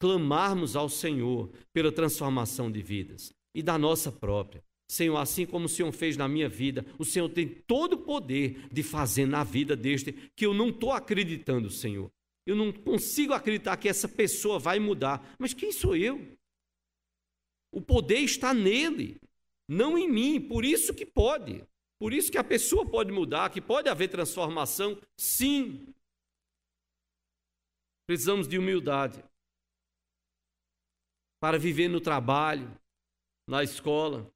Clamarmos 0.00 0.74
ao 0.74 0.88
Senhor 0.88 1.50
pela 1.72 1.92
transformação 1.92 2.70
de 2.70 2.82
vidas 2.82 3.32
e 3.54 3.62
da 3.62 3.78
nossa 3.78 4.10
própria. 4.10 4.62
Senhor, 4.90 5.18
assim 5.18 5.46
como 5.46 5.66
o 5.66 5.68
Senhor 5.68 5.92
fez 5.92 6.16
na 6.16 6.26
minha 6.26 6.48
vida, 6.48 6.84
o 6.98 7.04
Senhor 7.04 7.28
tem 7.28 7.46
todo 7.46 7.92
o 7.92 8.02
poder 8.02 8.66
de 8.72 8.82
fazer 8.82 9.24
na 9.24 9.44
vida 9.44 9.76
deste 9.76 10.12
que 10.34 10.44
eu 10.44 10.52
não 10.52 10.70
estou 10.70 10.90
acreditando, 10.90 11.70
Senhor. 11.70 12.10
Eu 12.44 12.56
não 12.56 12.72
consigo 12.72 13.32
acreditar 13.32 13.76
que 13.76 13.88
essa 13.88 14.08
pessoa 14.08 14.58
vai 14.58 14.80
mudar. 14.80 15.36
Mas 15.38 15.54
quem 15.54 15.70
sou 15.70 15.94
eu? 15.94 16.36
O 17.70 17.80
poder 17.80 18.18
está 18.18 18.52
nele, 18.52 19.20
não 19.68 19.96
em 19.96 20.10
mim. 20.10 20.40
Por 20.40 20.64
isso 20.64 20.92
que 20.92 21.06
pode. 21.06 21.64
Por 21.96 22.12
isso 22.12 22.32
que 22.32 22.38
a 22.38 22.42
pessoa 22.42 22.84
pode 22.84 23.12
mudar, 23.12 23.48
que 23.50 23.60
pode 23.60 23.88
haver 23.88 24.08
transformação, 24.08 25.00
sim. 25.16 25.86
Precisamos 28.08 28.48
de 28.48 28.58
humildade 28.58 29.22
para 31.40 31.60
viver 31.60 31.86
no 31.86 32.00
trabalho, 32.00 32.76
na 33.46 33.62
escola, 33.62 34.28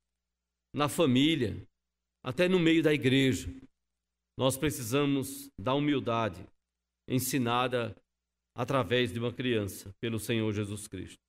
na 0.74 0.88
família, 0.88 1.64
até 2.22 2.48
no 2.48 2.58
meio 2.58 2.82
da 2.82 2.92
igreja. 2.92 3.48
Nós 4.36 4.58
precisamos 4.58 5.48
da 5.56 5.72
humildade 5.72 6.44
ensinada 7.08 7.96
através 8.56 9.12
de 9.12 9.20
uma 9.20 9.32
criança 9.32 9.94
pelo 10.00 10.18
Senhor 10.18 10.52
Jesus 10.52 10.88
Cristo. 10.88 11.22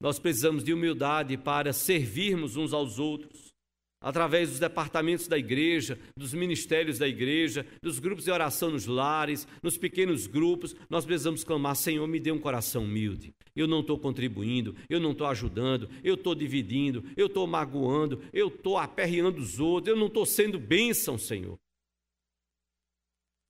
Nós 0.00 0.18
precisamos 0.18 0.64
de 0.64 0.72
humildade 0.72 1.38
para 1.38 1.72
servirmos 1.72 2.56
uns 2.56 2.72
aos 2.72 2.98
outros, 2.98 3.53
através 4.04 4.50
dos 4.50 4.58
departamentos 4.58 5.26
da 5.26 5.38
igreja, 5.38 5.98
dos 6.14 6.34
ministérios 6.34 6.98
da 6.98 7.08
igreja, 7.08 7.66
dos 7.82 7.98
grupos 7.98 8.24
de 8.24 8.30
oração 8.30 8.70
nos 8.70 8.84
lares, 8.84 9.48
nos 9.62 9.78
pequenos 9.78 10.26
grupos, 10.26 10.76
nós 10.90 11.06
precisamos 11.06 11.42
clamar: 11.42 11.74
Senhor, 11.74 12.06
me 12.06 12.20
dê 12.20 12.30
um 12.30 12.38
coração 12.38 12.84
humilde. 12.84 13.34
Eu 13.56 13.66
não 13.66 13.80
estou 13.80 13.98
contribuindo, 13.98 14.76
eu 14.90 15.00
não 15.00 15.12
estou 15.12 15.26
ajudando, 15.26 15.88
eu 16.02 16.14
estou 16.14 16.34
dividindo, 16.34 17.02
eu 17.16 17.26
estou 17.26 17.46
magoando, 17.46 18.20
eu 18.32 18.48
estou 18.48 18.76
aperreando 18.76 19.40
os 19.40 19.58
outros, 19.58 19.94
eu 19.94 19.98
não 19.98 20.08
estou 20.08 20.26
sendo 20.26 20.58
bênção, 20.58 21.16
Senhor. 21.16 21.58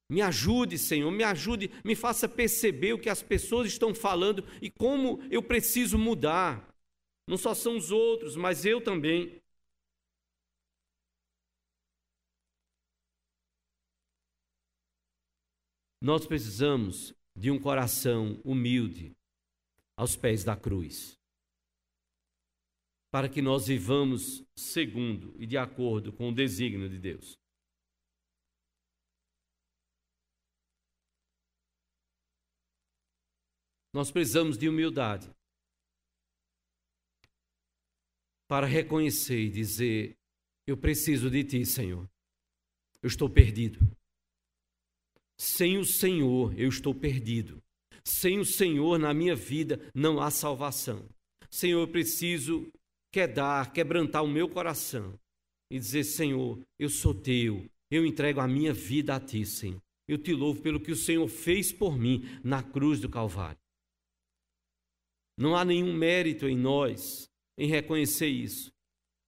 Me 0.09 0.21
ajude, 0.21 0.79
Senhor, 0.79 1.11
me 1.11 1.25
ajude, 1.25 1.71
me 1.83 1.97
faça 1.97 2.29
perceber 2.29 2.93
o 2.93 2.99
que 2.99 3.09
as 3.09 3.23
pessoas 3.23 3.67
estão 3.67 3.93
falando 3.93 4.45
e 4.63 4.71
como 4.71 5.21
eu 5.31 5.43
preciso 5.43 5.99
mudar. 5.99 6.69
Não 7.27 7.39
só 7.39 7.55
são 7.55 7.77
os 7.77 7.91
outros, 7.91 8.37
mas 8.37 8.65
eu 8.65 8.81
também. 8.81 9.43
Nós 16.05 16.27
precisamos 16.27 17.15
de 17.35 17.51
um 17.51 17.59
coração 17.59 18.39
humilde 18.45 19.17
aos 19.97 20.15
pés 20.15 20.45
da 20.45 20.55
cruz, 20.55 21.19
para 23.11 23.27
que 23.27 23.41
nós 23.41 23.69
vivamos 23.69 24.45
segundo 24.55 25.35
e 25.41 25.47
de 25.47 25.57
acordo 25.57 26.13
com 26.13 26.29
o 26.29 26.35
desígnio 26.35 26.91
de 26.91 26.99
Deus. 26.99 27.39
Nós 33.91 34.11
precisamos 34.11 34.59
de 34.59 34.69
humildade 34.69 35.35
para 38.47 38.67
reconhecer 38.67 39.41
e 39.41 39.51
dizer: 39.51 40.19
Eu 40.67 40.77
preciso 40.77 41.31
de 41.31 41.43
Ti, 41.45 41.65
Senhor. 41.65 42.07
Eu 43.03 43.07
estou 43.07 43.31
perdido. 43.31 44.04
Sem 45.39 45.78
o 45.78 45.85
Senhor, 45.85 46.59
eu 46.59 46.68
estou 46.68 46.95
perdido. 46.95 47.62
Sem 48.05 48.39
o 48.39 48.45
Senhor 48.45 48.99
na 48.99 49.14
minha 49.14 49.35
vida 49.35 49.80
não 49.95 50.20
há 50.20 50.30
salvação. 50.30 51.09
Senhor, 51.51 51.80
eu 51.80 51.89
preciso 51.89 52.70
quedar, 53.12 53.72
quebrantar 53.72 54.22
o 54.22 54.28
meu 54.28 54.49
coração 54.49 55.18
e 55.70 55.78
dizer: 55.78 56.05
Senhor, 56.05 56.61
eu 56.78 56.89
sou 56.89 57.14
teu, 57.14 57.64
eu 57.91 58.05
entrego 58.05 58.41
a 58.41 58.49
minha 58.49 58.72
vida 58.72 59.14
a 59.14 59.20
ti, 59.20 59.45
Senhor. 59.47 59.80
Eu 60.07 60.18
te 60.18 60.32
louvo 60.35 60.61
pelo 60.61 60.80
que 60.80 60.93
o 60.93 60.97
Senhor 60.97 61.26
fez 61.28 61.72
por 61.72 61.97
mim 61.97 62.22
na 62.43 62.62
cruz 62.62 63.01
do 63.01 63.09
Calvário. 63.09 63.59
Não 65.39 65.57
há 65.57 65.64
nenhum 65.64 65.93
mérito 65.93 66.47
em 66.47 66.57
nós 66.57 67.28
em 67.57 67.68
reconhecer 67.68 68.26
isso. 68.26 68.74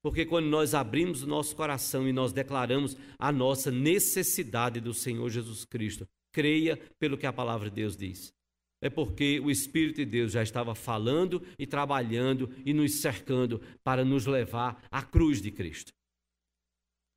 Porque 0.07 0.25
quando 0.25 0.47
nós 0.47 0.73
abrimos 0.73 1.25
o 1.25 1.27
nosso 1.27 1.57
coração 1.57 2.09
e 2.09 2.13
nós 2.13 2.33
declaramos 2.33 2.97
a 3.19 3.33
nossa 3.33 3.73
necessidade 3.73 4.81
do 4.81 4.95
Senhor 4.95 5.29
Jesus 5.29 5.65
Cristo, 5.65 6.07
creia 6.33 6.77
pelo 6.97 7.19
que 7.19 7.27
a 7.27 7.33
palavra 7.33 7.69
de 7.69 7.75
Deus 7.75 7.97
diz. 7.97 8.33
É 8.81 8.89
porque 8.89 9.41
o 9.41 9.51
Espírito 9.51 9.97
de 9.97 10.07
Deus 10.07 10.31
já 10.31 10.45
estava 10.45 10.77
falando 10.77 11.43
e 11.59 11.67
trabalhando 11.67 12.49
e 12.65 12.73
nos 12.73 13.01
cercando 13.01 13.61
para 13.83 14.05
nos 14.05 14.27
levar 14.27 14.81
à 14.93 15.03
cruz 15.03 15.43
de 15.43 15.51
Cristo. 15.51 15.91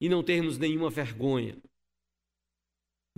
E 0.01 0.09
não 0.09 0.23
termos 0.23 0.57
nenhuma 0.57 0.89
vergonha, 0.89 1.55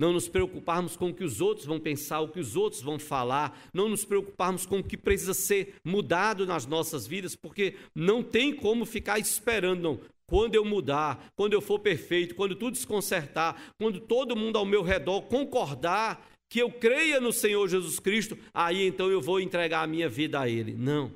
não 0.02 0.14
nos 0.14 0.28
preocuparmos 0.28 0.98
com 0.98 1.10
o 1.10 1.14
que 1.14 1.24
os 1.24 1.40
outros 1.42 1.68
vão 1.68 1.80
pensar, 1.80 2.22
o 2.22 2.30
que 2.30 2.40
os 2.40 2.56
outros 2.56 2.82
vão 2.82 2.98
falar, 2.98 3.70
não 3.72 3.88
nos 3.88 4.04
preocuparmos 4.04 4.66
com 4.66 4.80
o 4.80 4.84
que 4.84 4.98
precisa 4.98 5.36
ser 5.36 5.76
mudado 5.86 6.44
nas 6.44 6.66
nossas 6.66 7.06
vidas, 7.06 7.36
porque 7.36 7.76
não 7.94 8.24
tem 8.24 8.52
como 8.52 8.84
ficar 8.84 9.20
esperando, 9.20 9.80
não. 9.84 10.00
Quando 10.26 10.56
eu 10.56 10.66
mudar, 10.66 11.32
quando 11.36 11.54
eu 11.54 11.62
for 11.62 11.78
perfeito, 11.78 12.34
quando 12.34 12.56
tudo 12.56 12.76
se 12.78 12.88
consertar, 12.88 13.76
quando 13.78 14.00
todo 14.00 14.36
mundo 14.36 14.58
ao 14.58 14.66
meu 14.66 14.82
redor 14.82 15.22
concordar 15.22 16.28
que 16.50 16.58
eu 16.58 16.72
creia 16.72 17.22
no 17.22 17.32
Senhor 17.32 17.68
Jesus 17.68 18.00
Cristo, 18.00 18.36
aí 18.52 18.88
então 18.88 19.12
eu 19.12 19.22
vou 19.22 19.40
entregar 19.40 19.84
a 19.84 19.88
minha 19.88 20.10
vida 20.10 20.40
a 20.40 20.50
Ele. 20.50 20.74
Não. 20.74 21.12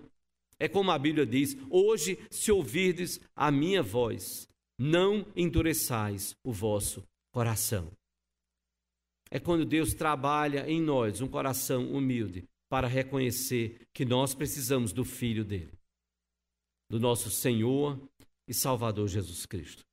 É 0.59 0.67
como 0.67 0.91
a 0.91 0.99
Bíblia 0.99 1.25
diz: 1.25 1.57
hoje, 1.71 2.19
se 2.29 2.51
ouvirdes 2.51 3.19
a 3.35 3.49
minha 3.49 3.81
voz, 3.81 4.47
não 4.77 5.25
endureçais 5.35 6.35
o 6.43 6.51
vosso 6.51 7.03
coração 7.33 7.89
é 9.35 9.39
quando 9.39 9.65
Deus 9.65 9.93
trabalha 9.93 10.65
em 10.65 10.81
nós 10.81 11.19
um 11.19 11.27
coração 11.27 11.91
humilde 11.91 12.47
para 12.69 12.87
reconhecer 12.87 13.85
que 13.93 14.05
nós 14.05 14.33
precisamos 14.33 14.93
do 14.93 15.03
Filho 15.03 15.43
dele, 15.43 15.77
do 16.89 17.01
nosso 17.01 17.29
Senhor 17.29 18.01
e 18.47 18.53
Salvador 18.53 19.09
Jesus 19.09 19.45
Cristo. 19.45 19.83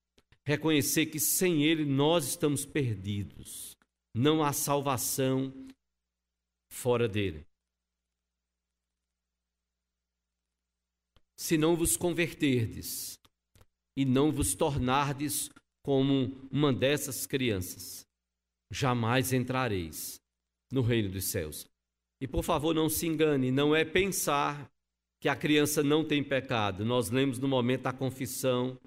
Reconhecer 0.47 1.07
que 1.07 1.19
sem 1.19 1.65
Ele 1.65 1.85
nós 1.85 2.25
estamos 2.25 2.65
perdidos, 2.65 3.77
não 4.15 4.45
há 4.45 4.53
salvação 4.53 5.53
fora 6.73 7.09
dele. 7.09 7.45
Se 11.37 11.59
não 11.59 11.75
vos 11.75 11.97
converterdes 11.97 13.19
e 13.99 14.05
não 14.05 14.31
vos 14.31 14.55
tornardes 14.55 15.51
como 15.85 16.49
uma 16.49 16.73
dessas 16.73 17.27
crianças, 17.27 18.07
jamais 18.73 19.35
entrareis 19.35 20.19
no 20.73 20.81
reino 20.81 21.11
dos 21.11 21.27
céus. 21.27 21.67
E 22.19 22.27
por 22.27 22.43
favor, 22.43 22.75
não 22.75 22.89
se 22.89 23.07
engane, 23.07 23.51
não 23.51 23.77
é 23.77 23.85
pensar 23.85 24.71
que 25.21 25.29
a 25.29 25.37
criança 25.37 25.83
não 25.83 26.03
tem 26.03 26.25
pecado. 26.25 26.85
Nós 26.85 27.11
lemos 27.11 27.39
no 27.39 27.47
momento 27.47 27.83
da 27.83 27.93
confissão, 27.93 28.81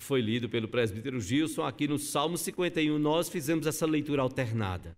foi 0.00 0.22
lido 0.22 0.48
pelo 0.48 0.66
presbítero 0.66 1.20
Gilson, 1.20 1.62
aqui 1.62 1.86
no 1.86 1.98
Salmo 1.98 2.38
51, 2.38 2.98
nós 2.98 3.28
fizemos 3.28 3.66
essa 3.66 3.84
leitura 3.84 4.22
alternada. 4.22 4.96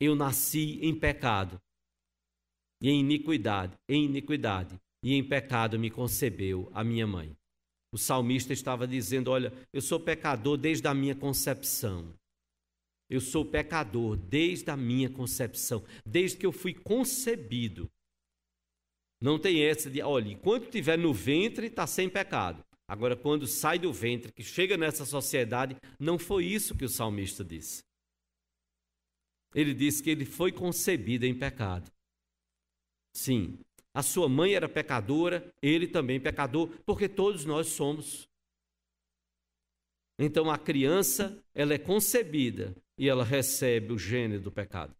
Eu 0.00 0.16
nasci 0.16 0.80
em 0.82 0.94
pecado, 0.98 1.60
e 2.82 2.88
em 2.88 3.00
iniquidade, 3.00 3.78
em 3.88 4.06
iniquidade, 4.06 4.80
e 5.02 5.14
em 5.14 5.22
pecado 5.22 5.78
me 5.78 5.90
concebeu 5.90 6.70
a 6.74 6.82
minha 6.82 7.06
mãe. 7.06 7.36
O 7.92 7.98
salmista 7.98 8.52
estava 8.52 8.86
dizendo: 8.86 9.30
Olha, 9.30 9.52
eu 9.72 9.82
sou 9.82 10.00
pecador 10.00 10.56
desde 10.56 10.88
a 10.88 10.94
minha 10.94 11.14
concepção. 11.14 12.14
Eu 13.10 13.20
sou 13.20 13.44
pecador 13.44 14.16
desde 14.16 14.70
a 14.70 14.76
minha 14.76 15.10
concepção, 15.10 15.84
desde 16.06 16.36
que 16.38 16.46
eu 16.46 16.52
fui 16.52 16.72
concebido. 16.72 17.90
Não 19.20 19.36
tem 19.36 19.64
essa 19.64 19.90
de, 19.90 20.00
olha, 20.00 20.30
enquanto 20.30 20.66
estiver 20.66 20.96
no 20.96 21.12
ventre, 21.12 21.66
está 21.66 21.88
sem 21.88 22.08
pecado. 22.08 22.64
Agora, 22.86 23.16
quando 23.16 23.48
sai 23.48 23.80
do 23.80 23.92
ventre, 23.92 24.32
que 24.32 24.44
chega 24.44 24.76
nessa 24.76 25.04
sociedade, 25.04 25.76
não 25.98 26.20
foi 26.20 26.46
isso 26.46 26.76
que 26.76 26.84
o 26.84 26.88
salmista 26.88 27.44
disse. 27.44 27.82
Ele 29.56 29.74
disse 29.74 30.00
que 30.00 30.10
ele 30.10 30.24
foi 30.24 30.52
concebido 30.52 31.26
em 31.26 31.36
pecado. 31.36 31.90
Sim, 33.12 33.58
a 33.92 34.04
sua 34.04 34.28
mãe 34.28 34.54
era 34.54 34.68
pecadora, 34.68 35.52
ele 35.60 35.88
também 35.88 36.20
pecador, 36.20 36.68
porque 36.86 37.08
todos 37.08 37.44
nós 37.44 37.66
somos. 37.68 38.28
Então 40.16 40.48
a 40.48 40.56
criança, 40.56 41.42
ela 41.52 41.74
é 41.74 41.78
concebida 41.78 42.72
e 43.00 43.08
ela 43.08 43.24
recebe 43.24 43.94
o 43.94 43.98
gênero 43.98 44.42
do 44.42 44.52
pecado. 44.52 44.94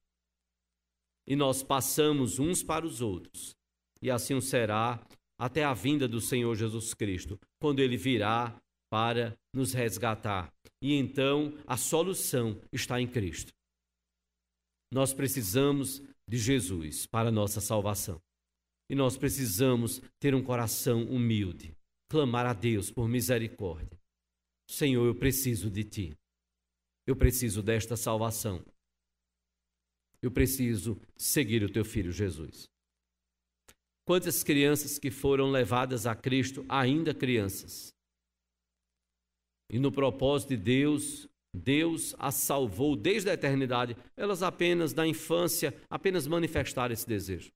E 1.29 1.37
nós 1.37 1.63
passamos 1.63 2.39
uns 2.39 2.63
para 2.63 2.87
os 2.87 3.03
outros. 3.03 3.55
E 4.01 4.11
assim 4.11 4.41
será 4.41 5.07
até 5.39 5.65
a 5.65 5.75
vinda 5.75 6.09
do 6.09 6.19
Senhor 6.19 6.55
Jesus 6.55 6.95
Cristo, 6.95 7.39
quando 7.61 7.81
ele 7.81 7.99
virá 7.99 8.59
para 8.91 9.37
nos 9.55 9.75
resgatar. 9.75 10.51
E 10.83 10.95
então 10.95 11.55
a 11.67 11.77
solução 11.77 12.59
está 12.73 12.99
em 12.99 13.07
Cristo. 13.07 13.53
Nós 14.91 15.13
precisamos 15.13 16.03
de 16.27 16.39
Jesus 16.39 17.07
para 17.07 17.31
nossa 17.31 17.61
salvação. 17.61 18.19
E 18.89 18.95
nós 18.95 19.19
precisamos 19.19 20.01
ter 20.19 20.35
um 20.35 20.43
coração 20.43 21.05
humilde, 21.05 21.77
clamar 22.09 22.47
a 22.47 22.55
Deus 22.55 22.91
por 22.91 23.07
misericórdia. 23.07 24.01
Senhor, 24.67 25.05
eu 25.05 25.15
preciso 25.15 25.71
de 25.71 25.85
ti. 25.85 26.20
Eu 27.11 27.17
preciso 27.17 27.61
desta 27.61 27.97
salvação. 27.97 28.65
Eu 30.23 30.31
preciso 30.31 30.97
seguir 31.17 31.65
o 31.65 31.69
teu 31.69 31.85
filho 31.85 32.13
Jesus. 32.13 32.69
Quantas 34.07 34.45
crianças 34.45 34.97
que 34.97 35.11
foram 35.11 35.51
levadas 35.51 36.07
a 36.07 36.15
Cristo, 36.15 36.65
ainda 36.69 37.13
crianças. 37.13 37.93
E 39.69 39.81
no 39.81 39.91
propósito 39.91 40.51
de 40.51 40.59
Deus, 40.59 41.29
Deus 41.53 42.15
as 42.17 42.37
salvou 42.37 42.95
desde 42.95 43.29
a 43.29 43.35
eternidade. 43.35 43.97
Elas 44.17 44.41
apenas 44.41 44.95
na 44.95 45.05
infância, 45.05 45.75
apenas 45.91 46.29
manifestaram 46.29 46.93
esse 46.93 47.09
desejo. 47.09 47.51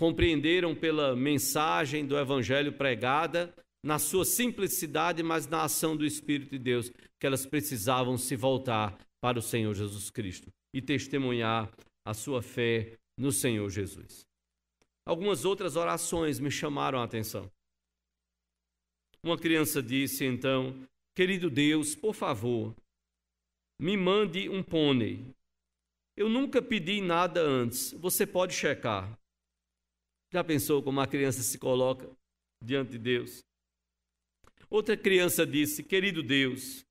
Compreenderam 0.00 0.74
pela 0.74 1.14
mensagem 1.14 2.04
do 2.04 2.18
evangelho 2.18 2.72
pregada, 2.72 3.54
na 3.82 3.98
sua 3.98 4.24
simplicidade, 4.24 5.22
mas 5.22 5.46
na 5.46 5.64
ação 5.64 5.96
do 5.96 6.06
Espírito 6.06 6.50
de 6.50 6.58
Deus, 6.58 6.90
que 7.18 7.26
elas 7.26 7.44
precisavam 7.44 8.16
se 8.16 8.36
voltar 8.36 8.96
para 9.20 9.38
o 9.38 9.42
Senhor 9.42 9.74
Jesus 9.74 10.10
Cristo 10.10 10.52
e 10.72 10.80
testemunhar 10.80 11.70
a 12.04 12.14
sua 12.14 12.42
fé 12.42 12.96
no 13.18 13.32
Senhor 13.32 13.68
Jesus. 13.70 14.26
Algumas 15.04 15.44
outras 15.44 15.76
orações 15.76 16.38
me 16.38 16.50
chamaram 16.50 17.00
a 17.00 17.04
atenção. 17.04 17.50
Uma 19.24 19.38
criança 19.38 19.82
disse 19.82 20.24
então: 20.24 20.86
Querido 21.14 21.50
Deus, 21.50 21.94
por 21.94 22.14
favor, 22.14 22.74
me 23.80 23.96
mande 23.96 24.48
um 24.48 24.62
pônei. 24.62 25.24
Eu 26.16 26.28
nunca 26.28 26.60
pedi 26.60 27.00
nada 27.00 27.40
antes, 27.40 27.92
você 27.92 28.26
pode 28.26 28.54
checar. 28.54 29.18
Já 30.32 30.42
pensou 30.44 30.82
como 30.82 31.00
a 31.00 31.06
criança 31.06 31.42
se 31.42 31.58
coloca 31.58 32.10
diante 32.62 32.92
de 32.92 32.98
Deus? 32.98 33.44
Outra 34.72 34.96
criança 34.96 35.46
disse: 35.46 35.82
Querido 35.82 36.22
Deus, 36.22 36.82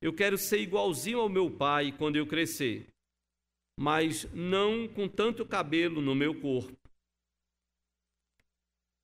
eu 0.00 0.12
quero 0.12 0.36
ser 0.36 0.58
igualzinho 0.58 1.20
ao 1.20 1.28
meu 1.28 1.48
pai 1.48 1.96
quando 1.96 2.16
eu 2.16 2.26
crescer, 2.26 2.88
mas 3.78 4.24
não 4.32 4.88
com 4.88 5.08
tanto 5.08 5.46
cabelo 5.46 6.00
no 6.02 6.16
meu 6.16 6.40
corpo. 6.40 6.76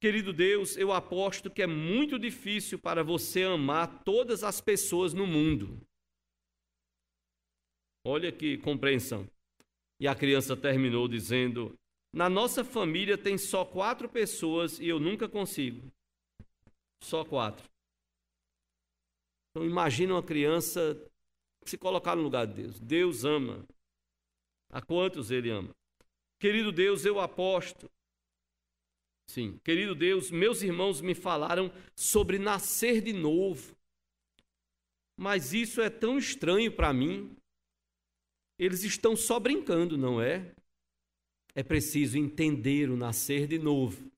Querido 0.01 0.33
Deus, 0.33 0.77
eu 0.77 0.93
aposto 0.93 1.49
que 1.49 1.63
é 1.63 1.67
muito 1.69 2.19
difícil 2.19 2.77
para 2.77 3.05
você 3.05 3.45
amar 3.45 4.03
todas 4.03 4.43
as 4.43 4.61
pessoas 4.61 5.15
no 5.15 5.25
mundo. 5.25 5.81
Olha 8.05 8.33
que 8.33 8.59
compreensão. 8.59 9.31
E 10.01 10.09
a 10.09 10.15
criança 10.17 10.57
terminou 10.57 11.07
dizendo: 11.07 11.73
Na 12.13 12.29
nossa 12.29 12.65
família 12.65 13.17
tem 13.17 13.39
só 13.39 13.65
quatro 13.65 14.09
pessoas 14.09 14.81
e 14.81 14.89
eu 14.89 14.99
nunca 14.99 15.29
consigo. 15.29 15.89
Só 17.05 17.25
quatro. 17.25 17.78
Então 19.51 19.65
imagina 19.65 20.15
uma 20.15 20.23
criança 20.23 21.01
se 21.65 21.77
colocar 21.77 22.17
no 22.17 22.23
lugar 22.23 22.47
de 22.47 22.55
Deus. 22.55 22.81
Deus 22.81 23.25
ama. 23.25 23.67
A 24.71 24.83
quantos 24.83 25.31
ele 25.31 25.51
ama? 25.51 25.75
Querido 26.39 26.71
Deus, 26.71 27.05
eu 27.05 27.19
aposto 27.19 27.91
Sim, 29.29 29.61
querido 29.63 29.95
Deus, 29.95 30.31
meus 30.31 30.63
irmãos 30.63 31.03
me 31.03 31.15
falaram 31.15 31.71
sobre 31.95 32.39
nascer 32.39 33.03
de 33.03 33.13
novo. 33.13 33.77
Mas 35.19 35.53
isso 35.53 35.83
é 35.83 35.91
tão 35.91 36.17
estranho 36.17 36.73
para 36.73 36.95
mim. 36.95 37.37
Eles 38.59 38.83
estão 38.85 39.15
só 39.15 39.39
brincando, 39.39 39.99
não 39.99 40.21
é? 40.21 40.55
É 41.55 41.63
preciso 41.63 42.17
entender 42.17 42.89
o 42.89 42.97
nascer 42.97 43.47
de 43.47 43.59
novo. 43.59 44.11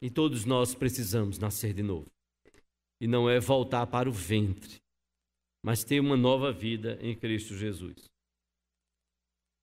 E 0.00 0.08
todos 0.08 0.44
nós 0.44 0.76
precisamos 0.76 1.38
nascer 1.38 1.74
de 1.74 1.82
novo. 1.82 2.08
E 3.00 3.06
não 3.06 3.28
é 3.28 3.38
voltar 3.38 3.86
para 3.86 4.08
o 4.08 4.12
ventre, 4.12 4.80
mas 5.64 5.84
ter 5.84 6.00
uma 6.00 6.16
nova 6.16 6.52
vida 6.52 6.98
em 7.00 7.16
Cristo 7.16 7.54
Jesus. 7.54 8.08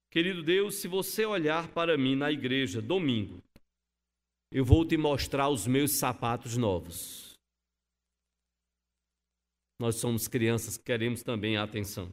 Querido 0.10 0.42
Deus, 0.42 0.76
se 0.76 0.88
você 0.88 1.26
olhar 1.26 1.68
para 1.74 1.98
mim 1.98 2.16
na 2.16 2.32
igreja 2.32 2.82
domingo, 2.82 3.44
eu 4.52 4.64
vou 4.64 4.86
te 4.88 4.96
mostrar 4.96 5.50
os 5.50 5.68
meus 5.68 5.92
sapatos 5.92 6.56
novos. 6.56 7.38
Nós 9.78 9.98
somos 9.98 10.28
crianças 10.28 10.78
que 10.78 10.86
queremos 10.86 11.22
também 11.22 11.58
a 11.58 11.64
atenção. 11.64 12.10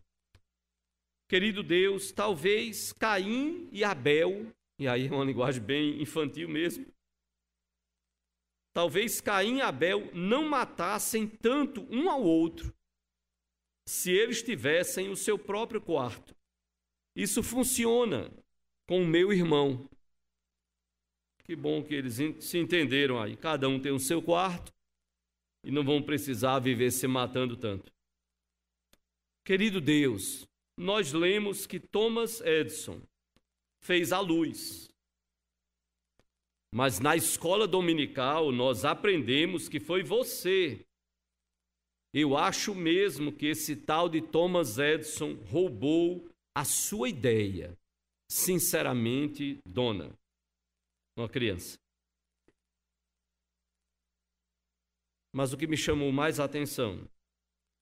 Querido 1.28 1.62
Deus, 1.62 2.10
talvez 2.10 2.92
Caim 2.92 3.68
e 3.70 3.84
Abel, 3.84 4.52
e 4.78 4.88
aí 4.88 5.06
é 5.06 5.10
uma 5.10 5.24
linguagem 5.24 5.62
bem 5.62 6.02
infantil 6.02 6.48
mesmo, 6.48 6.84
talvez 8.72 9.20
Caim 9.20 9.58
e 9.58 9.60
Abel 9.60 10.10
não 10.14 10.48
matassem 10.48 11.26
tanto 11.26 11.82
um 11.90 12.10
ao 12.10 12.22
outro 12.22 12.74
se 13.86 14.10
eles 14.10 14.42
tivessem 14.42 15.08
o 15.08 15.16
seu 15.16 15.38
próprio 15.38 15.80
quarto. 15.80 16.34
Isso 17.14 17.42
funciona 17.42 18.30
com 18.86 19.02
o 19.02 19.06
meu 19.06 19.32
irmão. 19.32 19.88
Que 21.44 21.56
bom 21.56 21.82
que 21.82 21.94
eles 21.94 22.16
se 22.40 22.58
entenderam 22.58 23.20
aí. 23.20 23.36
Cada 23.36 23.68
um 23.68 23.80
tem 23.80 23.92
o 23.92 23.98
seu 23.98 24.22
quarto 24.22 24.72
e 25.64 25.70
não 25.70 25.84
vão 25.84 26.02
precisar 26.02 26.58
viver 26.60 26.90
se 26.90 27.06
matando 27.06 27.56
tanto. 27.56 27.92
Querido 29.44 29.80
Deus, 29.80 30.46
nós 30.78 31.12
lemos 31.12 31.66
que 31.66 31.80
Thomas 31.80 32.40
Edison 32.40 33.02
fez 33.80 34.12
a 34.12 34.20
luz. 34.20 34.91
Mas 36.74 36.98
na 36.98 37.14
escola 37.14 37.68
dominical 37.68 38.50
nós 38.50 38.84
aprendemos 38.84 39.68
que 39.68 39.78
foi 39.78 40.02
você. 40.02 40.82
Eu 42.14 42.36
acho 42.36 42.74
mesmo 42.74 43.30
que 43.30 43.46
esse 43.46 43.76
tal 43.76 44.08
de 44.08 44.22
Thomas 44.22 44.78
Edison 44.78 45.34
roubou 45.50 46.26
a 46.56 46.64
sua 46.64 47.10
ideia. 47.10 47.76
Sinceramente, 48.30 49.58
dona 49.66 50.16
uma 51.16 51.28
criança. 51.28 51.78
Mas 55.34 55.52
o 55.52 55.58
que 55.58 55.66
me 55.66 55.76
chamou 55.76 56.10
mais 56.10 56.40
a 56.40 56.44
atenção 56.44 57.06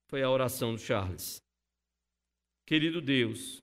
foi 0.08 0.22
a 0.22 0.30
oração 0.30 0.74
do 0.74 0.80
Charles. 0.80 1.40
Querido 2.66 3.00
Deus, 3.00 3.60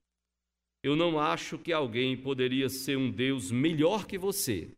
eu 0.84 0.96
não 0.96 1.20
acho 1.20 1.58
que 1.58 1.74
alguém 1.74 2.22
poderia 2.22 2.70
ser 2.70 2.98
um 2.98 3.12
Deus 3.12 3.52
melhor 3.52 4.06
que 4.06 4.18
você. 4.18 4.77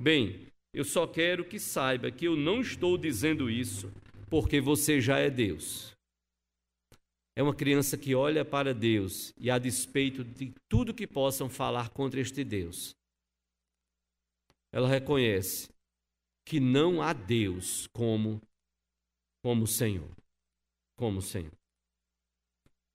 Bem, 0.00 0.46
eu 0.72 0.84
só 0.84 1.08
quero 1.08 1.44
que 1.44 1.58
saiba 1.58 2.08
que 2.08 2.24
eu 2.24 2.36
não 2.36 2.60
estou 2.60 2.96
dizendo 2.96 3.50
isso 3.50 3.92
porque 4.30 4.60
você 4.60 5.00
já 5.00 5.18
é 5.18 5.28
Deus. 5.28 5.92
É 7.34 7.42
uma 7.42 7.52
criança 7.52 7.98
que 7.98 8.14
olha 8.14 8.44
para 8.44 8.72
Deus 8.72 9.34
e, 9.36 9.50
a 9.50 9.58
despeito 9.58 10.22
de 10.22 10.54
tudo 10.68 10.94
que 10.94 11.04
possam 11.04 11.50
falar 11.50 11.90
contra 11.90 12.20
este 12.20 12.44
Deus, 12.44 12.94
ela 14.72 14.88
reconhece 14.88 15.68
que 16.46 16.60
não 16.60 17.02
há 17.02 17.12
Deus 17.12 17.88
como 17.88 18.40
como 19.42 19.66
Senhor, 19.66 20.10
como 20.96 21.20
Senhor. 21.20 21.52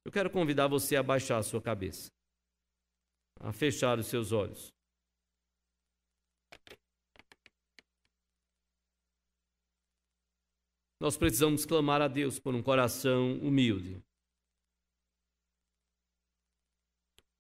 Eu 0.06 0.12
quero 0.12 0.30
convidar 0.30 0.68
você 0.68 0.96
a 0.96 1.04
baixar 1.04 1.38
a 1.38 1.44
sua 1.44 1.62
cabeça, 1.62 2.10
a 3.42 3.52
fechar 3.52 4.00
os 4.00 4.08
seus 4.08 4.32
olhos. 4.32 4.74
Nós 11.04 11.18
precisamos 11.18 11.66
clamar 11.66 12.02
a 12.02 12.08
Deus 12.08 12.40
por 12.40 12.56
um 12.56 12.64
coração 12.64 13.38
humilde. 13.40 14.02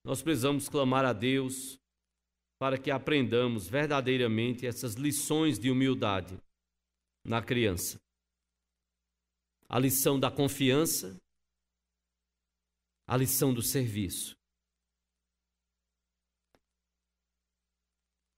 Nós 0.03 0.21
precisamos 0.21 0.67
clamar 0.67 1.05
a 1.05 1.13
Deus 1.13 1.79
para 2.59 2.77
que 2.77 2.91
aprendamos 2.91 3.65
verdadeiramente 3.65 4.67
essas 4.67 4.95
lições 4.95 5.57
de 5.57 5.71
humildade 5.71 6.37
na 7.23 7.41
criança. 7.41 7.97
A 9.69 9.79
lição 9.79 10.19
da 10.19 10.29
confiança, 10.29 11.17
a 13.07 13.15
lição 13.15 13.53
do 13.53 13.61
serviço. 13.61 14.35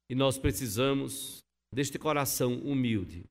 E 0.07 0.13
nós 0.13 0.37
precisamos 0.37 1.43
deste 1.73 1.97
coração 1.97 2.59
humilde, 2.59 3.27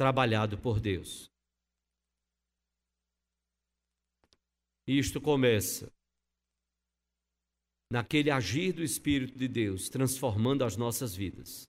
trabalhado 0.00 0.56
por 0.56 0.80
Deus. 0.80 1.30
Isto 4.86 5.20
começa 5.20 5.92
naquele 7.92 8.30
agir 8.30 8.72
do 8.72 8.82
Espírito 8.82 9.38
de 9.38 9.46
Deus, 9.46 9.90
transformando 9.90 10.64
as 10.64 10.74
nossas 10.74 11.14
vidas, 11.14 11.68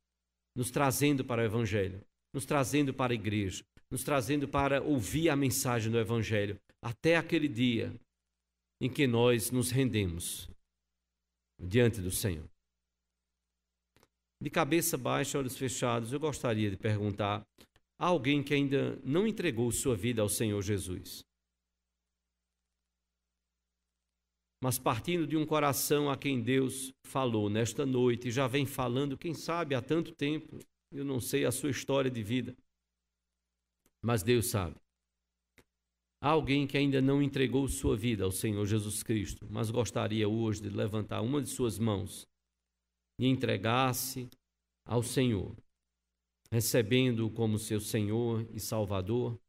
nos 0.55 0.71
trazendo 0.71 1.25
para 1.25 1.41
o 1.41 1.45
Evangelho, 1.45 2.01
nos 2.33 2.45
trazendo 2.45 2.93
para 2.93 3.11
a 3.11 3.15
igreja, 3.15 3.65
nos 3.91 4.01
trazendo 4.01 4.47
para 4.47 4.81
ouvir 4.81 5.27
a 5.27 5.35
mensagem 5.35 5.91
do 5.91 5.99
Evangelho, 5.99 6.57
até 6.81 7.17
aquele 7.17 7.49
dia 7.49 7.93
em 8.79 8.89
que 8.89 9.07
nós 9.07 9.51
nos 9.51 9.71
rendemos 9.71 10.49
diante 11.59 11.99
do 11.99 12.11
Senhor. 12.11 12.49
De 14.41 14.49
cabeça 14.49 14.97
baixa, 14.97 15.37
olhos 15.37 15.57
fechados, 15.57 16.13
eu 16.13 16.19
gostaria 16.19 16.71
de 16.71 16.77
perguntar 16.77 17.45
a 18.01 18.07
alguém 18.07 18.41
que 18.41 18.55
ainda 18.55 18.99
não 19.03 19.27
entregou 19.27 19.71
sua 19.71 19.95
vida 19.95 20.23
ao 20.23 20.27
Senhor 20.27 20.61
Jesus. 20.63 21.23
mas 24.63 24.77
partindo 24.77 25.25
de 25.25 25.35
um 25.35 25.43
coração 25.43 26.09
a 26.09 26.15
quem 26.15 26.39
Deus 26.39 26.93
falou 27.03 27.49
nesta 27.49 27.83
noite 27.83 28.27
e 28.27 28.31
já 28.31 28.47
vem 28.47 28.63
falando, 28.63 29.17
quem 29.17 29.33
sabe 29.33 29.73
há 29.73 29.81
tanto 29.81 30.11
tempo, 30.11 30.59
eu 30.91 31.03
não 31.03 31.19
sei 31.19 31.45
a 31.45 31.51
sua 31.51 31.71
história 31.71 32.11
de 32.11 32.21
vida, 32.21 32.55
mas 34.03 34.21
Deus 34.21 34.51
sabe. 34.51 34.75
Há 36.21 36.29
alguém 36.29 36.67
que 36.67 36.77
ainda 36.77 37.01
não 37.01 37.23
entregou 37.23 37.67
sua 37.67 37.97
vida 37.97 38.23
ao 38.23 38.31
Senhor 38.31 38.63
Jesus 38.67 39.01
Cristo, 39.01 39.47
mas 39.49 39.71
gostaria 39.71 40.29
hoje 40.29 40.61
de 40.61 40.69
levantar 40.69 41.21
uma 41.21 41.41
de 41.41 41.49
suas 41.49 41.79
mãos 41.79 42.27
e 43.19 43.25
entregar-se 43.25 44.29
ao 44.85 45.01
Senhor, 45.01 45.55
recebendo-o 46.51 47.31
como 47.31 47.57
seu 47.57 47.79
Senhor 47.79 48.45
e 48.53 48.59
Salvador. 48.59 49.39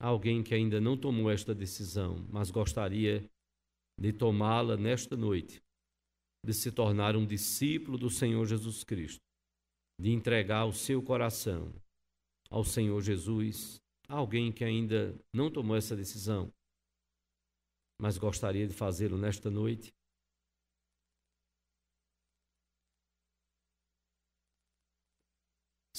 Alguém 0.00 0.42
que 0.42 0.54
ainda 0.54 0.80
não 0.80 0.96
tomou 0.96 1.30
esta 1.30 1.54
decisão, 1.54 2.26
mas 2.28 2.50
gostaria 2.50 3.30
de 3.98 4.12
tomá-la 4.12 4.76
nesta 4.76 5.16
noite, 5.16 5.62
de 6.44 6.52
se 6.52 6.72
tornar 6.72 7.16
um 7.16 7.24
discípulo 7.24 7.96
do 7.96 8.10
Senhor 8.10 8.44
Jesus 8.44 8.82
Cristo, 8.82 9.22
de 10.00 10.10
entregar 10.10 10.66
o 10.66 10.72
seu 10.72 11.00
coração 11.00 11.72
ao 12.50 12.64
Senhor 12.64 13.00
Jesus, 13.00 13.80
alguém 14.08 14.52
que 14.52 14.64
ainda 14.64 15.16
não 15.32 15.50
tomou 15.50 15.76
essa 15.76 15.96
decisão, 15.96 16.52
mas 18.00 18.18
gostaria 18.18 18.66
de 18.66 18.74
fazê-lo 18.74 19.16
nesta 19.16 19.48
noite. 19.48 19.94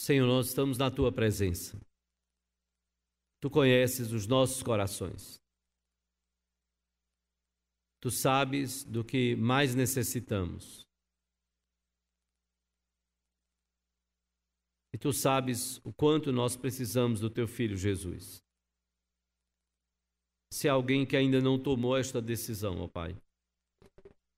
Senhor, 0.06 0.28
nós 0.28 0.49
estamos 0.49 0.78
na 0.78 0.91
tua 0.91 1.12
presença. 1.12 1.82
Tu 3.41 3.49
conheces 3.49 4.12
os 4.12 4.28
nossos 4.28 4.62
corações. 4.62 5.41
Tu 7.99 8.12
sabes 8.12 8.84
do 8.84 9.03
que 9.03 9.36
mais 9.36 9.74
necessitamos. 9.74 10.86
E 14.93 14.97
tu 14.99 15.12
sabes 15.12 15.78
o 15.84 15.91
quanto 15.91 16.32
nós 16.32 16.56
precisamos 16.56 17.20
do 17.20 17.28
teu 17.32 17.47
filho 17.47 17.76
Jesus. 17.76 18.43
Se 20.53 20.70
alguém 20.70 21.03
que 21.03 21.18
ainda 21.18 21.41
não 21.41 21.58
tomou 21.58 21.97
esta 21.97 22.22
decisão, 22.22 22.80
ó 22.80 22.88
Pai, 22.88 23.20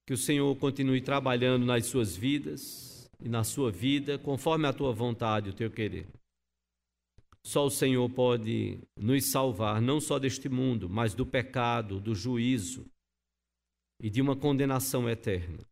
que 0.05 0.13
o 0.13 0.18
Senhor 0.18 0.57
continue 0.57 1.01
trabalhando 1.01 1.65
nas 1.65 1.88
suas 1.88 2.15
vidas 2.15 2.96
e 3.20 3.28
na 3.28 3.43
sua 3.43 3.72
vida, 3.72 4.18
conforme 4.18 4.68
a 4.68 4.74
tua 4.74 4.93
vontade, 4.93 5.49
o 5.49 5.53
teu 5.53 5.72
querer. 5.72 6.07
Só 7.43 7.65
o 7.65 7.72
Senhor 7.72 8.09
pode 8.09 8.80
nos 8.95 9.32
salvar, 9.32 9.82
não 9.82 10.01
só 10.01 10.20
deste 10.20 10.49
mundo, 10.49 10.89
mas 10.89 11.13
do 11.13 11.26
pecado, 11.26 11.99
do 11.99 12.13
juízo, 12.13 12.86
e 14.01 14.09
de 14.09 14.22
uma 14.22 14.36
condenação 14.36 15.09
eterna. 15.09 15.65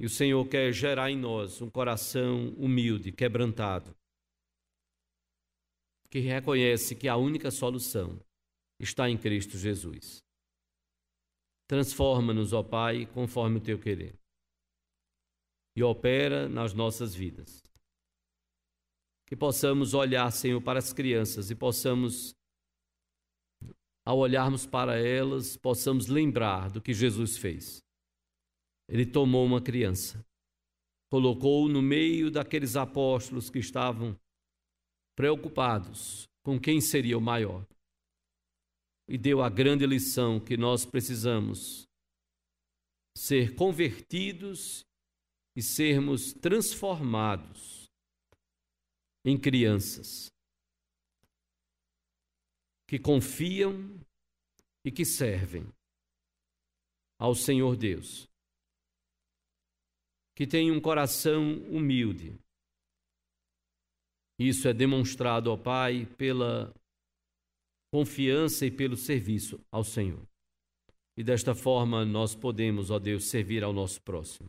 E 0.00 0.04
o 0.04 0.10
Senhor 0.10 0.46
quer 0.48 0.72
gerar 0.72 1.10
em 1.10 1.16
nós 1.18 1.62
um 1.62 1.70
coração 1.70 2.50
humilde, 2.54 3.12
quebrantado, 3.12 3.94
que 6.10 6.18
reconhece 6.18 6.94
que 6.94 7.08
a 7.08 7.16
única 7.16 7.50
solução 7.50 8.20
está 8.80 9.08
em 9.08 9.16
Cristo 9.16 9.56
Jesus. 9.56 10.22
Transforma-nos, 11.68 12.52
ó 12.52 12.62
Pai, 12.62 13.06
conforme 13.06 13.58
o 13.58 13.62
teu 13.62 13.78
querer. 13.78 14.18
E 15.76 15.82
opera 15.82 16.48
nas 16.48 16.72
nossas 16.72 17.14
vidas. 17.14 17.62
Que 19.28 19.36
possamos 19.36 19.92
olhar, 19.92 20.30
Senhor, 20.32 20.60
para 20.62 20.78
as 20.78 20.92
crianças 20.92 21.50
e 21.50 21.54
possamos 21.54 22.34
ao 24.06 24.18
olharmos 24.18 24.64
para 24.64 24.96
elas, 24.96 25.56
possamos 25.56 26.06
lembrar 26.06 26.70
do 26.70 26.80
que 26.80 26.94
Jesus 26.94 27.36
fez. 27.36 27.84
Ele 28.88 29.04
tomou 29.04 29.44
uma 29.44 29.60
criança, 29.60 30.24
colocou 31.10 31.68
no 31.68 31.82
meio 31.82 32.30
daqueles 32.30 32.76
apóstolos 32.76 33.50
que 33.50 33.58
estavam 33.58 34.16
preocupados 35.16 36.28
com 36.44 36.60
quem 36.60 36.80
seria 36.80 37.18
o 37.18 37.20
maior, 37.20 37.66
e 39.08 39.18
deu 39.18 39.42
a 39.42 39.48
grande 39.48 39.84
lição 39.84 40.38
que 40.38 40.56
nós 40.56 40.86
precisamos 40.86 41.88
ser 43.16 43.56
convertidos 43.56 44.84
e 45.56 45.62
sermos 45.62 46.34
transformados 46.34 47.90
em 49.24 49.40
crianças 49.40 50.30
que 52.86 52.98
confiam 52.98 53.98
e 54.84 54.92
que 54.92 55.04
servem 55.04 55.66
ao 57.18 57.34
Senhor 57.34 57.76
Deus, 57.76 58.28
que 60.36 60.46
têm 60.46 60.70
um 60.70 60.80
coração 60.80 61.58
humilde. 61.70 62.38
Isso 64.38 64.68
é 64.68 64.74
demonstrado 64.74 65.50
ao 65.50 65.58
Pai 65.58 66.04
pela 66.16 66.72
confiança 67.90 68.66
e 68.66 68.70
pelo 68.70 68.96
serviço 68.96 69.58
ao 69.72 69.82
Senhor. 69.82 70.22
E 71.16 71.24
desta 71.24 71.54
forma 71.54 72.04
nós 72.04 72.34
podemos, 72.34 72.90
ó 72.90 72.98
Deus, 72.98 73.30
servir 73.30 73.64
ao 73.64 73.72
nosso 73.72 74.02
próximo. 74.02 74.48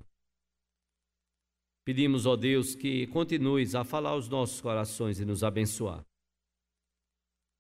Pedimos, 1.88 2.26
ó 2.26 2.36
Deus, 2.36 2.76
que 2.76 3.08
continues 3.08 3.74
a 3.74 3.86
falar 3.86 4.10
aos 4.10 4.28
nossos 4.28 4.60
corações 4.60 5.22
e 5.22 5.26
nos 5.26 5.42
abençoar. 5.42 6.06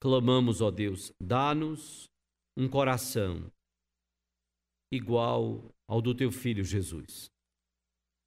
Clamamos, 0.02 0.60
ó 0.60 0.70
Deus, 0.70 1.14
dá-nos 1.18 2.10
um 2.58 2.68
coração 2.68 3.50
igual 4.92 5.74
ao 5.88 6.02
do 6.02 6.14
teu 6.14 6.30
filho 6.30 6.62
Jesus, 6.62 7.32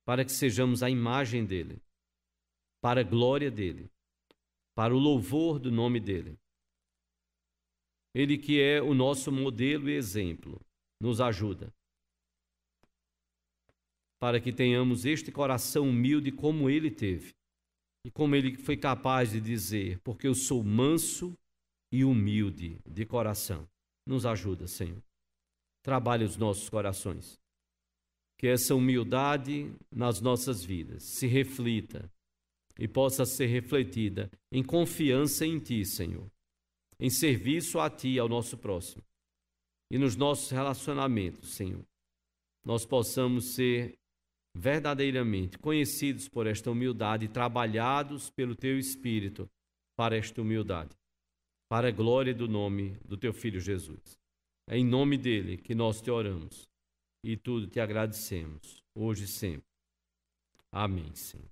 para 0.07 0.25
que 0.25 0.33
sejamos 0.33 0.83
a 0.83 0.89
imagem 0.89 1.45
dele, 1.45 1.83
para 2.83 3.03
a 3.03 3.05
glória 3.05 3.51
dele, 3.51 3.91
para 4.75 4.95
o 4.95 4.99
louvor 4.99 5.59
do 5.59 5.71
nome 5.71 6.01
dele. 6.01 6.39
Ele 8.15 8.39
que 8.39 8.59
é 8.59 8.81
o 8.81 8.95
nosso 8.95 9.31
modelo 9.31 9.91
e 9.91 9.97
exemplo, 9.97 10.59
nos 10.99 11.21
ajuda. 11.21 11.71
Para 14.21 14.39
que 14.39 14.53
tenhamos 14.53 15.07
este 15.07 15.33
coração 15.33 15.89
humilde 15.89 16.31
como 16.31 16.69
ele 16.69 16.91
teve, 16.91 17.35
e 18.05 18.11
como 18.11 18.35
ele 18.35 18.57
foi 18.57 18.77
capaz 18.77 19.33
de 19.33 19.41
dizer: 19.41 19.99
Porque 20.01 20.27
eu 20.27 20.35
sou 20.35 20.63
manso 20.63 21.37
e 21.93 22.05
humilde 22.05 22.79
de 22.87 23.05
coração. 23.05 23.69
Nos 24.07 24.25
ajuda, 24.25 24.67
Senhor. 24.67 25.03
Trabalhe 25.83 26.25
os 26.25 26.37
nossos 26.37 26.69
corações. 26.69 27.39
Que 28.39 28.47
essa 28.47 28.75
humildade 28.75 29.71
nas 29.91 30.21
nossas 30.21 30.65
vidas 30.65 31.03
se 31.03 31.27
reflita 31.27 32.11
e 32.79 32.89
possa 32.89 33.27
ser 33.27 33.47
refletida 33.47 34.31
em 34.51 34.63
confiança 34.63 35.45
em 35.45 35.59
Ti, 35.59 35.85
Senhor, 35.85 36.31
em 36.99 37.11
serviço 37.11 37.79
a 37.79 37.91
Ti 37.91 38.09
e 38.09 38.19
ao 38.19 38.29
nosso 38.29 38.57
próximo. 38.57 39.03
E 39.91 39.99
nos 39.99 40.17
nossos 40.17 40.51
relacionamentos, 40.51 41.51
Senhor, 41.51 41.85
nós 42.65 42.87
possamos 42.87 43.55
ser 43.55 43.99
verdadeiramente 44.55 45.59
conhecidos 45.59 46.29
por 46.29 46.47
esta 46.47 46.71
humildade 46.71 47.27
e 47.27 47.29
trabalhados 47.29 48.31
pelo 48.31 48.55
Teu 48.55 48.79
Espírito 48.79 49.49
para 49.97 50.17
esta 50.17 50.41
humildade 50.41 51.01
para 51.71 51.87
a 51.87 51.93
glória 51.93 52.35
do 52.35 52.49
nome 52.49 52.97
do 53.05 53.17
teu 53.17 53.33
filho 53.33 53.61
Jesus. 53.61 54.19
É 54.69 54.77
em 54.77 54.85
nome 54.85 55.17
dele 55.17 55.57
que 55.57 55.73
nós 55.73 56.01
te 56.01 56.11
oramos 56.11 56.69
e 57.25 57.37
tudo 57.37 57.69
te 57.69 57.79
agradecemos, 57.79 58.83
hoje 58.93 59.25
e 59.25 59.29
sempre. 59.29 59.71
Amém, 60.73 61.15
Senhor. 61.15 61.50